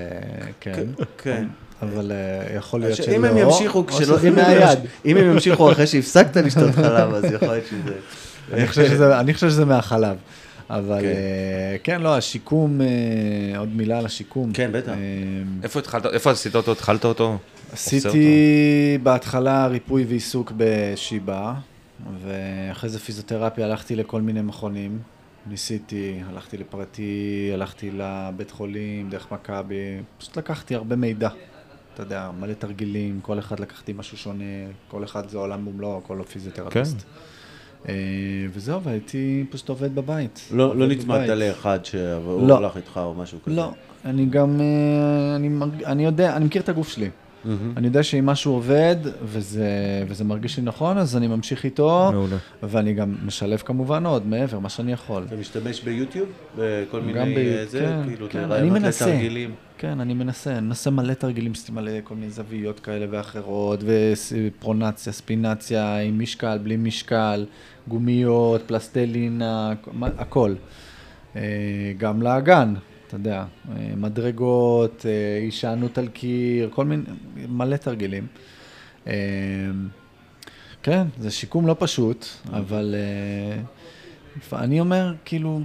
כן. 0.61 0.86
כן. 1.18 1.47
אבל 1.82 2.12
יכול 2.57 2.80
להיות 2.80 2.97
שלא. 2.97 3.16
אם 3.16 3.24
הם 3.24 3.36
ימשיכו, 3.39 3.86
כשלא, 3.86 4.16
אם 5.05 5.16
הם 5.16 5.30
ימשיכו 5.30 5.72
אחרי 5.72 5.86
שהפסקת 5.86 6.36
לשתות 6.36 6.74
חלב, 6.74 7.14
אז 7.14 7.24
יכול 7.24 7.49
להיות 7.49 7.64
שזה... 7.66 7.95
אני 8.53 8.68
חושב 8.68 8.86
שזה- 8.86 9.20
אני 9.20 9.34
חושב 9.34 9.49
שזה 9.49 9.64
מהחלב. 9.64 10.16
אבל 10.70 11.01
כן. 11.01 11.07
אה, 11.07 11.76
כן, 11.84 12.01
לא, 12.01 12.16
השיקום, 12.16 12.80
אה, 12.80 12.86
עוד 13.59 13.68
מילה 13.68 13.99
על 13.99 14.07
השיקום. 14.07 14.53
כן, 14.53 14.70
בטח. 14.72 14.88
אה, 14.88 14.94
איפה 15.62 15.78
התחלת, 15.78 16.07
איפה 16.07 16.30
עשית 16.30 16.55
אותו? 16.57 16.72
התחלת 16.72 17.05
אותו? 17.05 17.38
עשיתי 17.72 18.99
בהתחלה 19.03 19.66
ריפוי 19.66 20.05
ועיסוק 20.09 20.53
בשיבא, 20.57 21.53
ואחרי 22.24 22.90
זה 22.90 22.99
פיזיותרפיה 22.99 23.64
הלכתי 23.66 23.96
לכל 23.96 24.20
מיני 24.20 24.42
מכונים. 24.42 24.99
ניסיתי, 25.46 26.20
הלכתי 26.28 26.57
לפרטי, 26.57 27.51
הלכתי 27.55 27.90
לבית 27.94 28.51
חולים, 28.51 29.11
דרך 29.11 29.32
מכבי, 29.32 29.74
פשוט 30.18 30.38
לקחתי 30.38 30.74
הרבה 30.74 30.96
מידע. 30.96 31.28
אתה 31.94 32.03
יודע, 32.03 32.30
מלא 32.40 32.53
תרגילים, 32.53 33.20
כל 33.22 33.38
אחד 33.38 33.61
לקחתי 33.61 33.92
משהו 33.96 34.16
שונה, 34.18 34.44
כל 34.88 35.05
אחד 35.05 35.28
זה 35.28 35.38
עולם 35.38 35.66
ומלואו, 35.68 36.01
כל 36.07 36.18
פיזיותרפיסט. 36.32 36.96
אה, 36.96 37.03
וזהו, 38.53 38.83
והייתי 38.83 39.45
פשוט 39.51 39.68
עובד 39.68 39.95
בבית. 39.95 40.49
לא 40.51 40.64
עובד 40.64 40.79
לא 40.79 40.87
נצמדת. 40.87 41.29
לאחד 41.29 41.85
שהוא 41.85 42.49
לא. 42.49 42.57
הלך 42.57 42.76
איתך 42.76 43.01
או 43.05 43.14
משהו 43.14 43.39
כזה. 43.45 43.57
לא, 43.57 43.70
אני 44.05 44.26
גם, 44.26 44.61
אה, 44.61 45.37
אני 45.87 46.05
יודע, 46.05 46.37
אני 46.37 46.45
מכיר 46.45 46.62
את 46.62 46.68
הגוף 46.68 46.89
שלי. 46.89 47.11
אני 47.76 47.86
יודע 47.86 48.03
שאם 48.03 48.26
משהו 48.26 48.53
עובד 48.53 48.97
וזה, 49.22 49.68
וזה 50.09 50.24
מרגיש 50.24 50.57
לי 50.57 50.62
נכון, 50.62 50.99
אז 50.99 51.16
אני 51.16 51.26
ממשיך 51.26 51.64
איתו, 51.64 52.11
מעולה. 52.12 52.36
ואני 52.62 52.95
גם 52.95 53.14
משלב 53.24 53.59
כמובן 53.59 54.07
עוד, 54.07 54.26
מעבר, 54.26 54.59
מה 54.59 54.68
שאני 54.68 54.93
יכול. 54.93 55.22
אתה 55.26 55.36
משתמש 55.36 55.80
ביוטיוב? 55.80 56.28
בכל 56.59 57.01
מיני... 57.01 57.18
גם 57.18 57.26
ב... 57.36 57.64
זה, 57.68 57.80
כן, 57.80 58.09
כאילו, 58.09 58.26
כן, 58.30 58.53
אני 58.53 58.70
מנסה. 58.70 59.07
לתרגילים. 59.07 59.55
כן, 59.78 60.01
אני 60.01 60.14
מנסה, 60.14 60.53
אני 60.59 60.66
מנסה 60.66 60.91
מלא 60.91 61.14
תרגילים, 61.14 61.53
עשיתי 61.53 61.72
מלא 61.72 61.93
כל 62.05 62.14
מיני 62.14 62.30
זוויות 62.30 62.80
כאלה 62.80 63.07
ואחרות, 63.11 63.80
ופרונציה, 63.84 65.12
ספינציה, 65.12 65.97
עם 65.97 66.18
משקל, 66.18 66.59
בלי 66.62 66.76
משקל, 66.76 67.47
גומיות, 67.89 68.62
פלסטלינה, 68.66 69.72
הכל. 70.18 70.55
אה, 71.36 71.43
גם 71.99 72.22
לאגן, 72.22 72.74
אתה 73.09 73.16
יודע, 73.16 73.44
אה, 73.70 73.92
מדרגות, 73.96 75.06
אה, 75.09 75.38
הישענות 75.42 75.98
על 75.98 76.09
קיר, 76.09 76.70
כל 76.72 76.84
מיני, 76.84 77.02
מלא 77.48 77.76
תרגילים. 77.76 78.26
אה, 79.06 79.14
כן, 80.82 81.06
זה 81.18 81.30
שיקום 81.30 81.66
לא 81.66 81.76
פשוט, 81.78 82.26
אבל 82.52 82.94
אני 84.52 84.80
אומר, 84.80 85.14
כאילו, 85.24 85.61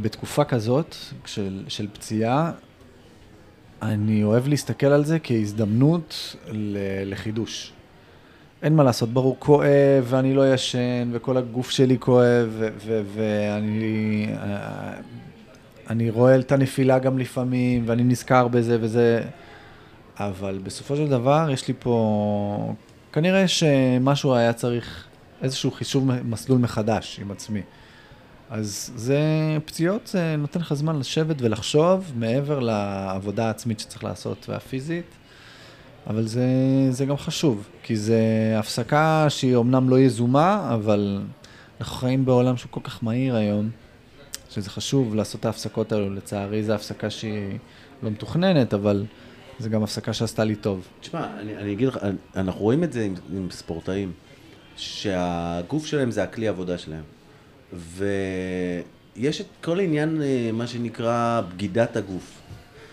בתקופה 0.00 0.44
כזאת 0.44 0.96
של, 1.26 1.64
של 1.68 1.88
פציעה, 1.92 2.52
אני 3.82 4.24
אוהב 4.24 4.48
להסתכל 4.48 4.86
על 4.86 5.04
זה 5.04 5.18
כהזדמנות 5.18 6.36
לחידוש. 7.04 7.72
אין 8.62 8.76
מה 8.76 8.84
לעשות, 8.84 9.08
ברור, 9.08 9.36
כואב, 9.38 10.04
ואני 10.04 10.34
לא 10.34 10.54
ישן, 10.54 11.10
וכל 11.12 11.36
הגוף 11.36 11.70
שלי 11.70 11.96
כואב, 11.98 12.62
ואני 13.14 14.26
אני 15.90 16.10
רואה 16.10 16.38
את 16.38 16.52
הנפילה 16.52 16.98
גם 16.98 17.18
לפעמים, 17.18 17.82
ואני 17.86 18.04
נזכר 18.04 18.48
בזה 18.48 18.78
וזה, 18.80 19.22
אבל 20.18 20.60
בסופו 20.62 20.96
של 20.96 21.08
דבר 21.08 21.48
יש 21.52 21.68
לי 21.68 21.74
פה, 21.78 22.74
כנראה 23.12 23.48
שמשהו 23.48 24.34
היה 24.34 24.52
צריך 24.52 25.04
איזשהו 25.42 25.70
חישוב 25.70 26.10
מסלול 26.24 26.58
מחדש 26.58 27.20
עם 27.22 27.30
עצמי. 27.30 27.62
אז 28.50 28.92
זה, 28.96 29.20
פציעות 29.64 30.06
זה 30.06 30.36
נותן 30.38 30.60
לך 30.60 30.74
זמן 30.74 30.98
לשבת 30.98 31.36
ולחשוב 31.38 32.12
מעבר 32.16 32.58
לעבודה 32.58 33.46
העצמית 33.46 33.80
שצריך 33.80 34.04
לעשות 34.04 34.46
והפיזית, 34.48 35.06
אבל 36.06 36.26
זה, 36.26 36.46
זה 36.90 37.04
גם 37.04 37.16
חשוב, 37.16 37.68
כי 37.82 37.96
זה 37.96 38.20
הפסקה 38.58 39.26
שהיא 39.28 39.54
אומנם 39.54 39.88
לא 39.88 39.98
יזומה, 39.98 40.70
אבל 40.74 41.20
אנחנו 41.80 41.96
חיים 41.96 42.24
בעולם 42.24 42.56
שהוא 42.56 42.72
כל 42.72 42.80
כך 42.84 43.04
מהיר 43.04 43.36
היום, 43.36 43.70
שזה 44.56 44.70
חשוב 44.70 45.14
לעשות 45.14 45.40
את 45.40 45.44
ההפסקות 45.44 45.92
האלו. 45.92 46.14
לצערי 46.14 46.64
זו 46.64 46.72
הפסקה 46.72 47.10
שהיא 47.10 47.58
לא 48.02 48.10
מתוכננת, 48.10 48.74
אבל 48.74 49.04
זו 49.58 49.70
גם 49.70 49.82
הפסקה 49.82 50.12
שעשתה 50.12 50.44
לי 50.44 50.56
טוב. 50.56 50.86
תשמע, 51.00 51.26
אני, 51.40 51.56
אני 51.56 51.72
אגיד 51.72 51.88
לך, 51.88 51.98
אנחנו 52.36 52.60
רואים 52.60 52.84
את 52.84 52.92
זה 52.92 53.04
עם, 53.04 53.14
עם 53.32 53.48
ספורטאים, 53.50 54.12
שהגוף 54.76 55.86
שלהם 55.86 56.10
זה 56.10 56.22
הכלי 56.22 56.48
עבודה 56.48 56.78
שלהם. 56.78 57.02
ויש 57.72 59.40
את 59.40 59.46
כל 59.62 59.78
העניין, 59.78 60.22
אה, 60.22 60.50
מה 60.52 60.66
שנקרא, 60.66 61.42
בגידת 61.54 61.96
הגוף. 61.96 62.40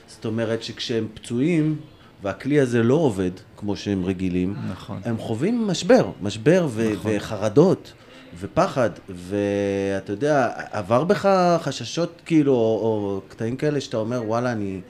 זאת 0.08 0.26
אומרת 0.26 0.64
שכשהם 0.64 1.08
פצועים, 1.14 1.76
והכלי 2.24 2.60
הזה 2.60 2.84
לא 2.84 2.96
עובד 2.96 3.32
כמו 3.58 3.76
שהם 3.76 4.06
רגילים, 4.06 4.56
נכון. 4.72 5.02
הם 5.06 5.18
חווים 5.18 5.68
משבר, 5.68 6.12
משבר 6.22 6.68
ו- 6.70 6.94
נכון. 6.94 7.12
וחרדות 7.16 7.94
ופחד, 8.40 8.90
ואתה 9.10 10.12
יודע, 10.12 10.50
עבר 10.72 11.04
בך 11.04 11.58
חששות 11.62 12.22
כאילו, 12.26 12.54
או, 12.54 12.58
או 12.58 13.22
קטעים 13.28 13.56
כאלה 13.56 13.82
שאתה 13.82 13.98
אומר, 13.98 14.24
וואלה, 14.26 14.52
אני... 14.52 14.82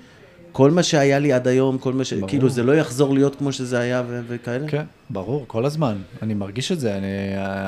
כל 0.51 0.71
מה 0.71 0.83
שהיה 0.83 1.19
לי 1.19 1.33
עד 1.33 1.47
היום, 1.47 1.77
כל 1.77 1.93
מה 1.93 2.03
ש... 2.05 2.13
ברור. 2.13 2.29
כאילו, 2.29 2.49
זה 2.49 2.63
לא 2.63 2.75
יחזור 2.75 3.13
להיות 3.13 3.35
כמו 3.35 3.51
שזה 3.51 3.79
היה 3.79 4.03
ו- 4.07 4.21
וכאלה? 4.27 4.67
כן, 4.67 4.83
ברור, 5.09 5.43
כל 5.47 5.65
הזמן. 5.65 5.97
אני 6.21 6.33
מרגיש 6.33 6.71
את 6.71 6.79
זה. 6.79 6.97
אני, 6.97 7.07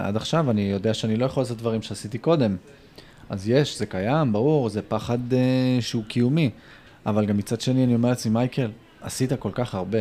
עד 0.04 0.16
עכשיו 0.16 0.52
אני 0.52 0.62
יודע 0.62 0.94
שאני 0.94 1.18
לא 1.18 1.26
יכול 1.26 1.44
לעשות 1.44 1.58
דברים 1.58 1.82
שעשיתי 1.82 2.18
קודם. 2.18 2.56
אז 3.30 3.50
יש, 3.50 3.80
זה 3.80 3.86
קיים, 3.86 4.34
ברור, 4.34 4.70
זה 4.70 4.82
פחד 4.82 5.34
אה, 5.34 5.78
שהוא 5.80 6.04
קיומי. 6.08 6.50
אבל 7.06 7.26
גם 7.26 7.38
מצד 7.38 7.62
שני 7.62 7.84
אני 7.84 7.96
אומר 7.96 8.10
לעצמי, 8.10 8.32
מייקל, 8.32 8.72
עשית 9.02 9.34
כל 9.34 9.52
כך 9.54 9.76
הרבה, 9.76 10.00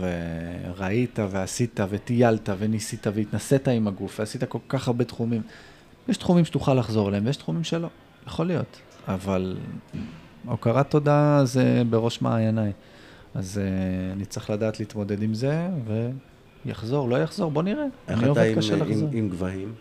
וראית 0.00 1.18
ועשית 1.30 1.80
וטיילת 1.90 2.48
וניסית 2.58 3.06
והתנסית 3.14 3.68
עם 3.68 3.88
הגוף, 3.88 4.20
ועשית 4.20 4.44
כל 4.44 4.58
כך 4.68 4.88
הרבה 4.88 5.04
תחומים. 5.04 5.42
יש 6.08 6.16
תחומים 6.16 6.44
שתוכל 6.44 6.74
לחזור 6.74 7.08
אליהם, 7.08 7.26
ויש 7.26 7.36
תחומים 7.36 7.64
שלא, 7.64 7.88
יכול 8.26 8.46
להיות. 8.46 8.80
אבל 9.08 9.56
הוקרת 10.46 10.90
תודה 10.90 11.40
זה 11.44 11.82
בראש 11.90 12.22
מעייניי. 12.22 12.72
אז 13.34 13.60
uh, 13.60 14.16
אני 14.16 14.24
צריך 14.24 14.50
לדעת 14.50 14.80
להתמודד 14.80 15.22
עם 15.22 15.34
זה, 15.34 15.68
ויחזור, 16.64 17.08
לא 17.08 17.16
יחזור, 17.16 17.50
בוא 17.50 17.62
נראה. 17.62 17.84
איך 18.08 18.24
אתה 18.32 18.42
עם, 18.42 18.56
קשה 18.56 18.74
עם. 18.74 19.08
עם 19.12 19.28
גבהים? 19.28 19.74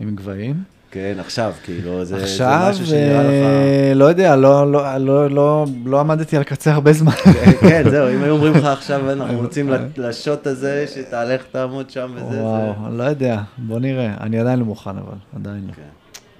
עם 0.00 0.16
גבהים. 0.16 0.62
כן, 0.94 1.16
עכשיו, 1.18 1.52
כאילו, 1.64 2.04
זה, 2.04 2.16
עכשיו, 2.16 2.60
זה 2.64 2.70
משהו 2.70 2.86
שנראה 2.86 3.22
לך... 3.22 3.28
אה, 3.28 3.92
לא 3.94 4.04
יודע, 4.04 4.36
לא, 4.36 4.72
לא, 4.72 4.96
לא, 4.96 5.30
לא, 5.30 5.66
לא 5.84 6.00
עמדתי 6.00 6.36
על 6.36 6.42
קצה 6.42 6.72
הרבה 6.72 6.92
זמן. 6.92 7.12
כן, 7.68 7.90
זהו, 7.90 8.08
אם 8.14 8.22
היו 8.22 8.32
אומרים 8.32 8.54
לך 8.54 8.64
עכשיו, 8.64 9.10
אנחנו 9.12 9.38
רוצים 9.42 9.70
לשוט 9.96 10.46
הזה, 10.46 10.84
שתהלך, 10.94 11.42
תעמוד 11.52 11.90
שם 11.90 12.12
וזה, 12.14 12.30
זה... 12.30 12.42
וואו, 12.42 12.72
לא 12.90 13.02
יודע, 13.02 13.40
בוא 13.58 13.78
נראה. 13.78 14.14
אני 14.20 14.40
עדיין 14.40 14.58
לא 14.58 14.64
מוכן, 14.64 14.90
אבל, 14.90 15.16
עדיין 15.36 15.64
לא. 15.68 15.72
כן. 15.72 15.82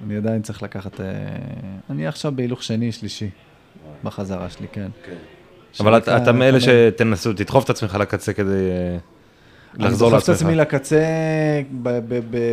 אני 0.07 0.17
עדיין 0.17 0.43
צריך 0.43 0.63
לקחת... 0.63 1.01
אה, 1.01 1.07
אני 1.91 2.07
עכשיו 2.07 2.33
בהילוך 2.37 2.63
שני, 2.63 2.93
שלישי, 2.93 3.31
בחזרה 4.05 4.51
שלי, 4.51 4.67
כן. 4.73 4.89
כן. 5.07 5.13
אבל 5.81 5.99
אתה- 5.99 6.33
מאלה 6.33 6.59
שתנסו, 6.61 7.33
תדחוף 7.33 7.65
את 7.65 7.71
עצמך 7.71 7.95
לקצה 7.95 8.33
כדי 8.33 8.71
אה, 9.81 9.87
לחזור 9.87 10.09
אני 10.09 10.15
דוחף 10.15 10.25
את 10.25 10.29
לעצמך. 10.29 10.47
עצמי 10.47 10.55
לקצה 10.57 11.03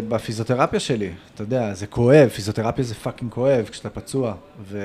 בפיזיותרפיה 0.09 0.79
שלי. 0.79 1.09
אתה 1.35 1.43
יודע, 1.43 1.73
זה 1.73 1.87
כואב, 1.87 2.29
פיזיותרפיה 2.29 2.83
זה 2.83 2.95
fucking 2.95 3.31
כואב 3.31 3.65
כשאתה 3.71 3.89
פצוע. 3.89 4.33
ו... 4.61 4.79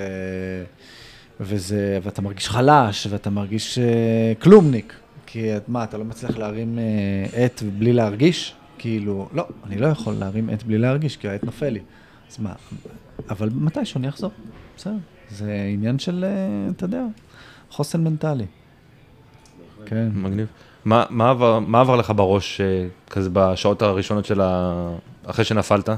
וזה, 1.40 1.98
ואתה 2.02 2.22
מרגיש 2.22 2.48
חלש, 2.48 3.06
ואתה 3.10 3.30
מרגיש 3.30 3.78
uh, 3.78 4.42
כלומניק. 4.42 4.94
כי 5.26 5.56
את- 5.56 5.68
מה, 5.68 5.84
אתה 5.84 5.98
לא 5.98 6.04
מצליח 6.04 6.38
להרים 6.38 6.78
uh, 6.78 7.36
עט 7.36 7.62
בלי 7.78 7.92
להרגיש? 7.92 8.54
כאילו, 8.78 9.28
לא, 9.32 9.46
אני 9.66 9.76
לא 9.78 9.86
יכול 9.86 10.14
להרים 10.14 10.50
עט 10.50 10.62
בלי 10.62 10.78
להרגיש, 10.78 11.16
כי 11.16 11.28
העט 11.28 11.44
נופל 11.44 11.68
לי. 11.68 11.80
אז 12.30 12.38
מה, 12.40 12.52
אבל 13.30 13.50
מתישהו 13.54 13.98
אני 13.98 14.08
אחזור, 14.08 14.30
בסדר. 14.76 14.92
זה 15.30 15.66
עניין 15.72 15.98
של, 15.98 16.24
uh, 16.24 16.72
אתה 16.76 16.84
יודע, 16.84 17.02
חוסן 17.70 18.04
מנטלי. 18.04 18.46
כן. 19.86 20.08
מגניב. 20.14 20.46
מה, 20.86 21.30
עבר, 21.80 21.96
לך 21.96 22.12
בראש 22.16 22.60
אה, 22.60 22.86
כזה 23.10 23.30
בשעות 23.32 23.82
הראשונות 23.82 24.24
של 24.24 24.40
ה... 24.40 24.72
אחרי 25.24 25.44
שנפלת? 25.44 25.88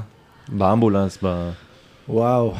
באמבולנס, 0.47 1.17
ב... 1.23 1.49
וואו, 2.07 2.53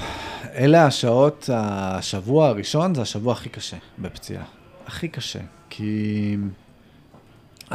אלה 0.56 0.86
השעות, 0.86 1.50
השבוע 1.54 2.48
הראשון 2.48 2.96
זה 2.96 3.02
השבוע 3.02 3.34
הכי 3.34 3.50
קשה 3.50 3.78
בפציעה. 4.00 4.44
הכי 4.88 5.08
קשה, 5.08 5.40
כי 5.70 6.38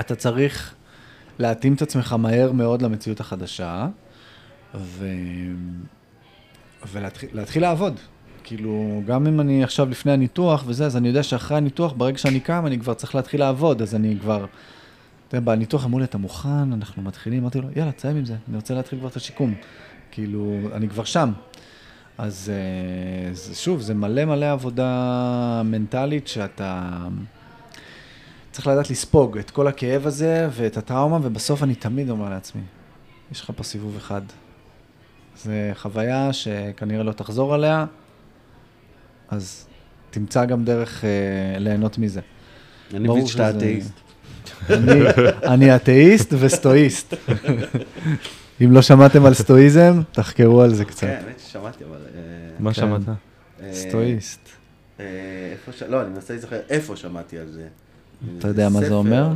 אתה 0.01 0.15
צריך 0.15 0.75
להתאים 1.39 1.75
את 1.75 1.83
עצמך 1.83 2.13
מהר 2.13 2.53
מאוד 2.53 2.83
למציאות 2.83 3.21
החדשה, 3.21 3.87
ו... 4.75 5.07
ולהתחיל 6.93 7.29
להתחיל 7.33 7.63
לעבוד. 7.63 8.01
כאילו, 8.45 9.03
גם 9.07 9.27
אם 9.27 9.41
אני 9.41 9.65
עכשיו 9.65 9.91
לפני 9.91 10.13
הניתוח 10.13 10.65
וזה, 10.67 10.87
אז 10.87 10.97
אני 10.97 11.09
יודע 11.09 11.23
שאחרי 11.23 11.57
הניתוח, 11.57 11.93
ברגע 11.97 12.19
שאני 12.19 12.41
קם, 12.41 12.67
אני 12.67 12.79
כבר 12.79 12.95
צריך 12.95 13.15
להתחיל 13.15 13.41
לעבוד, 13.41 13.83
אז 13.83 13.95
אני 13.95 14.17
כבר... 14.21 14.47
אתה 15.29 15.37
יודע, 15.37 15.53
בניתוח 15.53 15.85
אמרו 15.85 15.99
לי, 15.99 16.05
אתה 16.05 16.19
מוכן? 16.19 16.73
אנחנו 16.73 17.03
מתחילים. 17.03 17.41
אמרתי 17.41 17.61
לו, 17.61 17.69
יאללה, 17.77 17.93
תסיים 17.93 18.17
עם 18.17 18.25
זה, 18.25 18.35
אני 18.49 18.57
רוצה 18.57 18.75
להתחיל 18.75 18.99
כבר 18.99 19.09
את 19.09 19.17
השיקום. 19.17 19.55
כאילו, 20.11 20.59
אני 20.73 20.89
כבר 20.89 21.05
שם. 21.05 21.33
אז 22.19 22.53
אה, 22.55 23.55
שוב, 23.55 23.81
זה 23.81 23.95
מלא 23.95 24.25
מלא 24.25 24.53
עבודה 24.53 25.63
מנטלית 25.65 26.29
שאתה 26.29 26.91
צריך 28.51 28.67
לדעת 28.67 28.91
לספוג 28.91 29.39
את 29.39 29.51
כל 29.51 29.67
הכאב 29.67 30.07
הזה 30.07 30.49
ואת 30.53 30.77
הטראומה, 30.77 31.19
ובסוף 31.23 31.63
אני 31.63 31.75
תמיד 31.75 32.11
אומר 32.11 32.29
לעצמי, 32.29 32.63
יש 33.33 33.41
לך 33.41 33.53
פה 33.57 33.63
סיבוב 33.63 33.97
אחד. 33.97 34.23
זו 35.37 35.51
חוויה 35.75 36.33
שכנראה 36.33 37.03
לא 37.03 37.13
תחזור 37.13 37.55
עליה, 37.55 37.87
אז 39.29 39.66
תמצא 40.11 40.45
גם 40.45 40.64
דרך 40.64 41.05
אה, 41.05 41.59
ליהנות 41.59 41.99
מזה. 41.99 42.20
אני 42.95 43.09
מבין 43.09 43.27
שאתה 43.27 43.51
אתאיסט. 43.51 43.93
אני, 44.70 45.01
אני 45.55 45.77
אתאיסט 45.77 46.35
וסטואיסט. 46.39 47.14
אם 48.64 48.72
לא 48.72 48.83
שמעתם 48.83 49.27
על 49.27 49.35
סטואיזם, 49.35 50.03
תחקרו 50.12 50.62
על 50.62 50.75
זה 50.75 50.85
קצת. 50.85 51.01
כן, 51.01 51.20
האמת 51.25 51.41
ששמעתי, 51.41 51.85
אבל... 51.85 51.99
אה, 52.14 52.20
מה 52.59 52.70
כן. 52.75 52.81
שמעת? 52.81 53.01
אה, 53.62 53.72
סטואיסט. 53.72 54.41
אה, 55.01 55.05
איפה 55.53 55.72
ש... 55.72 55.83
לא, 55.83 56.03
אני 56.03 56.11
מנסה 56.11 56.33
להיזכר 56.33 56.57
איפה 56.68 56.97
שמעתי 56.97 57.39
על 57.39 57.47
זה. 57.51 57.66
אתה 58.39 58.49
יודע 58.49 58.68
מה 58.68 58.81
זה 58.81 58.95
אומר? 58.95 59.29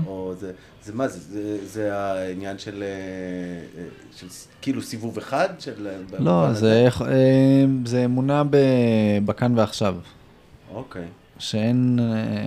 זה, 0.89 0.95
מה 0.95 1.09
זה? 1.09 1.21
זה, 1.21 1.67
זה 1.67 1.97
העניין 1.97 2.59
של, 2.59 2.83
אה, 2.83 3.85
של 4.17 4.27
כאילו 4.63 4.83
סיבוב 4.83 5.19
אחד? 5.19 5.49
של, 5.59 5.87
אה, 5.87 6.19
לא? 6.19 6.53
זה, 6.53 6.85
איך- 6.85 7.03
אה, 7.03 7.65
זה 7.85 8.05
אמונה 8.05 8.43
ב, 8.51 8.57
בכאן 9.25 9.59
ועכשיו. 9.59 9.97
אוקיי. 10.75 11.05
שאין, 11.39 11.99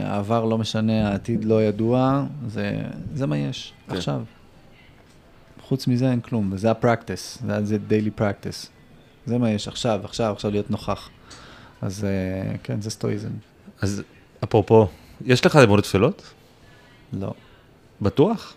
העבר 0.06 0.46
לא 0.46 0.58
משנה, 0.58 1.10
העתיד 1.10 1.46
לא 1.46 1.64
ידוע, 1.64 2.24
זה, 2.48 2.82
זה 3.14 3.26
מה 3.28 3.38
יש, 3.38 3.74
כן. 3.90 3.96
עכשיו. 3.96 4.22
חוץ 5.62 5.88
מזה 5.88 6.12
אין 6.12 6.20
כלום, 6.22 6.50
וזה 6.54 6.72
הפרקטיס, 6.72 7.38
זה, 7.48 7.66
זה 7.66 7.78
דיילי 7.78 8.12
פרקטיס. 8.12 8.70
זה 9.26 9.38
מה 9.38 9.52
יש 9.52 9.68
עכשיו, 9.68 10.02
עכשיו, 10.04 10.32
עכשיו 10.34 10.52
להיות 10.52 10.72
נוכח. 10.72 11.10
אז 11.82 12.08
כן, 12.64 12.82
זה 12.82 12.90
סטואיזם. 12.90 13.30
אז 13.82 14.02
אפרופו, 14.44 14.88
יש 15.26 15.46
לך 15.46 15.56
אמונות 15.56 15.84
תפלות? 15.84 16.22
לא. 17.14 17.34
בטוח? 18.02 18.54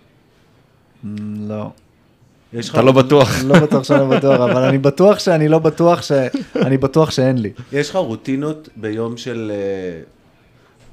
לא. 1.48 1.70
אתה 2.70 2.82
לא 2.82 2.92
בטוח. 2.92 3.28
לא 3.48 3.60
בטוח 3.60 3.84
שאני 3.84 4.00
לא 4.00 4.16
בטוח, 4.16 4.40
אבל 4.40 4.62
אני 4.62 4.78
בטוח 4.78 5.18
שאני 5.18 5.48
לא 5.48 5.58
בטוח 5.58 6.02
ש... 6.02 6.12
אני 6.56 6.78
בטוח 6.78 7.10
שאין 7.10 7.38
לי. 7.38 7.52
יש 7.72 7.90
לך 7.90 7.96
רוטינות 7.96 8.68
ביום 8.76 9.16
של... 9.16 9.52
אה, 9.54 10.02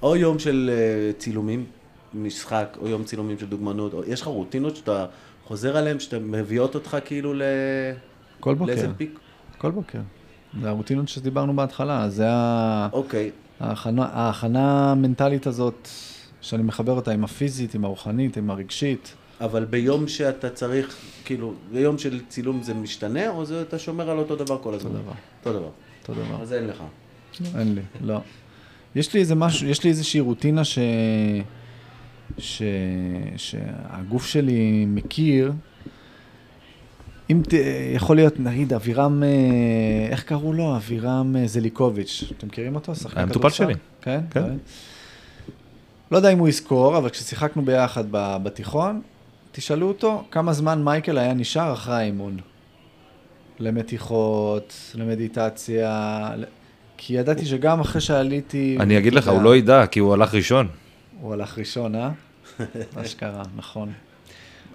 או 0.02 0.16
יום 0.16 0.40
של 0.40 0.72
אה, 0.74 1.14
צילומים, 1.14 1.66
משחק, 2.14 2.78
או 2.82 2.88
יום 2.88 3.04
צילומים 3.04 3.40
של 3.40 3.46
דוגמנות, 3.46 3.94
או 3.94 4.04
יש 4.08 4.22
לך 4.22 4.28
רוטינות 4.28 4.76
שאתה 4.76 5.06
חוזר 5.48 5.78
עליהן, 5.78 6.00
שאתה 6.00 6.20
מביאות 6.20 6.76
אותך 6.76 6.98
כאילו 7.06 7.34
ל... 7.34 7.42
כל 8.40 8.54
בוקר. 8.54 8.74
לאיזה 8.74 8.88
פיק? 8.98 9.20
כל 9.58 9.72
בוקר. 9.72 10.00
זה 10.62 10.70
הרוטינות 10.70 11.08
שדיברנו 11.08 11.56
בהתחלה, 11.56 12.10
זה 12.10 12.26
ה... 12.30 12.88
אוקיי. 12.94 13.32
ההכנה, 13.60 14.06
ההכנה 14.12 14.92
המנטלית 14.92 15.48
הזאת, 15.48 15.88
שאני 16.42 16.64
מחבר 16.64 16.92
אותה 16.92 17.12
עם 17.12 17.24
הפיזית, 17.24 17.76
עם 17.76 17.86
הרוחנית, 17.86 18.38
עם 18.38 18.50
הרגשית. 18.50 19.14
אבל 19.42 19.66
ביום 19.66 20.08
שאתה 20.08 20.50
צריך, 20.50 20.96
כאילו, 21.26 21.54
ביום 21.72 21.98
של 21.98 22.22
צילום 22.30 22.64
זה 22.64 22.74
משתנה, 22.74 23.30
או 23.30 23.46
זה 23.46 23.62
אתה 23.62 23.80
שומר 23.80 24.10
על 24.10 24.18
אותו 24.18 24.36
דבר 24.36 24.58
כל 24.64 24.74
הזמן? 24.74 24.92
אותו 24.92 25.02
דבר. 25.02 25.14
אותו 25.40 25.60
דבר. 25.60 25.70
אותו 26.02 26.14
דבר. 26.14 26.42
אז 26.42 26.54
אין 26.54 26.68
לך. 26.68 26.84
אין 27.58 27.76
לי, 27.76 27.82
לא. 28.02 28.20
יש 28.96 29.14
לי 29.14 29.20
איזה 29.20 29.36
משהו, 29.36 29.68
יש 29.68 29.84
לי 29.84 29.90
איזושהי 29.90 30.20
רוטינה 30.20 30.64
ש... 30.64 30.80
ש... 32.38 32.62
שהגוף 33.38 34.26
שלי 34.26 34.86
מכיר. 34.88 35.52
אם 37.30 37.42
ת... 37.48 37.54
יכול 37.96 38.16
להיות, 38.16 38.40
נגיד, 38.40 38.74
אבירם, 38.74 39.24
אה, 39.24 39.30
איך 40.10 40.24
קראו 40.24 40.54
לו? 40.54 40.76
אבירם 40.76 41.36
אה, 41.36 41.48
זליקוביץ'. 41.48 42.24
אתם 42.38 42.48
מכירים 42.48 42.76
אותו? 42.76 42.96
שחקן 42.96 43.20
המטופל 43.20 43.50
כדורסל? 43.50 43.64
שלי. 43.64 43.74
כן? 44.02 44.22
כן. 44.32 44.58
לא 46.12 46.18
יודע 46.18 46.30
אם 46.30 46.40
הוא 46.40 46.48
יזכור, 46.48 46.98
אבל 46.98 47.10
כששיחקנו 47.10 47.66
ביחד 47.66 48.04
בתיכון, 48.12 49.02
תשאלו 49.52 49.88
אותו 49.88 50.24
כמה 50.32 50.54
זמן 50.54 50.84
מייקל 50.84 51.18
היה 51.18 51.34
נשאר 51.34 51.74
אחרי 51.74 51.96
האימון. 51.96 52.38
למתיחות, 53.60 54.74
למדיטציה, 54.96 56.30
כי 56.98 57.14
ידעתי 57.14 57.46
שגם 57.46 57.80
אחרי 57.80 58.02
שעליתי... 58.02 58.78
אני 58.80 58.98
אגיד 58.98 59.14
לך, 59.14 59.28
הוא 59.28 59.42
לא 59.42 59.56
ידע, 59.56 59.86
כי 59.86 60.00
הוא 60.00 60.14
הלך 60.14 60.36
ראשון. 60.36 60.68
הוא 61.22 61.34
הלך 61.34 61.58
ראשון, 61.58 61.96
אה? 61.96 62.10
אשכרה, 63.02 63.44
נכון. 63.56 63.92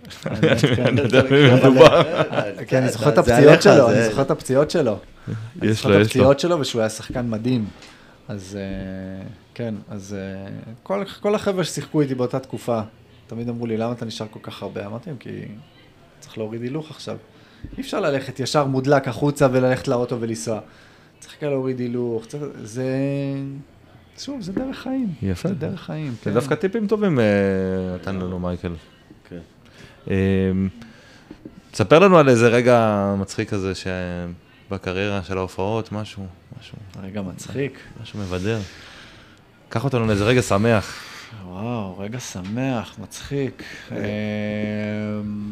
אני 0.26 1.01
יודע 1.01 1.22
במי 1.22 1.55
מדובר. 1.55 2.03
כן, 2.66 2.82
אני 2.82 2.89
זוכר 2.89 3.09
את 3.09 3.18
הפציעות 3.18 3.62
שלו, 3.62 3.91
אני 3.91 4.05
זוכר 4.05 4.22
את 4.22 4.30
הפציעות 4.30 4.70
שלו. 4.70 4.99
אני 5.62 5.70
יש 5.70 5.76
זוכר 5.76 5.89
לו, 5.89 5.95
את 5.97 6.01
יש 6.01 6.07
לו. 6.07 6.22
הפציעות 6.22 6.41
שלו 6.41 6.61
ושהוא 6.61 6.80
היה 6.80 6.89
שחקן 6.89 7.30
מדהים. 7.30 7.64
אז 8.28 8.59
אה, 8.61 9.26
כן, 9.57 9.74
אז 9.88 10.14
אה, 10.18 10.50
כל- 10.82 11.04
כל 11.20 11.34
החבר'ה 11.34 11.64
ששיחקו 11.64 12.00
איתי 12.00 12.14
באותה 12.14 12.38
תקופה, 12.38 12.80
תמיד 13.26 13.48
אמרו 13.48 13.66
לי, 13.66 13.76
למה 13.76 13.92
אתה 13.92 14.04
נשאר 14.04 14.26
כל 14.30 14.38
כך 14.42 14.62
הרבה? 14.62 14.86
אמרתי 14.86 15.11
להם, 15.11 15.18
כי 15.18 15.30
צריך 16.20 16.38
להוריד 16.38 16.62
הילוך 16.62 16.90
עכשיו. 16.90 17.16
אי 17.78 17.82
אפשר 17.82 18.00
ללכת 18.00 18.40
ישר 18.40 18.64
מודלק 18.64 19.09
החוצה 19.09 19.48
וללכת 19.52 19.88
לאוטו 19.88 20.20
ולנסוע. 20.20 20.61
צריך 21.18 21.34
כאלה 21.40 21.50
להוריד 21.52 21.80
הילוך, 21.80 22.26
צריך- 22.26 22.42
זה... 22.62 22.86
שוב, 24.18 24.40
זה 24.40 24.52
דרך 24.52 24.78
חיים. 24.78 25.09
יפה. 25.22 25.48
זה 25.48 25.54
דרך 25.54 25.80
חיים, 25.82 26.12
זה 26.12 26.18
כן. 26.24 26.34
דווקא 26.34 26.54
טיפים 26.54 26.86
טובים 26.86 27.18
אה, 27.20 27.24
נתן 27.94 28.14
לנו 28.16 28.38
מייקל. 28.38 28.72
כן. 29.28 29.38
אמ, 30.11 30.68
תספר 31.70 31.98
לנו 31.98 32.18
על 32.18 32.28
איזה 32.28 32.48
רגע 32.48 33.14
מצחיק 33.18 33.50
כזה 33.50 33.72
שבקריירה 33.74 35.22
של 35.22 35.38
ההופעות, 35.38 35.92
משהו, 35.92 36.26
משהו, 36.61 36.76
רגע 37.02 37.22
מצחיק. 37.22 37.78
משהו 38.02 38.18
מבדר. 38.20 38.59
קח 39.68 39.84
אותנו 39.84 40.06
לאיזה 40.06 40.24
רגע 40.24 40.42
שמח. 40.42 41.02
וואו, 41.46 41.98
רגע 41.98 42.20
שמח, 42.20 42.96
מצחיק. 42.98 43.62
אמ, 43.92 43.96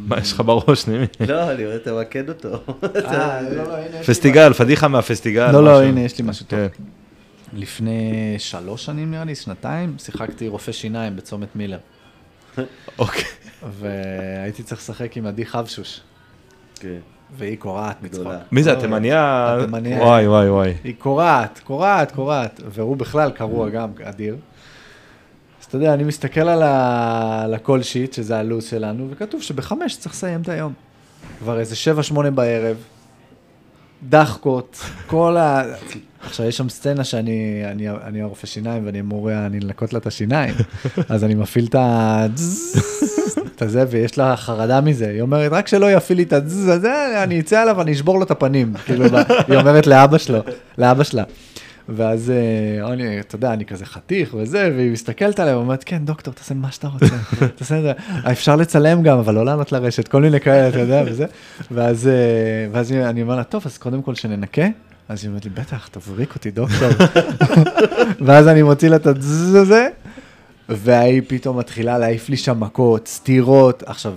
מה 0.09 0.19
יש 0.19 0.33
לך 0.33 0.41
בראש, 0.41 0.87
נימי? 0.87 1.07
לא, 1.29 1.51
אני 1.51 1.67
רואה, 1.67 1.79
תמקד 1.79 2.29
אותו. 2.29 2.49
אה, 3.07 3.43
לא, 3.43 3.65
לא, 3.65 4.03
פסטיגל, 4.09 4.53
פדיחה 4.53 4.89
מהפסטיגל. 4.89 5.51
לא, 5.51 5.65
לא. 5.65 5.83
הנה, 5.83 6.01
יש 6.01 6.19
לי 6.19 6.25
משהו 6.29 6.47
טוב. 6.47 6.59
כן. 6.59 6.83
לפני 7.53 8.35
שלוש 8.39 8.85
שנים 8.85 9.11
נראה 9.11 9.25
לי, 9.25 9.35
שנתיים, 9.35 9.97
שיחקתי 9.99 10.49
רופא 10.49 10.73
שיניים 10.73 11.17
בצומת 11.17 11.57
מילר. 11.57 11.79
אוקיי. 12.99 13.25
והייתי 13.81 14.63
צריך 14.63 14.81
לשחק 14.81 15.17
עם 15.17 15.27
עדי 15.27 15.47
חבשוש, 15.47 16.01
כן. 16.75 16.99
והיא 17.37 17.59
קורעת 17.59 18.03
מצחוק. 18.03 18.33
מי 18.53 18.63
זה, 18.63 18.73
התימניה? 18.73 19.55
התימניה. 19.59 20.03
וואי, 20.03 20.29
וואי, 20.29 20.51
וואי. 20.51 20.75
היא 20.85 20.95
קורעת, 20.99 21.61
קורעת, 21.65 22.13
קורעת, 22.13 22.61
והוא 22.69 22.97
בכלל 22.97 23.31
קרוע 23.31 23.69
גם, 23.69 23.89
אדיר. 24.03 24.37
אז 25.61 25.67
אתה 25.67 25.77
יודע, 25.77 25.95
אני 25.95 26.05
מסתכל 26.05 26.49
על, 26.49 26.63
ה... 26.63 27.43
על 27.45 27.55
הקול 27.55 27.83
שיט, 27.83 28.13
שזה 28.13 28.39
הלו"ז 28.39 28.65
שלנו, 28.65 29.07
וכתוב 29.11 29.43
שבחמש 29.43 29.97
צריך 29.97 30.15
לסיים 30.15 30.41
את 30.41 30.49
היום. 30.49 30.73
כבר 31.39 31.61
איזה 31.61 31.77
שבע, 31.77 32.03
שמונה 32.03 32.31
בערב, 32.31 32.77
דחקות, 34.09 34.81
כל 35.07 35.37
ה... 35.37 35.63
עכשיו, 36.27 36.47
יש 36.47 36.57
שם 36.57 36.69
סצנה 36.69 37.05
שאני 37.05 37.63
אני, 37.65 37.91
אני 37.91 38.23
הרופא 38.23 38.47
שיניים 38.47 38.87
ואני 38.87 39.01
אמור 39.01 39.33
אני 39.33 39.61
לנקות 39.61 39.93
לה 39.93 39.99
את 39.99 40.07
השיניים, 40.07 40.55
אז 41.09 41.25
אני 41.25 41.35
מפעיל 41.35 41.67
את 41.67 41.75
ה... 41.75 42.27
את 43.57 43.63
הזה, 43.63 43.85
ויש 43.91 44.19
לה 44.19 44.37
חרדה 44.37 44.81
מזה. 44.81 45.09
היא 45.09 45.21
אומרת, 45.21 45.53
רק 45.53 45.69
שלא 45.69 45.93
יפעיל 45.93 46.19
לי 46.19 46.25
את 46.25 46.33
הזה, 46.33 47.23
אני 47.23 47.41
אצא 47.41 47.61
עליו 47.61 47.75
ואני 47.79 47.93
אשבור 47.93 48.19
לו 48.19 48.25
את 48.25 48.31
הפנים. 48.31 48.75
כאילו, 48.85 49.05
היא 49.49 49.57
אומרת 49.57 49.87
לאבא 49.87 50.19
שלו, 50.19 50.41
לאבא 50.79 51.05
שלה. 51.05 51.23
ואז 51.89 52.31
אה, 52.31 52.93
אני, 52.93 53.21
אתה 53.21 53.35
יודע, 53.37 53.53
אני 53.53 53.65
כזה 53.65 53.87
חתיך 53.87 54.35
וזה, 54.35 54.71
והיא 54.77 54.93
מסתכלת 54.93 55.41
עליי 55.41 55.55
ואומרת, 55.55 55.85
כן, 55.85 56.05
דוקטור, 56.05 56.35
תעשה 56.35 56.55
מה 56.55 56.73
שאתה 56.73 56.89
רוצה, 56.89 57.17
תעשה 57.57 57.79
את 57.79 57.83
זה. 57.83 57.93
אפשר 58.33 58.57
לצלם 58.57 59.03
גם, 59.03 59.19
אבל 59.19 59.35
לא 59.35 59.47
לענות 59.47 59.73
לרשת, 59.73 60.09
כל 60.09 60.23
מיני 60.23 60.41
כאלה, 60.41 60.69
אתה 60.69 60.79
יודע, 60.79 61.03
וזה. 61.07 61.27
ואז, 61.71 62.09
אה, 62.09 62.13
ואז 62.73 62.93
אני 62.93 63.23
אומר 63.23 63.37
לה, 63.37 63.45
טוב, 63.45 63.63
אז 63.67 63.79
קודם 63.79 64.03
כל 64.03 64.15
שננקה. 64.15 64.67
אז 65.09 65.23
היא 65.23 65.29
אומרת 65.29 65.45
לי, 65.45 65.51
בטח, 65.51 65.89
תבריק 65.89 66.35
אותי, 66.35 66.51
דוקטור. 66.51 66.89
ואז 68.27 68.49
אני 68.49 68.63
מוציא 68.63 68.89
לה 68.89 68.97
את 68.97 69.07
הזה, 69.07 69.89
והיא 70.69 71.23
פתאום 71.27 71.59
מתחילה 71.59 71.99
להעיף 71.99 72.29
לי 72.29 72.37
שם 72.37 72.61
מכות, 72.61 73.09
סטירות. 73.09 73.83
עכשיו, 73.87 74.13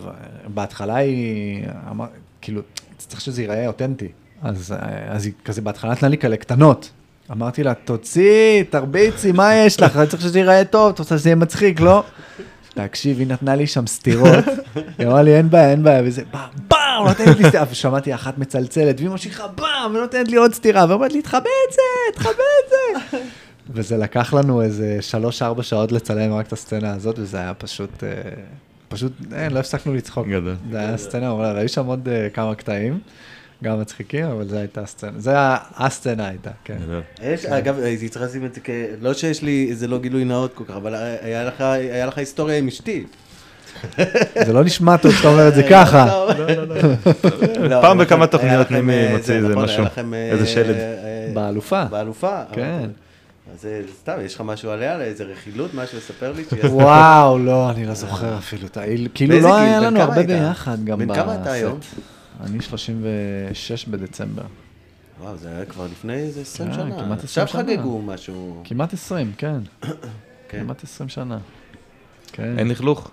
בהתחלה 0.47 0.95
היא, 0.95 1.63
אמר, 1.91 2.05
כאילו, 2.41 2.61
צריך 2.97 3.21
שזה 3.21 3.41
ייראה 3.41 3.67
אותנטי. 3.67 4.07
אז, 4.41 4.75
אז 5.09 5.25
היא 5.25 5.33
כזה 5.45 5.61
בהתחלה 5.61 5.91
נתנה 5.91 6.09
לי 6.09 6.17
כאלה 6.17 6.37
קטנות. 6.37 6.89
אמרתי 7.31 7.63
לה, 7.63 7.73
תוציאי, 7.73 8.63
תרביצי, 8.63 9.31
מה 9.31 9.55
יש 9.55 9.81
לך? 9.81 9.97
אני 9.97 10.07
צריך 10.07 10.21
שזה 10.21 10.39
ייראה 10.39 10.65
טוב, 10.65 10.89
את 10.93 10.99
רוצה 10.99 11.17
שזה 11.17 11.29
יהיה 11.29 11.35
מצחיק, 11.35 11.79
לא? 11.79 12.03
תקשיב, 12.73 13.19
היא 13.19 13.27
נתנה 13.27 13.55
לי 13.55 13.67
שם 13.67 13.87
סטירות, 13.87 14.45
היא 14.97 15.07
אמרה 15.07 15.21
לי, 15.21 15.37
אין 15.37 15.49
בעיה, 15.49 15.71
אין 15.71 15.83
בעיה, 15.83 16.01
וזה, 16.05 16.21
באם, 16.31 16.41
באם, 16.67 17.07
נותנת 17.07 17.37
לי 17.37 17.49
סטירה, 17.49 17.65
ושמעתי 17.71 18.15
אחת 18.15 18.37
מצלצלת, 18.37 18.95
והיא 18.97 19.09
ממשיכה, 19.09 19.47
באם, 19.47 19.95
ונותנת 19.95 20.27
לי 20.27 20.37
עוד 20.37 20.53
סטירה, 20.53 20.85
ואומרת 20.89 21.13
לי, 21.13 21.21
תכבה 21.21 21.39
את 21.39 21.73
זה, 21.73 22.19
תכבה 22.19 22.29
את 22.31 22.69
זה. 23.11 23.17
וזה 23.69 23.97
לקח 23.97 24.33
לנו 24.33 24.61
איזה 24.61 24.97
שלוש-ארבע 25.01 25.63
שעות 25.63 25.91
לצלם 25.91 26.33
רק 26.33 26.47
את 26.47 26.53
הסצנה 26.53 26.93
הזאת, 26.93 27.19
וזה 27.19 27.37
היה 27.37 27.53
פשוט, 27.53 28.03
אה, 28.03 28.09
פשוט, 28.89 29.11
אין, 29.35 29.51
לא 29.53 29.59
הפסקנו 29.59 29.93
לצחוק. 29.95 30.27
גדול. 30.27 30.55
זה 30.71 30.77
היה 30.79 30.97
סצנה, 30.97 31.31
אבל 31.31 31.57
היו 31.57 31.69
שם 31.69 31.85
עוד 31.85 32.07
אה, 32.11 32.27
כמה 32.33 32.55
קטעים, 32.55 32.99
גם 33.63 33.79
מצחיקים, 33.81 34.25
אבל 34.25 34.47
זו 34.47 34.57
הייתה 34.57 34.81
הסצנה, 34.81 35.11
זה 35.17 35.31
היה, 35.31 35.57
הסצנה 35.75 36.27
הייתה, 36.27 36.49
כן. 36.63 36.77
יש, 37.23 37.45
אגב, 37.45 37.79
הייתי 37.79 38.09
צריך 38.09 38.25
לשים 38.25 38.45
את 38.45 38.53
זה 38.53 38.61
כ... 38.63 38.69
לא 39.01 39.13
שיש 39.13 39.41
לי, 39.41 39.75
זה 39.75 39.87
לא 39.87 39.99
גילוי 39.99 40.25
נאות 40.25 40.53
כל 40.53 40.63
כך, 40.67 40.75
אבל 40.75 40.93
היה 41.21 41.45
לך, 42.05 42.17
היסטוריה 42.17 42.57
עם 42.57 42.67
אשתי. 42.67 43.03
זה 44.45 44.53
לא 44.53 44.63
נשמע 44.63 44.97
טוב 44.97 45.11
שאתה 45.11 45.27
אומר 45.27 45.47
את 45.47 45.55
זה 45.55 45.63
ככה. 45.69 46.05
לא, 47.59 47.81
פעם 47.81 47.99
היה 47.99 48.05
בכמה 48.05 48.25
לכם- 48.25 48.47
היה 48.47 48.63
תוכניות 48.63 48.89
אה, 48.89 49.09
מוציא 49.11 49.25
זה, 49.25 49.33
איזה 49.35 49.49
נכון, 49.49 49.63
משהו, 49.63 49.83
אה, 50.13 50.29
איזה 50.31 50.45
שלד. 50.47 50.75
אה, 50.75 51.31
באלופה. 51.33 51.85
באלופה? 51.85 52.41
כן. 52.53 52.89
אז 53.57 53.65
אה, 53.65 53.81
סתם, 53.99 54.13
יש 54.25 54.35
לך 54.35 54.41
משהו 54.41 54.69
עליה, 54.71 55.01
איזה 55.01 55.23
רכילות, 55.23 55.73
משהו 55.73 55.97
לספר 55.97 56.31
לי? 56.33 56.43
וואו, 56.63 57.39
לא, 57.39 57.69
אני 57.69 57.85
לא 57.85 57.93
זוכר 57.93 58.37
אפילו. 58.37 58.67
כאילו 59.13 59.39
לא? 59.39 59.57
היה 59.57 59.79
לנו 59.79 59.99
הרבה? 59.99 60.23
ביחד 60.23 60.85
גם 60.85 60.99
בן 60.99 61.15
כמה 61.15 61.41
אתה 61.41 61.51
היום? 61.51 61.79
בסט. 61.79 61.93
אני 62.43 62.61
36 62.61 63.85
בדצמבר. 63.85 64.43
וואו, 65.21 65.37
זה 65.37 65.49
היה 65.49 65.65
כבר 65.65 65.85
לפני 65.91 66.13
איזה 66.13 66.41
20 66.41 66.69
אה, 66.69 66.73
שנה. 66.75 66.83
כמעט 66.83 67.23
20 67.23 67.23
עכשיו 67.23 67.47
שנה. 67.47 67.61
חגגו 67.63 68.01
משהו. 68.01 68.61
כמעט 68.63 68.93
20, 68.93 69.31
כן. 69.37 69.59
כן. 70.49 70.59
כמעט 70.59 70.83
20 70.83 71.09
שנה. 71.09 71.37
כן. 72.31 72.59
אין 72.59 72.67
לכלוך. 72.67 73.11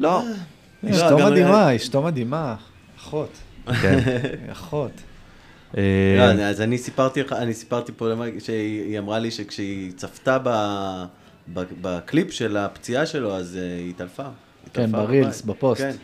לא. 0.00 0.22
לא, 0.82 0.90
אשתו 0.90 1.18
גם- 1.18 1.30
מדהימה, 1.30 1.76
אשתו 1.76 2.02
מדהימה. 2.02 2.54
אחות. 2.98 3.30
כן. 3.82 3.98
אחות. 4.52 4.92
אה, 5.76 6.34
לא, 6.36 6.42
אז 6.42 6.60
אני 6.60 6.78
סיפרתי 6.78 7.22
לך, 7.22 7.32
אני 7.32 7.54
סיפרתי 7.54 7.92
פה 7.96 8.08
שהיא 8.38 8.98
אמרה 8.98 9.18
לי 9.18 9.30
שכשהיא 9.30 9.92
צפתה 9.92 10.38
בקליפ 11.52 12.32
של 12.32 12.56
הפציעה 12.56 13.06
שלו, 13.06 13.36
אז 13.36 13.56
אה, 13.56 13.76
היא 13.76 13.90
התעלפה. 13.90 14.22
כן, 14.22 14.82
התעלפה 14.82 15.06
ברילס. 15.06 15.42
בפוסט. 15.42 15.80
כן, 15.82 15.96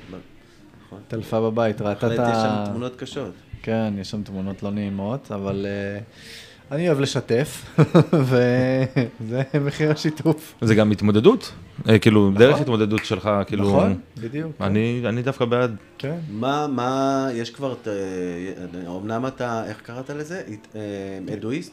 נכון. 0.86 1.00
טלפה 1.08 1.40
בבית, 1.40 1.80
ראתה 1.80 1.92
את 1.92 2.00
בהחלט 2.02 2.28
יש 2.28 2.42
שם 2.42 2.48
ה... 2.48 2.64
תמונות 2.66 2.96
קשות. 2.96 3.32
כן, 3.62 3.94
יש 3.98 4.10
שם 4.10 4.22
תמונות 4.22 4.62
לא 4.62 4.70
נעימות, 4.70 5.32
אבל 5.32 5.66
אה, 5.68 6.00
אני 6.72 6.88
אוהב 6.88 7.00
לשתף, 7.00 7.78
וזה 8.28 9.42
מחיר 9.64 9.90
השיתוף. 9.90 10.54
זה 10.60 10.74
גם 10.74 10.90
התמודדות, 10.90 11.52
אה, 11.88 11.98
כאילו, 11.98 12.30
דרך 12.36 12.60
התמודדות 12.60 13.04
שלך, 13.04 13.30
כאילו, 13.46 13.68
נכון, 13.68 13.98
בדיוק. 14.20 14.52
אני 14.60 15.02
אני 15.06 15.22
דווקא 15.22 15.44
בעד. 15.44 15.76
כן. 15.98 16.14
מה, 16.30 16.66
מה, 16.66 17.28
יש 17.34 17.50
כבר, 17.50 17.72
את, 17.72 17.88
אה, 17.88 18.96
אמנם 18.96 19.26
אתה, 19.26 19.64
איך 19.68 19.80
קראת 19.82 20.10
לזה? 20.10 20.42
הת- 20.48 20.76
אה, 20.76 21.34
אדואיסט? 21.34 21.72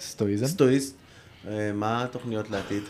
סטואיזם. 0.00 0.46
סטואיסט. 0.46 0.96
מה 1.74 2.02
התוכניות 2.04 2.50
לעתיד? 2.50 2.82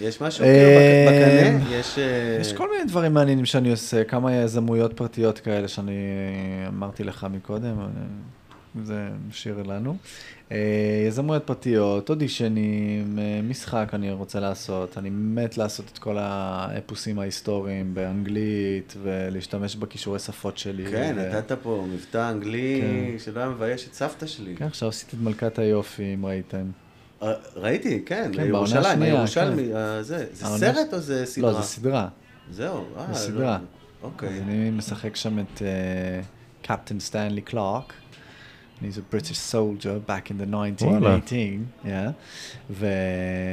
יש 0.00 0.20
משהו 0.22 0.44
כאילו 0.44 0.70
בק- 0.70 1.14
בקנה? 1.62 1.76
יש... 1.78 1.98
יש 2.40 2.52
כל 2.52 2.70
מיני 2.70 2.84
דברים 2.84 3.14
מעניינים 3.14 3.44
שאני 3.44 3.70
עושה, 3.70 4.04
כמה 4.04 4.34
יזמויות 4.34 4.92
פרטיות 4.92 5.38
כאלה 5.38 5.68
שאני 5.68 5.92
אמרתי 6.68 7.04
לך 7.04 7.26
מקודם, 7.30 7.76
זה 8.84 9.08
שיר 9.32 9.62
לנו. 9.62 9.96
אה, 10.52 10.56
יזמויות 11.08 11.44
פרטיות, 11.46 12.10
אודישנים, 12.10 13.18
אה, 13.18 13.40
משחק 13.48 13.88
אני 13.92 14.10
רוצה 14.12 14.40
לעשות, 14.40 14.98
אני 14.98 15.10
מת 15.10 15.58
לעשות 15.58 15.86
את 15.92 15.98
כל 15.98 16.16
האפוסים 16.18 17.18
ההיסטוריים 17.18 17.94
באנגלית 17.94 18.94
ולהשתמש 19.02 19.76
בכישורי 19.76 20.18
שפות 20.18 20.58
שלי. 20.58 20.86
כן, 20.90 21.14
ו- 21.18 21.36
נתת 21.38 21.52
פה 21.62 21.86
מבטא 21.92 22.30
אנגלי 22.30 22.80
כן. 22.82 23.18
שלא 23.18 23.40
היה 23.40 23.48
מבייש 23.48 23.88
את 23.88 23.94
סבתא 23.94 24.26
שלי. 24.26 24.56
כן, 24.56 24.64
עכשיו 24.64 24.88
עשיתי 24.88 25.16
את 25.16 25.22
מלכת 25.22 25.58
היופי, 25.58 26.14
אם 26.14 26.26
ראיתם. 26.26 26.64
אה, 27.22 27.32
ראיתי, 27.56 28.02
כן, 28.06 28.30
כן, 28.34 28.44
ירושלים, 28.46 29.02
הירושלמי, 29.02 29.74
אה, 29.74 30.02
זה, 30.02 30.26
זה 30.32 30.46
העונה- 30.46 30.58
סרט 30.74 30.94
או 30.94 30.98
זה 30.98 31.26
סדרה? 31.26 31.50
לא, 31.52 31.60
זה 31.60 31.66
סדרה. 31.66 32.08
זהו, 32.50 32.84
אה, 32.96 33.04
זה 33.06 33.12
לא- 33.12 33.14
סדרה. 33.14 33.58
אוקיי. 34.02 34.28
אז 34.28 34.40
אני 34.40 34.70
משחק 34.70 35.16
שם 35.16 35.38
את 35.38 35.62
קפטן 36.62 37.00
סטנלי 37.00 37.40
קלארק. 37.40 37.92
He's 38.82 38.96
a 38.96 39.14
British 39.14 39.38
soldier 39.52 39.98
back 40.10 40.30
in 40.30 40.38
the 40.40 40.46
1918, 40.46 41.66
yeah. 41.84 41.88
ו... 42.70 42.86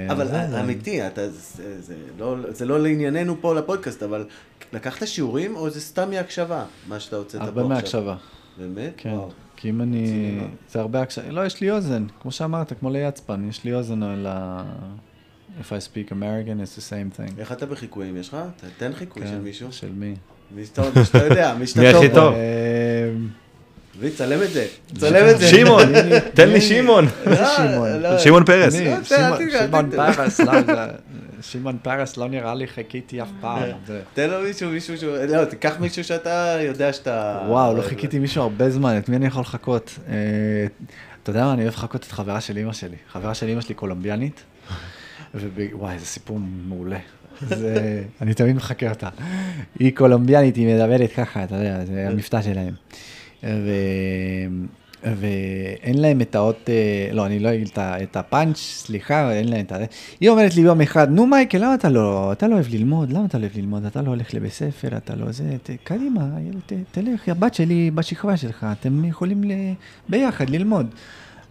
אבל 0.09 0.27
זה- 0.27 0.59
אמיתי, 0.61 1.07
אתה, 1.07 1.29
זה, 1.29 1.81
זה, 1.81 1.95
לא, 2.19 2.35
זה 2.49 2.65
לא 2.65 2.79
לענייננו 2.79 3.41
פה 3.41 3.55
לפודקאסט, 3.55 4.03
אבל 4.03 4.25
לקחת 4.73 5.07
שיעורים 5.07 5.55
או 5.55 5.69
זה 5.69 5.81
סתם 5.81 6.09
מהקשבה, 6.09 6.65
מה 6.87 6.99
שאתה 6.99 7.15
הוצאת 7.15 7.41
פה 7.41 7.47
הרבה 7.47 7.61
עכשיו? 7.61 7.69
מהקשבה, 7.75 8.15
באמת? 8.57 8.93
כן. 8.97 9.09
וואו. 9.09 9.29
כי 9.55 9.69
אם 9.69 9.81
אני... 9.81 10.37
זה 10.69 10.79
הרבה 10.79 11.01
הקשבה. 11.01 11.29
לא, 11.31 11.45
יש 11.45 11.61
לי 11.61 11.71
אוזן, 11.71 12.05
כמו 12.21 12.31
שאמרת, 12.31 12.73
כמו 12.79 12.89
ליצפן, 12.89 13.49
יש 13.49 13.63
לי 13.63 13.73
אוזן 13.73 14.03
על 14.03 14.25
ה... 14.29 14.63
If 15.61 15.65
I 15.71 15.81
speak 15.81 16.11
American, 16.11 16.17
it's 16.63 16.77
the 16.77 16.83
same 16.89 17.19
thing. 17.19 17.39
איך 17.39 17.51
אתה 17.51 17.65
בחיקויים? 17.65 18.17
יש 18.17 18.27
לך? 18.29 18.37
תן 18.77 18.93
חיקוי 18.93 19.21
כן, 19.23 19.27
של 19.29 19.39
מישהו. 19.41 19.71
של 19.71 19.91
מי? 19.91 20.15
מי 20.55 20.65
שאתה 20.65 20.81
מי 20.81 21.19
יודע, 21.29 21.55
מי 21.59 21.67
שאתה 21.67 21.81
מי 21.81 21.91
טוב 21.91 21.97
הכי 22.03 22.09
בו. 22.09 22.15
טוב? 22.15 22.33
וי, 23.99 24.11
צלם 24.11 24.43
את 24.43 24.49
זה. 24.49 24.65
צלם 24.97 25.29
את 25.29 25.39
זה. 25.39 25.47
שמעון, 25.47 25.85
תן 26.33 26.49
לי 26.49 26.61
שמעון. 26.61 27.05
לא, 27.25 27.47
שמעון? 27.57 28.41
לא. 28.41 28.45
פרס. 28.45 28.75
אני, 28.75 28.85
לא, 28.85 28.95
אל 28.95 29.03
שמעון-. 29.03 29.89
פרס, 30.15 30.39
לא, 30.39 30.53
שמעון 31.41 31.77
פרס 31.81 32.17
לא 32.17 32.27
נראה 32.29 32.55
לי 32.55 32.67
חיכיתי 32.67 33.21
אף 33.21 33.27
פעם. 33.41 33.61
זה- 33.87 34.01
תן 34.13 34.29
לו 34.29 34.41
מישהו, 34.41 34.69
מישהו 34.69 34.97
שהוא... 34.97 35.17
לא, 35.17 35.45
תיקח 35.45 35.73
מישהו 35.79 36.03
שאתה 36.03 36.57
יודע 36.61 36.93
שאתה... 36.93 37.39
וואו, 37.47 37.77
לא 37.77 37.81
חיכיתי 37.81 38.19
מישהו 38.19 38.41
הרבה 38.43 38.69
זמן, 38.69 38.97
את 38.97 39.09
מי 39.09 39.15
אני 39.15 39.27
יכול 39.27 39.41
לחכות? 39.41 39.99
אה, 40.09 40.13
אתה 41.23 41.29
יודע 41.29 41.45
מה, 41.45 41.53
אני 41.53 41.61
אוהב 41.63 41.73
לחכות 41.73 42.03
את 42.03 42.11
חברה 42.11 42.41
של 42.41 42.57
אימא 42.57 42.73
שלי. 42.73 42.95
חברה 43.11 43.33
של 43.33 43.47
אימא 43.47 43.61
שלי 43.61 43.75
קולומביאנית, 43.75 44.41
ווואי, 45.73 45.93
איזה 45.93 46.05
סיפור 46.05 46.39
מעולה. 46.67 46.97
זה, 47.41 48.01
אני 48.21 48.33
תמיד 48.33 48.55
מחכה 48.55 48.89
אותה. 48.89 49.09
היא 49.79 49.95
קולומביאנית, 49.95 50.55
היא 50.55 50.75
מדברת 50.75 51.09
ככה, 51.17 51.43
אתה 51.43 51.55
יודע, 51.55 51.85
זה 51.85 52.07
המבטא 52.09 52.41
שלהם. 52.41 52.73
ו... 53.43 53.71
ואין 55.03 56.01
להם 56.01 56.21
את 56.21 56.35
האות, 56.35 56.69
אה, 56.69 57.09
לא, 57.13 57.25
אני 57.25 57.39
לא 57.39 57.53
אגיד 57.53 57.69
את 57.77 58.17
הפאנץ', 58.17 58.57
סליחה, 58.57 59.31
אין 59.31 59.47
להם 59.47 59.65
את 59.65 59.71
ה... 59.71 59.75
היא 60.19 60.29
אומרת 60.29 60.55
לי 60.55 60.61
יום 60.61 60.81
אחד, 60.81 61.11
נו 61.11 61.25
מייקל, 61.25 61.57
למה 61.57 61.73
אתה 61.73 61.89
לא, 61.89 62.31
אתה 62.31 62.47
לא 62.47 62.53
אוהב 62.53 62.65
ללמוד? 62.69 63.11
למה 63.11 63.25
אתה 63.25 63.37
לא 63.37 63.43
אוהב 63.43 63.57
ללמוד? 63.57 63.85
אתה 63.85 64.01
לא 64.01 64.09
הולך 64.09 64.33
לבית 64.33 64.53
ספר, 64.53 64.97
אתה 64.97 65.15
לא 65.15 65.31
זה, 65.31 65.43
ת, 65.63 65.69
קדימה, 65.83 66.21
ת, 66.65 66.73
תלך, 66.91 67.29
הבת 67.29 67.53
שלי 67.53 67.91
בשכבה 67.91 68.37
שלך, 68.37 68.65
אתם 68.71 69.05
יכולים 69.05 69.43
ל, 69.43 69.51
ביחד 70.09 70.49
ללמוד. 70.49 70.87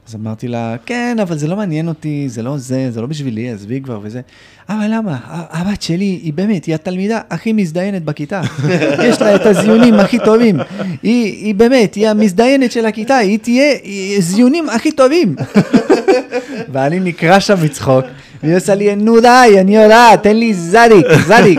אז 0.08 0.14
אמרתי 0.14 0.48
לה, 0.48 0.76
כן, 0.86 1.16
אבל 1.22 1.38
זה 1.38 1.48
לא 1.48 1.56
מעניין 1.56 1.88
אותי, 1.88 2.24
זה 2.28 2.42
לא 2.42 2.58
זה, 2.58 2.90
זה 2.90 3.00
לא 3.00 3.06
בשבילי, 3.06 3.50
עזבי 3.50 3.80
כבר 3.80 4.00
וזה. 4.02 4.20
אבל 4.68 4.86
למה? 4.90 5.16
הבת 5.28 5.82
שלי, 5.82 6.04
היא 6.22 6.32
באמת, 6.32 6.64
היא 6.64 6.74
התלמידה 6.74 7.20
הכי 7.30 7.52
מזדיינת 7.52 8.04
בכיתה. 8.04 8.40
יש 9.08 9.22
לה 9.22 9.34
את 9.36 9.46
הזיונים 9.46 9.94
הכי 9.94 10.18
טובים. 10.24 10.56
היא, 11.02 11.24
היא 11.46 11.54
באמת, 11.54 11.94
היא 11.94 12.08
המזדיינת 12.08 12.72
של 12.72 12.86
הכיתה, 12.86 13.16
היא 13.16 13.38
תהיה 13.38 13.72
היא- 13.82 14.20
זיונים 14.20 14.68
הכי 14.70 14.92
טובים. 14.92 15.36
ואני 16.72 17.00
נקרע 17.00 17.40
שם 17.40 17.64
מצחוק, 17.64 18.04
והיא 18.42 18.56
עושה 18.56 18.74
לי, 18.74 18.96
נו 18.96 19.20
די, 19.20 19.56
אני 19.60 19.76
יודעת, 19.76 20.22
תן 20.22 20.36
לי 20.36 20.54
זדיק, 20.54 21.06
זדיק. 21.26 21.58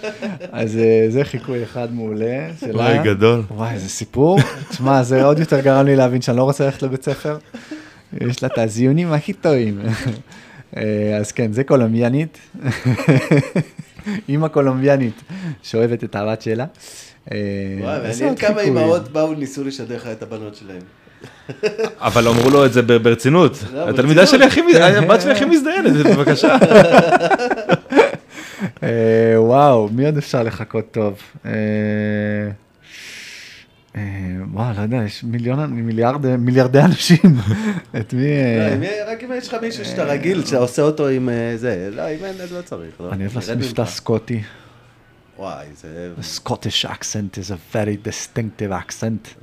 אז 0.52 0.76
אה, 0.76 1.06
זה 1.08 1.24
חיקוי 1.24 1.62
אחד 1.62 1.94
מעולה 1.94 2.48
שלה. 2.60 2.74
וואי, 2.74 2.98
גדול. 3.04 3.42
וואי, 3.50 3.74
איזה 3.74 3.88
סיפור. 3.88 4.38
תשמע, 4.68 5.02
זה 5.02 5.24
עוד 5.24 5.38
יותר 5.38 5.60
גרם 5.60 5.86
לי 5.86 5.96
להבין 5.96 6.22
שאני 6.22 6.36
לא 6.36 6.42
רוצה 6.42 6.64
ללכת 6.64 6.82
לבית 6.82 7.04
ספר. 7.04 7.38
יש 8.20 8.42
לה 8.42 8.48
את 8.52 8.58
הזיונים 8.58 9.12
הכי 9.12 9.32
טובים. 9.32 9.80
אה, 10.76 11.16
אז 11.20 11.32
כן, 11.32 11.52
זה 11.52 11.64
קולומביאנית. 11.64 12.38
אימא 14.28 14.48
קולומביאנית 14.48 15.22
שאוהבת 15.62 16.04
את 16.04 16.16
הבת 16.16 16.42
שלה. 16.42 16.66
אה, 17.32 17.38
וואי, 17.80 17.98
מעניין 17.98 18.28
עוד 18.28 18.38
כמה? 18.38 18.60
אימהות 18.60 19.12
באו, 19.12 19.34
ניסו 19.34 19.64
לשדך 19.64 19.96
לך 19.96 20.06
את 20.06 20.22
הבנות 20.22 20.54
שלהם. 20.54 20.82
אבל 21.98 22.28
אמרו 22.28 22.50
לו 22.50 22.66
את 22.66 22.72
זה 22.72 22.82
ברצינות. 22.82 23.58
לא, 23.74 23.88
התלמידה 23.88 24.20
ברצינות. 24.20 24.28
שלי 24.28 24.62
הכי, 24.62 24.62
מז- 24.62 24.76
הבת 25.02 25.20
שלי 25.20 25.32
הכי 25.32 25.44
מזדיינת, 25.44 25.92
בבקשה. 25.92 26.56
אה, 28.82 28.88
וואו, 29.36 29.88
מי 29.92 30.06
עוד 30.06 30.16
אפשר 30.16 30.42
לחכות 30.42 30.84
טוב? 30.90 31.18
אה, 31.46 31.50
אה, 33.96 34.02
וואו, 34.52 34.72
לא 34.76 34.82
יודע, 34.82 34.96
יש 34.96 35.24
מיליון, 35.24 35.70
מיליארד, 35.72 36.36
מיליארדי 36.36 36.80
אנשים. 36.80 37.18
את 38.00 38.14
מי... 38.14 38.26
לא, 38.80 39.12
רק 39.12 39.24
אם 39.24 39.32
יש 39.38 39.48
לך 39.48 39.56
מישהו 39.62 39.84
שאתה 39.84 40.04
רגיל, 40.04 40.44
שאתה 40.44 40.58
עושה 40.58 40.82
אותו 40.82 41.08
עם 41.08 41.28
זה. 41.56 41.88
לא, 41.92 42.02
אם 42.02 42.24
אין, 42.24 42.34
אז 42.40 42.52
לא 42.52 42.62
צריך. 42.62 43.00
לא. 43.00 43.12
אני 43.12 43.24
אוהב 43.24 43.34
לעשות 43.36 43.56
מבטא. 43.56 43.84
סקוטי. 43.84 44.42
וואי, 45.38 45.66
זה... 45.80 46.12
The 46.20 46.40
Scottish 46.40 46.84
accent 46.90 47.38
is 47.38 47.50
a 47.50 47.76
very 47.76 47.96
distinctive 48.08 48.72
accent. 48.72 49.28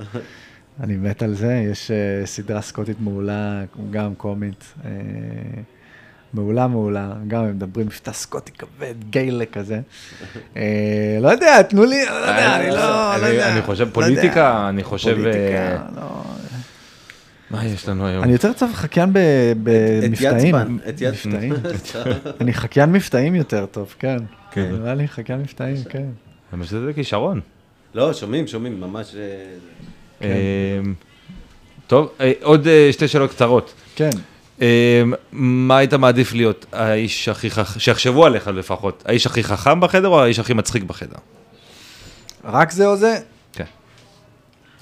אני 0.82 0.96
מת 0.96 1.22
על 1.22 1.34
זה, 1.34 1.64
יש 1.72 1.90
אה, 1.90 2.26
סדרה 2.26 2.60
סקוטית 2.62 2.96
מעולה, 3.00 3.62
גם 3.90 4.14
קומית. 4.14 4.64
אה, 4.84 4.90
מעולה 6.34 6.66
מעולה, 6.66 7.12
גם 7.28 7.44
הם 7.44 7.50
מדברים 7.56 7.86
מבטא 7.86 8.12
סקוטי 8.12 8.52
כבד, 8.52 8.94
גיילה 9.10 9.44
כזה. 9.46 9.80
אה, 10.56 11.18
לא 11.20 11.28
יודע, 11.28 11.62
תנו 11.62 11.84
לי, 11.84 12.04
לא 12.06 12.12
יודע, 12.12 12.56
אני 12.56 12.68
לא, 12.70 12.76
לא 12.76 13.16
אני- 13.16 13.28
יודע. 13.28 13.52
אני 13.52 13.62
חושב 13.62 13.84
לא 13.86 13.90
פוליטיקה. 13.92 14.68
אני 14.68 14.84
חושב... 14.84 15.14
פוליטיקה, 15.16 15.78
לא. 15.96 16.22
מה 17.50 17.64
יש 17.66 17.88
לנו 17.88 18.06
היום? 18.06 18.24
אני 18.24 18.32
יותר 18.32 18.52
טוב 18.52 18.72
חקיין 18.74 19.10
במבטאים. 19.62 20.54
את. 20.56 21.02
מבטאים. 21.02 21.52
אני 22.40 22.52
חקיין 22.52 22.92
מבטאים 22.92 23.34
יותר 23.34 23.66
טוב, 23.66 23.94
כן. 23.98 24.16
כן. 24.50 24.72
נראה 24.72 24.94
לי 24.94 25.08
חקיין 25.08 25.38
מבטאים, 25.40 25.76
כן. 25.88 26.06
אני 26.52 26.62
חושב 26.62 26.76
שזה 26.76 26.92
כישרון. 26.92 27.40
לא, 27.94 28.12
שומעים, 28.12 28.46
שומעים, 28.46 28.80
ממש... 28.80 29.14
כן. 30.20 30.26
אה, 30.26 30.90
טוב, 31.86 32.08
אה, 32.20 32.32
עוד 32.42 32.68
אה, 32.68 32.88
שתי 32.92 33.08
שאלות 33.08 33.30
קצרות. 33.30 33.74
כן. 33.96 34.10
אה, 34.62 35.02
מה 35.32 35.78
היית 35.78 35.94
מעדיף 35.94 36.34
להיות 36.34 36.66
האיש 36.72 37.28
הכי 37.28 37.50
חכם, 37.50 37.80
שיחשבו 37.80 38.26
עליך 38.26 38.46
לפחות, 38.48 39.02
האיש 39.06 39.26
הכי 39.26 39.44
חכם 39.44 39.80
בחדר 39.80 40.08
או 40.08 40.22
האיש 40.22 40.38
הכי 40.38 40.54
מצחיק 40.54 40.82
בחדר? 40.82 41.16
רק 42.44 42.70
זה 42.70 42.86
או 42.86 42.96
זה? 42.96 43.18
כן. 43.52 43.64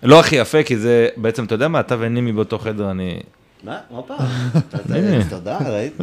לא 0.02 0.20
הכי 0.20 0.36
יפה, 0.36 0.62
כי 0.62 0.76
זה, 0.76 1.08
בעצם, 1.16 1.44
אתה 1.44 1.54
יודע 1.54 1.68
מה, 1.68 1.80
אתה 1.80 1.96
ונימי 1.98 2.32
באותו 2.32 2.58
חדר, 2.58 2.90
אני... 2.90 3.20
מה? 3.64 3.78
הופה. 3.88 4.14
הנה. 4.94 5.24
תודה, 5.30 5.58
ראית? 5.66 5.96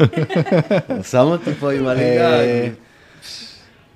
שם 1.11 1.17
אותי 1.17 1.53
פה 1.53 1.71
עם 1.71 1.87
הליגה. 1.87 2.39
אה, 2.39 2.67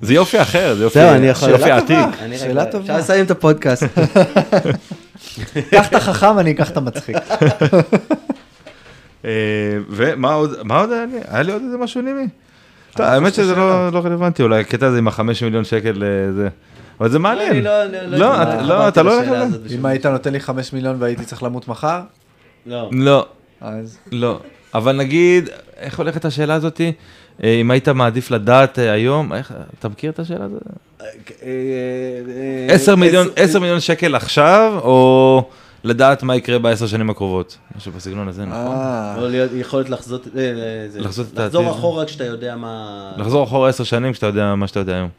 זה 0.02 0.14
יופי 0.14 0.42
אחר, 0.42 0.76
זה 0.76 0.84
יופי 0.84 1.72
עתיק. 1.72 1.98
שאלה 2.38 2.66
טובה. 2.66 2.84
אפשר 2.84 2.98
לסיים 2.98 3.26
את 3.26 3.32
הפודקאסט. 3.32 3.84
קח 5.72 5.88
את 5.90 5.94
החכם, 5.94 6.40
אני 6.40 6.52
אקח 6.52 6.70
את 6.72 6.78
המצחיק. 6.78 7.18
אה, 9.26 9.32
ומה 9.90 10.34
עוד, 10.34 10.54
מה 10.64 10.80
עוד 10.82 10.92
היה 10.92 11.06
לי? 11.06 11.18
היה 11.28 11.42
לי 11.44 11.52
עוד 11.52 11.62
איזה 11.66 11.78
משהו 11.78 12.02
נימי? 12.02 12.28
טוב, 12.96 13.06
האמת 13.06 13.34
שזה 13.34 13.56
לא 13.56 13.90
לא 13.94 14.00
רלוונטי, 14.00 14.44
אולי 14.44 14.60
הקטע 14.60 14.88
הזה 14.88 14.98
עם 14.98 15.08
החמש 15.08 15.44
מיליון 15.44 15.64
שקל 15.64 16.04
אה, 16.04 16.32
זה. 16.34 16.48
אבל 17.00 17.10
זה 17.10 17.20
מעניין. 17.20 17.52
אני 17.52 17.62
לא- 17.62 17.84
לא- 17.86 18.02
לא 18.02 18.18
לא, 18.18 18.42
אתה- 18.44 18.62
לא 18.62 18.88
אתה 18.88 19.04
לא 19.04 19.16
הולך 19.16 19.28
על 19.32 19.38
זה? 19.38 19.44
הזאת 19.44 19.62
בשום- 19.64 19.80
אם 19.80 19.86
היית 19.86 20.06
נותן 20.06 20.34
לי 20.34 20.40
חמש 20.40 20.74
מיליון 20.74 20.96
והייתי 21.00 21.26
צריך 21.26 21.44
למות 21.44 21.68
מחר, 21.68 22.02
לא. 22.66 22.90
לא, 22.94 23.26
אז... 23.62 23.98
לא. 24.12 24.40
אבל 24.74 24.96
נגיד, 24.96 25.50
איך 25.78 25.98
הולכת 26.00 26.26
השאלה 26.26 26.54
הזאתי? 26.54 26.92
אה, 27.44 27.54
אם 27.62 27.72
היית 27.72 27.88
מעדיף 27.90 28.32
לדעת 28.32 28.80
אה, 28.80 28.92
היום, 28.92 29.34
איך, 29.34 29.54
אתה 29.80 29.90
מכיר 29.90 30.12
את 30.12 30.20
השאלה 30.20 30.46
הזאת? 30.46 30.62
אה, 31.44 32.68
10 32.70 32.96
מיליון, 32.96 33.28
עשר- 33.36 33.44
10 33.44 33.60
מיליון 33.60 33.80
שקל 33.80 34.16
עכשיו, 34.16 34.80
או 34.84 35.44
לדעת 35.84 36.24
מה 36.24 36.36
יקרה 36.36 36.60
בעשר 36.60 36.88
שנים 36.88 37.10
הקרובות? 37.10 37.58
משהו 37.78 37.92
בסגנון 37.92 38.28
הזה, 38.28 38.46
נכון? 38.46 38.76
או 39.18 39.28
להיות- 39.28 39.52
יכולת 39.54 39.90
לחזות, 39.90 40.28
זה- 40.34 41.00
לחזות 41.00 41.28
את 41.34 41.40
לחזור 41.40 41.62
העתיד. 41.64 41.78
אחורה 41.78 42.06
כשאתה 42.06 42.24
יודע 42.26 42.56
מה... 42.56 43.12
לחזור 43.18 43.44
אחורה 43.44 43.70
עשר 43.70 43.84
שנים 43.84 44.12
כשאתה 44.14 44.26
יודע 44.28 44.56
מה 44.56 44.68
שאתה 44.68 44.80
יודע 44.80 44.96
היום. 44.96 45.10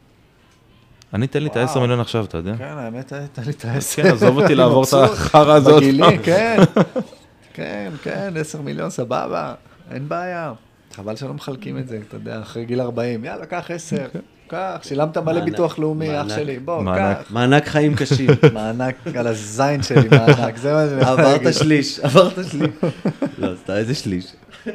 אני 1.13 1.27
תן 1.27 1.43
לי 1.43 1.49
את 1.49 1.57
ה-10 1.57 1.79
מיליון 1.79 1.99
עכשיו, 1.99 2.25
אתה 2.25 2.37
יודע? 2.37 2.53
כן, 2.57 2.63
האמת, 2.77 3.13
הייתה 3.13 3.41
לי 3.45 3.51
את 3.51 3.65
העשר. 3.65 4.03
כן, 4.03 4.09
עזוב 4.11 4.37
אותי 4.41 4.55
לעבור 4.59 4.83
את. 4.83 4.93
החרא 4.93 5.53
הזאת. 5.53 5.77
בגילי, 5.83 6.19
כן. 6.23 6.57
כן, 7.53 7.91
כן, 8.03 8.33
עשר 8.39 8.61
מיליון, 8.61 8.89
סבבה, 8.89 9.53
אין 9.91 10.09
בעיה. 10.09 10.53
חבל 10.95 11.15
שלא 11.15 11.33
מחלקים 11.33 11.77
את 11.77 11.87
זה, 11.87 11.99
אתה 12.07 12.15
יודע, 12.15 12.39
אחרי 12.41 12.65
גיל 12.65 12.81
40, 12.81 13.25
יאללה, 13.25 13.45
קח 13.45 13.71
עשר, 13.71 14.05
קח, 14.47 14.79
שילמת 14.83 15.17
מלא 15.17 15.41
ביטוח 15.41 15.79
לאומי, 15.79 16.21
אח. 16.21 16.35
שלי, 16.35 16.59
בוא. 16.59 16.95
קח. 16.95 17.23
מענק 17.29 17.67
חיים 17.67 17.95
קשים. 17.95 18.29
מענק 18.53 18.95
על 19.15 19.27
הזין 19.27 19.83
שלי, 19.83 20.09
מענק, 20.11 20.57
זה 20.57 20.73
מה 20.73 20.79
שאני 20.89 21.01
להגיד. 21.01 21.07
עברת 21.07 21.53
שליש, 21.59 21.99
עברת 21.99 22.33
שליש. 22.51 22.69
לא, 23.37 23.49
סתם 23.63 23.73
איזה 23.73 23.95
שליש. 23.95 24.25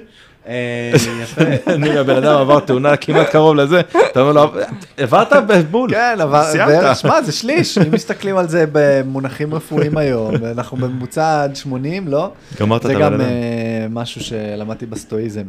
אה, 0.48 0.92
יפה. 1.22 1.42
אני, 1.66 1.98
הבן 1.98 2.16
אדם 2.16 2.40
עבר 2.40 2.60
תאונה 2.60 2.96
כמעט 2.96 3.30
קרוב 3.30 3.54
לזה, 3.54 3.80
אתה 4.12 4.20
אומר 4.20 4.32
לו, 4.32 4.52
העברת 4.98 5.32
בול. 5.70 5.90
כן, 5.90 6.18
סיימת. 6.42 6.96
שמע, 6.96 7.22
זה 7.22 7.32
שליש, 7.32 7.78
אם 7.78 7.92
מסתכלים 7.92 8.36
על 8.36 8.48
זה 8.48 8.64
במונחים 8.72 9.54
רפואיים 9.54 9.96
היום, 9.96 10.34
אנחנו 10.44 10.76
בממוצע 10.76 11.42
עד 11.42 11.56
80, 11.56 12.08
לא? 12.08 12.32
גמרת 12.60 12.80
את 12.80 12.86
זה 12.86 12.92
הבן 12.92 13.02
גם 13.02 13.12
אדם. 13.14 13.20
אה, 13.20 13.86
משהו 13.90 14.20
שלמדתי 14.20 14.86
בסטואיזם, 14.86 15.44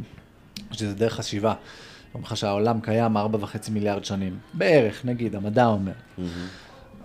שזה 0.77 0.95
דרך 0.95 1.13
חשיבה. 1.13 1.53
אומר 2.13 2.25
לך 2.25 2.37
שהעולם 2.37 2.79
קיים 2.81 3.17
4.5 3.17 3.21
מיליארד 3.71 4.05
שנים, 4.05 4.37
בערך, 4.53 5.05
נגיד, 5.05 5.35
המדע 5.35 5.65
אומר. 5.65 5.91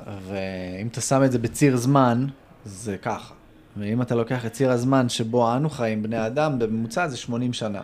ואם 0.07 0.87
אתה 0.87 1.01
שם 1.01 1.25
את 1.25 1.33
זה 1.33 1.39
בציר 1.39 1.77
זמן, 1.77 2.27
זה 2.65 2.97
ככה. 2.97 3.35
ואם 3.77 4.03
אתה 4.03 4.15
לוקח 4.15 4.47
את 4.47 4.53
ציר 4.53 4.71
הזמן 4.71 5.09
שבו 5.09 5.57
אנו 5.57 5.71
חיים, 5.71 6.03
בני 6.03 6.27
אדם, 6.27 6.59
בממוצע 6.59 7.09
זה 7.09 7.17
80 7.17 7.53
שנה. 7.53 7.81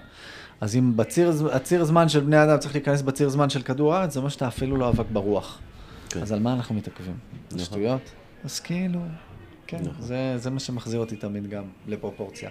אז 0.61 0.77
אם 0.77 0.97
בציר, 0.97 1.49
הציר 1.53 1.85
זמן 1.85 2.09
של 2.09 2.21
בני 2.21 2.45
אדם 2.45 2.59
צריך 2.59 2.75
להיכנס 2.75 3.03
בציר 3.03 3.29
זמן 3.29 3.51
של 3.51 3.63
כדור 3.63 3.95
הארץ, 3.95 4.13
זה 4.13 4.19
אומר 4.19 4.29
שאתה 4.29 4.49
אפילו 4.49 4.77
לא 4.77 4.89
אבק 4.89 5.07
ברוח. 5.13 5.59
כן. 6.11 6.23
אז 6.23 6.33
על 6.33 6.39
מה 6.39 6.53
אנחנו 6.53 6.75
מתעכבים? 6.75 7.17
נכון. 7.47 7.59
שטויות? 7.59 8.01
אז 8.45 8.61
כאילו, 8.61 9.01
כן, 9.67 9.83
זה, 9.99 10.35
זה 10.37 10.51
מה 10.51 10.61
שמחזיר 10.61 11.01
אותי 11.01 11.17
תמיד 11.17 11.51
גם 11.51 11.65
לפרופורציה. 11.87 12.51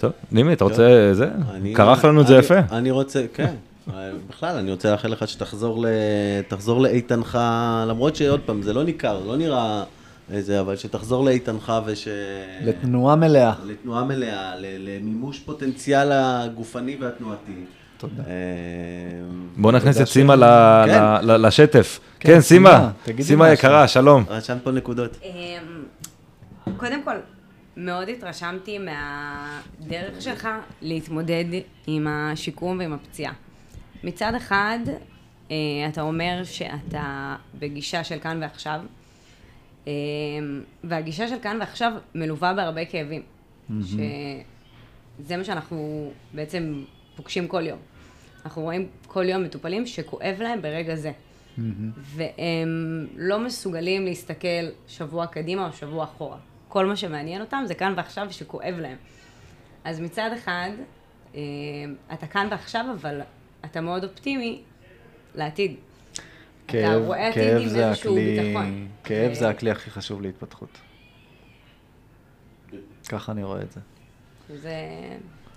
טוב, 0.00 0.12
נימי, 0.32 0.52
אתה 0.52 0.64
רוצה, 0.64 1.10
זה? 1.12 1.28
כרך 1.74 2.04
לנו 2.04 2.20
את 2.20 2.26
זה 2.26 2.34
אני- 2.34 2.44
יפה. 2.44 2.58
אני 2.72 2.90
רוצה, 2.90 3.24
כן. 3.34 3.54
בכלל, 4.28 4.56
אני 4.56 4.70
רוצה 4.70 4.90
לאחל 4.90 5.08
לך 5.08 5.28
שתחזור 5.28 5.82
ל- 5.82 5.86
תחזור 6.48 6.80
לאיתנך, 6.80 7.38
למרות 7.88 8.16
שעוד 8.16 8.40
פעם, 8.46 8.62
זה 8.62 8.72
לא 8.72 8.84
ניכר, 8.84 9.20
לא 9.26 9.36
נראה 9.36 9.84
איזה, 10.32 10.60
אבל 10.60 10.76
שתחזור 10.76 11.24
לאיתנך 11.24 11.72
וש... 11.86 12.08
לתנועה 12.64 13.16
מלאה. 13.16 13.52
לתנועה 13.66 14.04
מלאה, 14.04 14.52
ל- 14.58 14.88
למימוש 14.96 15.38
פוטנציאל 15.38 16.08
הגופני 16.12 16.96
והתנועתי. 17.00 17.52
תודה. 17.98 18.22
אה, 18.26 18.32
בוא 19.56 19.72
נכניס 19.72 20.00
את 20.00 20.06
סימה 20.06 20.34
כן. 20.34 20.40
ל- 20.40 21.32
ל- 21.32 21.46
לשטף. 21.46 22.00
כן, 22.20 22.28
כן, 22.34 22.40
סימה, 22.40 22.90
סימה. 23.20 23.52
יקרה, 23.52 23.88
שלום. 23.88 24.24
רשמת 24.28 24.58
פה 24.64 24.70
נקודות. 24.70 25.16
אמ, 25.24 25.32
קודם 26.76 27.02
כל, 27.04 27.10
מאוד 27.76 28.08
התרשמתי 28.08 28.78
מהדרך 28.78 30.22
שלך 30.22 30.48
להתמודד 30.82 31.44
עם 31.86 32.06
השיקום 32.06 32.78
ועם 32.78 32.92
הפציעה. 32.92 33.32
מצד 34.04 34.34
אחד, 34.34 34.78
אה, 35.50 35.56
אתה 35.88 36.00
אומר 36.00 36.40
שאתה 36.44 37.36
בגישה 37.58 38.04
של 38.04 38.18
כאן 38.18 38.38
ועכשיו, 38.42 38.80
אה, 39.86 39.92
והגישה 40.84 41.28
של 41.28 41.36
כאן 41.42 41.56
ועכשיו 41.60 41.92
מלווה 42.14 42.54
בהרבה 42.54 42.84
כאבים. 42.84 43.22
שזה 43.82 45.36
מה 45.36 45.44
שאנחנו 45.44 46.10
בעצם 46.34 46.84
פוגשים 47.16 47.48
כל 47.48 47.66
יום. 47.66 47.78
אנחנו 48.44 48.62
רואים 48.62 48.88
כל 49.06 49.28
יום 49.28 49.42
מטופלים 49.42 49.86
שכואב 49.86 50.36
להם 50.38 50.62
ברגע 50.62 50.96
זה. 50.96 51.12
והם 51.96 53.06
לא 53.16 53.38
מסוגלים 53.38 54.04
להסתכל 54.04 54.66
שבוע 54.88 55.26
קדימה 55.26 55.66
או 55.66 55.72
שבוע 55.72 56.04
אחורה. 56.04 56.36
כל 56.70 56.86
מה 56.86 56.96
שמעניין 56.96 57.40
אותם 57.40 57.62
זה 57.66 57.74
כאן 57.74 57.94
ועכשיו 57.96 58.32
שכואב 58.32 58.74
להם. 58.78 58.96
אז 59.84 60.00
מצד 60.00 60.30
אחד, 60.34 60.70
אה, 61.34 61.40
אתה 62.12 62.26
כאן 62.26 62.48
ועכשיו, 62.50 62.86
אבל 63.00 63.20
אתה 63.64 63.80
מאוד 63.80 64.04
אופטימי 64.04 64.62
לעתיד. 65.34 65.76
אתה 66.12 66.72
כאב, 66.72 67.02
רואה 67.02 67.28
עתיד 67.28 67.42
כאב 67.42 67.62
עם 67.62 67.68
זה 67.68 67.88
איזשהו 67.88 68.12
הכלי, 68.12 68.42
ביטחון. 68.42 68.88
כאב 69.04 69.34
זה 69.34 69.48
הכלי 69.48 69.70
הכי 69.70 69.90
חשוב 69.90 70.22
להתפתחות. 70.22 70.78
ככה 73.08 73.32
אני 73.32 73.42
רואה 73.44 73.62
את 73.62 73.72
זה. 73.72 73.80
זה... 74.56 74.74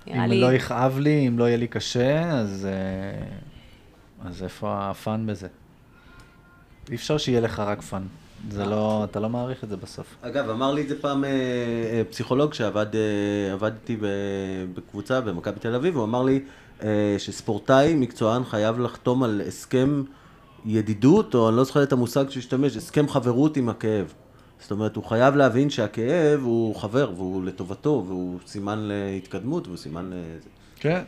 נראה 0.07 0.25
אם 0.25 0.29
לי... 0.29 0.41
לא 0.41 0.53
יכאב 0.53 0.99
לי, 0.99 1.27
אם 1.27 1.39
לא 1.39 1.43
יהיה 1.43 1.57
לי 1.57 1.67
קשה, 1.67 2.29
אז, 2.29 2.67
אה, 2.71 4.27
אז 4.27 4.43
איפה 4.43 4.89
ה 4.89 4.98
fun 4.98 5.25
בזה? 5.25 5.47
אי 6.89 6.95
אפשר 6.95 7.17
שיהיה 7.17 7.41
לך 7.41 7.59
רק 7.59 7.81
fun. 7.81 8.03
זה 8.51 8.65
לא, 8.65 9.03
אתה 9.03 9.19
לא 9.19 9.29
מעריך 9.29 9.63
את 9.63 9.69
זה 9.69 9.77
בסוף. 9.77 10.15
אגב, 10.21 10.49
אמר 10.49 10.73
לי 10.73 10.81
את 10.81 10.89
זה 10.89 11.01
פעם 11.01 11.23
אה, 11.23 11.29
אה, 11.29 12.01
פסיכולוג 12.09 12.53
שעבד 12.53 12.85
אה, 12.95 13.53
עבד 13.53 13.71
איתי 13.81 13.95
ב- 13.95 14.07
בקבוצה 14.73 15.21
במכבי 15.21 15.59
תל 15.59 15.75
אביב, 15.75 15.95
הוא 15.95 16.03
אמר 16.03 16.23
לי 16.23 16.39
אה, 16.83 17.15
שספורטאי 17.17 17.95
מקצוען 17.95 18.43
חייב 18.43 18.79
לחתום 18.79 19.23
על 19.23 19.41
הסכם 19.47 20.03
ידידות, 20.65 21.35
או 21.35 21.49
אני 21.49 21.57
לא 21.57 21.63
זוכר 21.63 21.83
את 21.83 21.93
המושג 21.93 22.29
שהוא 22.29 22.39
השתמש, 22.39 22.77
הסכם 22.77 23.09
חברות 23.09 23.57
עם 23.57 23.69
הכאב. 23.69 24.13
זאת 24.61 24.71
אומרת, 24.71 24.95
הוא 24.95 25.03
חייב 25.03 25.35
להבין 25.35 25.69
שהכאב 25.69 26.39
הוא 26.43 26.75
חבר, 26.75 27.11
והוא 27.15 27.43
לטובתו, 27.45 28.03
והוא 28.07 28.39
סימן 28.47 28.79
להתקדמות, 28.81 29.67
והוא 29.67 29.77
סימן 29.77 30.09
ל... 30.09 30.13
כן, 30.83 31.03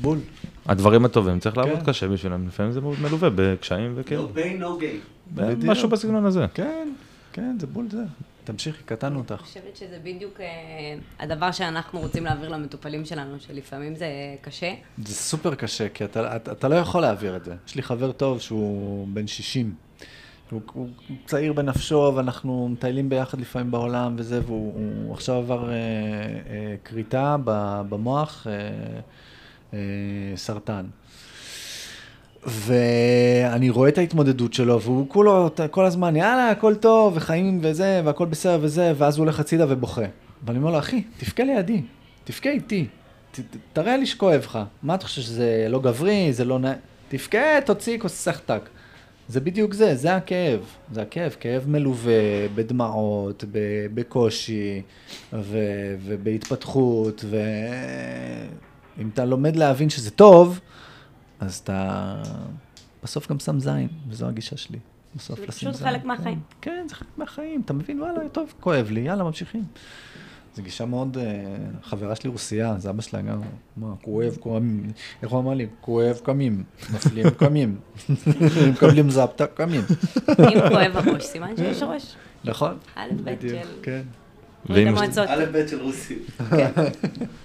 בול. 0.00 0.18
הדברים 0.66 1.04
הטובים, 1.04 1.40
צריך 1.40 1.56
לעבוד 1.56 1.78
כן. 1.78 1.84
קשה 1.84 2.08
בשבילם, 2.08 2.46
לפעמים 2.46 2.72
זה 2.72 2.80
מלווה 2.80 3.30
בקשיים 3.34 3.92
וכאילו, 3.96 4.28
No 4.34 4.38
pain, 4.38 4.62
no 4.62 4.82
gain. 4.82 5.66
משהו 5.66 5.88
בסגנון 5.88 6.26
הזה. 6.26 6.46
כן, 6.54 6.88
כן, 7.32 7.56
זה 7.60 7.66
בול 7.66 7.86
זה. 7.90 8.02
תמשיכי, 8.44 8.82
קטענו 8.82 9.18
אותך. 9.18 9.32
אני 9.32 9.38
חושבת 9.38 9.76
שזה 9.76 9.98
בדיוק 10.02 10.40
אה, 10.40 10.46
הדבר 11.18 11.52
שאנחנו 11.52 12.00
רוצים 12.00 12.24
להעביר 12.24 12.48
למטופלים 12.48 13.04
שלנו, 13.04 13.36
שלפעמים 13.40 13.94
זה 13.94 14.06
קשה. 14.40 14.74
זה 15.04 15.14
סופר 15.14 15.54
קשה, 15.54 15.88
כי 15.88 16.04
אתה, 16.04 16.36
אתה, 16.36 16.52
אתה 16.52 16.68
לא 16.68 16.74
יכול 16.74 17.00
להעביר 17.00 17.36
את 17.36 17.44
זה. 17.44 17.54
יש 17.68 17.74
לי 17.74 17.82
חבר 17.82 18.12
טוב 18.12 18.40
שהוא 18.40 19.08
בן 19.08 19.26
60. 19.26 19.74
הוא, 20.50 20.60
הוא 20.74 20.88
צעיר 21.26 21.52
בנפשו, 21.52 22.12
ואנחנו 22.16 22.68
מטיילים 22.68 23.08
ביחד 23.08 23.40
לפעמים 23.40 23.70
בעולם 23.70 24.14
וזה, 24.18 24.40
והוא 24.46 24.72
הוא 24.74 25.14
עכשיו 25.14 25.34
עבר 25.36 25.70
אה, 25.70 25.74
אה, 25.74 25.78
כריתה 26.84 27.36
במוח, 27.88 28.46
אה, 28.46 28.52
אה, 29.74 29.78
סרטן. 30.36 30.84
ואני 32.46 33.70
רואה 33.70 33.88
את 33.88 33.98
ההתמודדות 33.98 34.54
שלו, 34.54 34.80
והוא 34.80 35.08
כולו, 35.08 35.50
כל 35.70 35.84
הזמן, 35.84 36.16
יאללה, 36.16 36.50
הכל 36.50 36.74
טוב, 36.74 37.12
וחיים 37.16 37.58
וזה, 37.62 38.02
והכל 38.04 38.26
בסדר 38.26 38.58
וזה, 38.62 38.92
ואז 38.96 39.16
הוא 39.16 39.24
הולך 39.24 39.40
הצידה 39.40 39.64
ובוכה. 39.68 40.02
ואני 40.46 40.58
אומר 40.58 40.70
לו, 40.70 40.78
אחי, 40.78 41.02
תבכה 41.18 41.44
לידי, 41.44 41.82
תבכה 42.24 42.50
איתי, 42.50 42.86
ת, 43.30 43.40
ת- 43.40 43.42
תראה 43.72 43.96
לי 43.96 44.06
שכואב 44.06 44.40
לך. 44.40 44.58
מה 44.82 44.94
אתה 44.94 45.04
חושב 45.04 45.22
שזה 45.22 45.66
לא 45.68 45.80
גברי, 45.80 46.32
זה 46.32 46.44
לא 46.44 46.58
נ... 46.58 46.64
תבכה, 47.08 47.38
תוציא 47.64 47.98
כוס 47.98 48.12
סחטק. 48.12 48.68
זה 49.28 49.40
בדיוק 49.40 49.74
זה, 49.74 49.94
זה 49.96 50.16
הכאב. 50.16 50.60
זה 50.92 51.02
הכאב, 51.02 51.36
כאב 51.40 51.64
מלווה 51.68 52.12
בדמעות, 52.54 53.44
בקושי, 53.94 54.82
ו- 55.32 55.96
ובהתפתחות, 56.04 57.24
ואם 58.98 59.08
אתה 59.08 59.24
לומד 59.24 59.56
להבין 59.56 59.90
שזה 59.90 60.10
טוב, 60.10 60.60
אז 61.40 61.60
אתה 61.64 62.14
בסוף 63.02 63.30
גם 63.30 63.38
שם 63.38 63.60
זין, 63.60 63.88
וזו 64.08 64.26
הגישה 64.26 64.56
שלי. 64.56 64.78
בסוף 65.16 65.38
זה 65.40 65.46
לשים 65.46 65.70
פשוט 65.70 65.74
זין. 65.74 65.88
חלק 65.88 66.04
מהחיים. 66.04 66.40
כן, 66.60 66.70
כן, 66.70 66.86
זה 66.88 66.94
חלק 66.94 67.08
מהחיים, 67.16 67.60
אתה 67.64 67.72
מבין, 67.72 68.02
וואלה, 68.02 68.28
טוב, 68.28 68.54
כואב 68.60 68.90
לי, 68.90 69.00
יאללה, 69.00 69.24
ממשיכים. 69.24 69.64
זו 70.56 70.62
גישה 70.62 70.84
מאוד, 70.86 71.18
אה, 71.20 71.24
חברה 71.82 72.16
שלי 72.16 72.30
רוסייה, 72.30 72.74
זה 72.78 72.90
אבא 72.90 73.02
שלה 73.02 73.20
גם, 73.20 73.40
מה, 73.76 73.86
כואב, 74.02 74.36
קמים, 74.42 74.90
איך 75.22 75.30
הוא 75.30 75.40
אמר 75.40 75.54
לי? 75.54 75.66
כואב, 75.80 76.20
קמים, 76.24 76.62
נופלים, 76.92 77.30
קמים, 77.30 77.76
מקבלים 78.70 79.10
זפטה, 79.10 79.46
קמים. 79.46 79.80
אם 80.38 80.60
כואב 80.68 80.92
הראש, 80.94 81.24
סימן 81.24 81.56
שיש 81.56 81.82
ראש. 81.82 82.14
נכון? 82.44 82.76
א' 82.96 83.00
ב' 83.24 83.30
בדיוק, 83.30 83.62
של 83.62 83.68
כן. 83.82 84.00
ברית 84.68 84.86
ואם 84.86 84.94
יש- 84.94 85.00
המועצות. 85.02 85.26
א' 85.28 85.44
ב' 85.52 85.66
של 85.66 85.82
רוסים. 85.82 86.18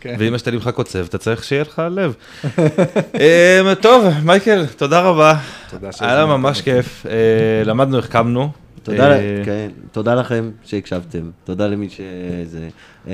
כן. 0.01 0.16
ואם 0.20 0.36
יש 0.36 0.47
לך 0.47 0.70
קוצב, 0.70 1.05
אתה 1.09 1.18
צריך 1.18 1.43
שיהיה 1.43 1.62
לך 1.62 1.82
לב. 1.91 2.14
אמ, 3.16 3.74
טוב, 3.82 4.05
מייקל, 4.24 4.66
תודה 4.66 5.01
רבה. 5.01 5.39
תודה 5.70 5.88
היה 5.88 5.91
שהזמנתם 5.91 6.18
לנו 6.18 6.38
ממש. 6.38 6.62
כיף. 6.62 7.05
אה, 7.05 7.12
למדנו, 7.66 7.97
החכמנו. 7.99 8.49
תודה, 8.84 9.10
ל- 9.10 9.12
אה, 9.12 9.42
כן, 9.46 9.70
תודה 9.92 10.16
לכם 10.16 10.52
שהקשבתם, 10.64 11.30
תודה 11.44 11.68
למי 11.68 11.90
שזה. 11.90 12.68
אה, 13.08 13.14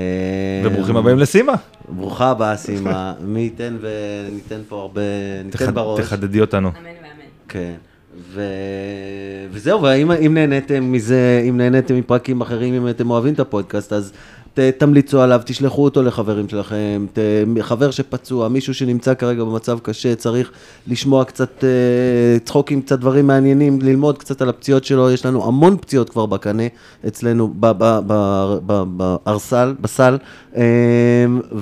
וברוכים 0.66 0.98
הבאים 0.98 1.18
לסימה. 1.20 1.54
ברוכה 1.90 2.30
הבאה, 2.30 2.56
סימה. 2.58 3.14
מי 3.22 3.40
ייתן 3.40 3.78
וניתן 3.82 4.60
פה 4.68 4.82
הרבה, 4.82 5.02
ניתן 5.46 5.58
תחד- 5.58 5.76
בראש. 5.76 6.00
תחדדי 6.00 6.42
אותנו. 6.42 6.68
אמן 6.70 6.76
ואמן. 6.86 6.94
כן. 7.48 7.74
ו... 8.34 8.42
וזהו, 9.52 9.82
ואם 9.82 10.12
אם 10.12 10.34
נהניתם 10.34 10.92
מזה, 10.92 11.44
אם 11.50 11.58
נהניתם 11.58 11.96
מפרקים 11.96 12.42
אחרים, 12.42 12.74
אם 12.74 12.90
אתם 12.90 13.10
אוהבים 13.10 13.34
את 13.34 13.40
הפודקאסט, 13.40 13.94
אז 13.94 14.14
תמליצו 14.78 15.22
עליו, 15.22 15.42
תשלחו 15.46 15.84
אותו 15.84 16.04
לחברים 16.04 16.50
שלכם, 16.50 17.06
ת, 17.14 17.20
חבר 17.62 17.92
שפצוע, 17.92 18.48
מישהו 18.48 18.74
שנמצא 18.74 19.14
כרגע 19.14 19.44
במצב 19.44 19.80
קשה, 19.80 20.16
צריך 20.16 20.52
לשמוע 20.88 21.26
קצת 21.26 21.64
אה, 21.64 22.40
צחוקים, 22.40 22.82
קצת 22.82 23.00
דברים 23.00 23.28
מעניינים, 23.28 23.80
ללמוד 23.82 24.18
קצת 24.18 24.42
על 24.42 24.50
הפציעות 24.50 24.86
שלו, 24.86 25.12
יש 25.12 25.26
לנו 25.26 25.48
המון 25.48 25.78
פציעות 25.78 26.10
כבר 26.10 26.26
בקנה 26.26 26.64
אצלנו, 27.08 27.54
בארסל, 28.98 29.76
בסל, 29.82 30.18
אה, 30.58 30.64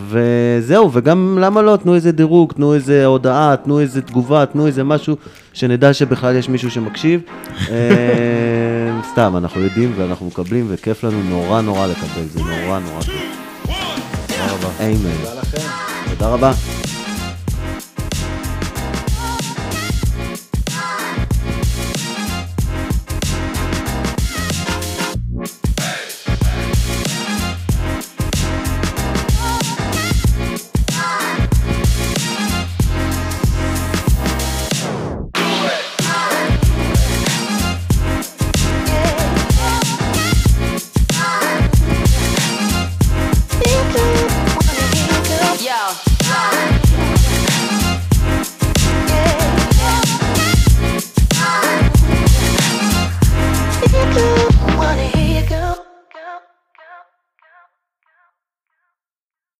וזהו, 0.09 0.89
וגם 0.93 1.37
למה 1.41 1.61
לא, 1.61 1.77
תנו 1.83 1.95
איזה 1.95 2.11
דירוג, 2.11 2.53
תנו 2.53 2.73
איזה 2.73 3.05
הודעה, 3.05 3.55
תנו 3.63 3.79
איזה 3.79 4.01
תגובה, 4.01 4.45
תנו 4.45 4.67
איזה 4.67 4.83
משהו, 4.83 5.15
שנדע 5.55 5.93
שבכלל 5.93 6.35
יש 6.35 6.49
מישהו 6.49 6.71
שמקשיב. 6.71 7.21
אה, 7.71 9.01
סתם, 9.11 9.37
אנחנו 9.37 9.61
יודעים 9.61 9.93
ואנחנו 9.95 10.25
מקבלים, 10.25 10.65
וכיף 10.69 11.03
לנו 11.03 11.23
נורא 11.23 11.61
נורא 11.61 11.87
לקבל, 11.87 12.25
זה 12.33 12.39
נורא 12.39 12.79
נורא 12.79 13.01
כיף. 13.01 13.37
תודה 14.27 14.45
רבה. 14.51 14.69
אמן. 14.85 15.17
תודה 15.23 15.41
לכם. 15.41 15.67
תודה 16.09 16.27
רבה. 16.27 16.51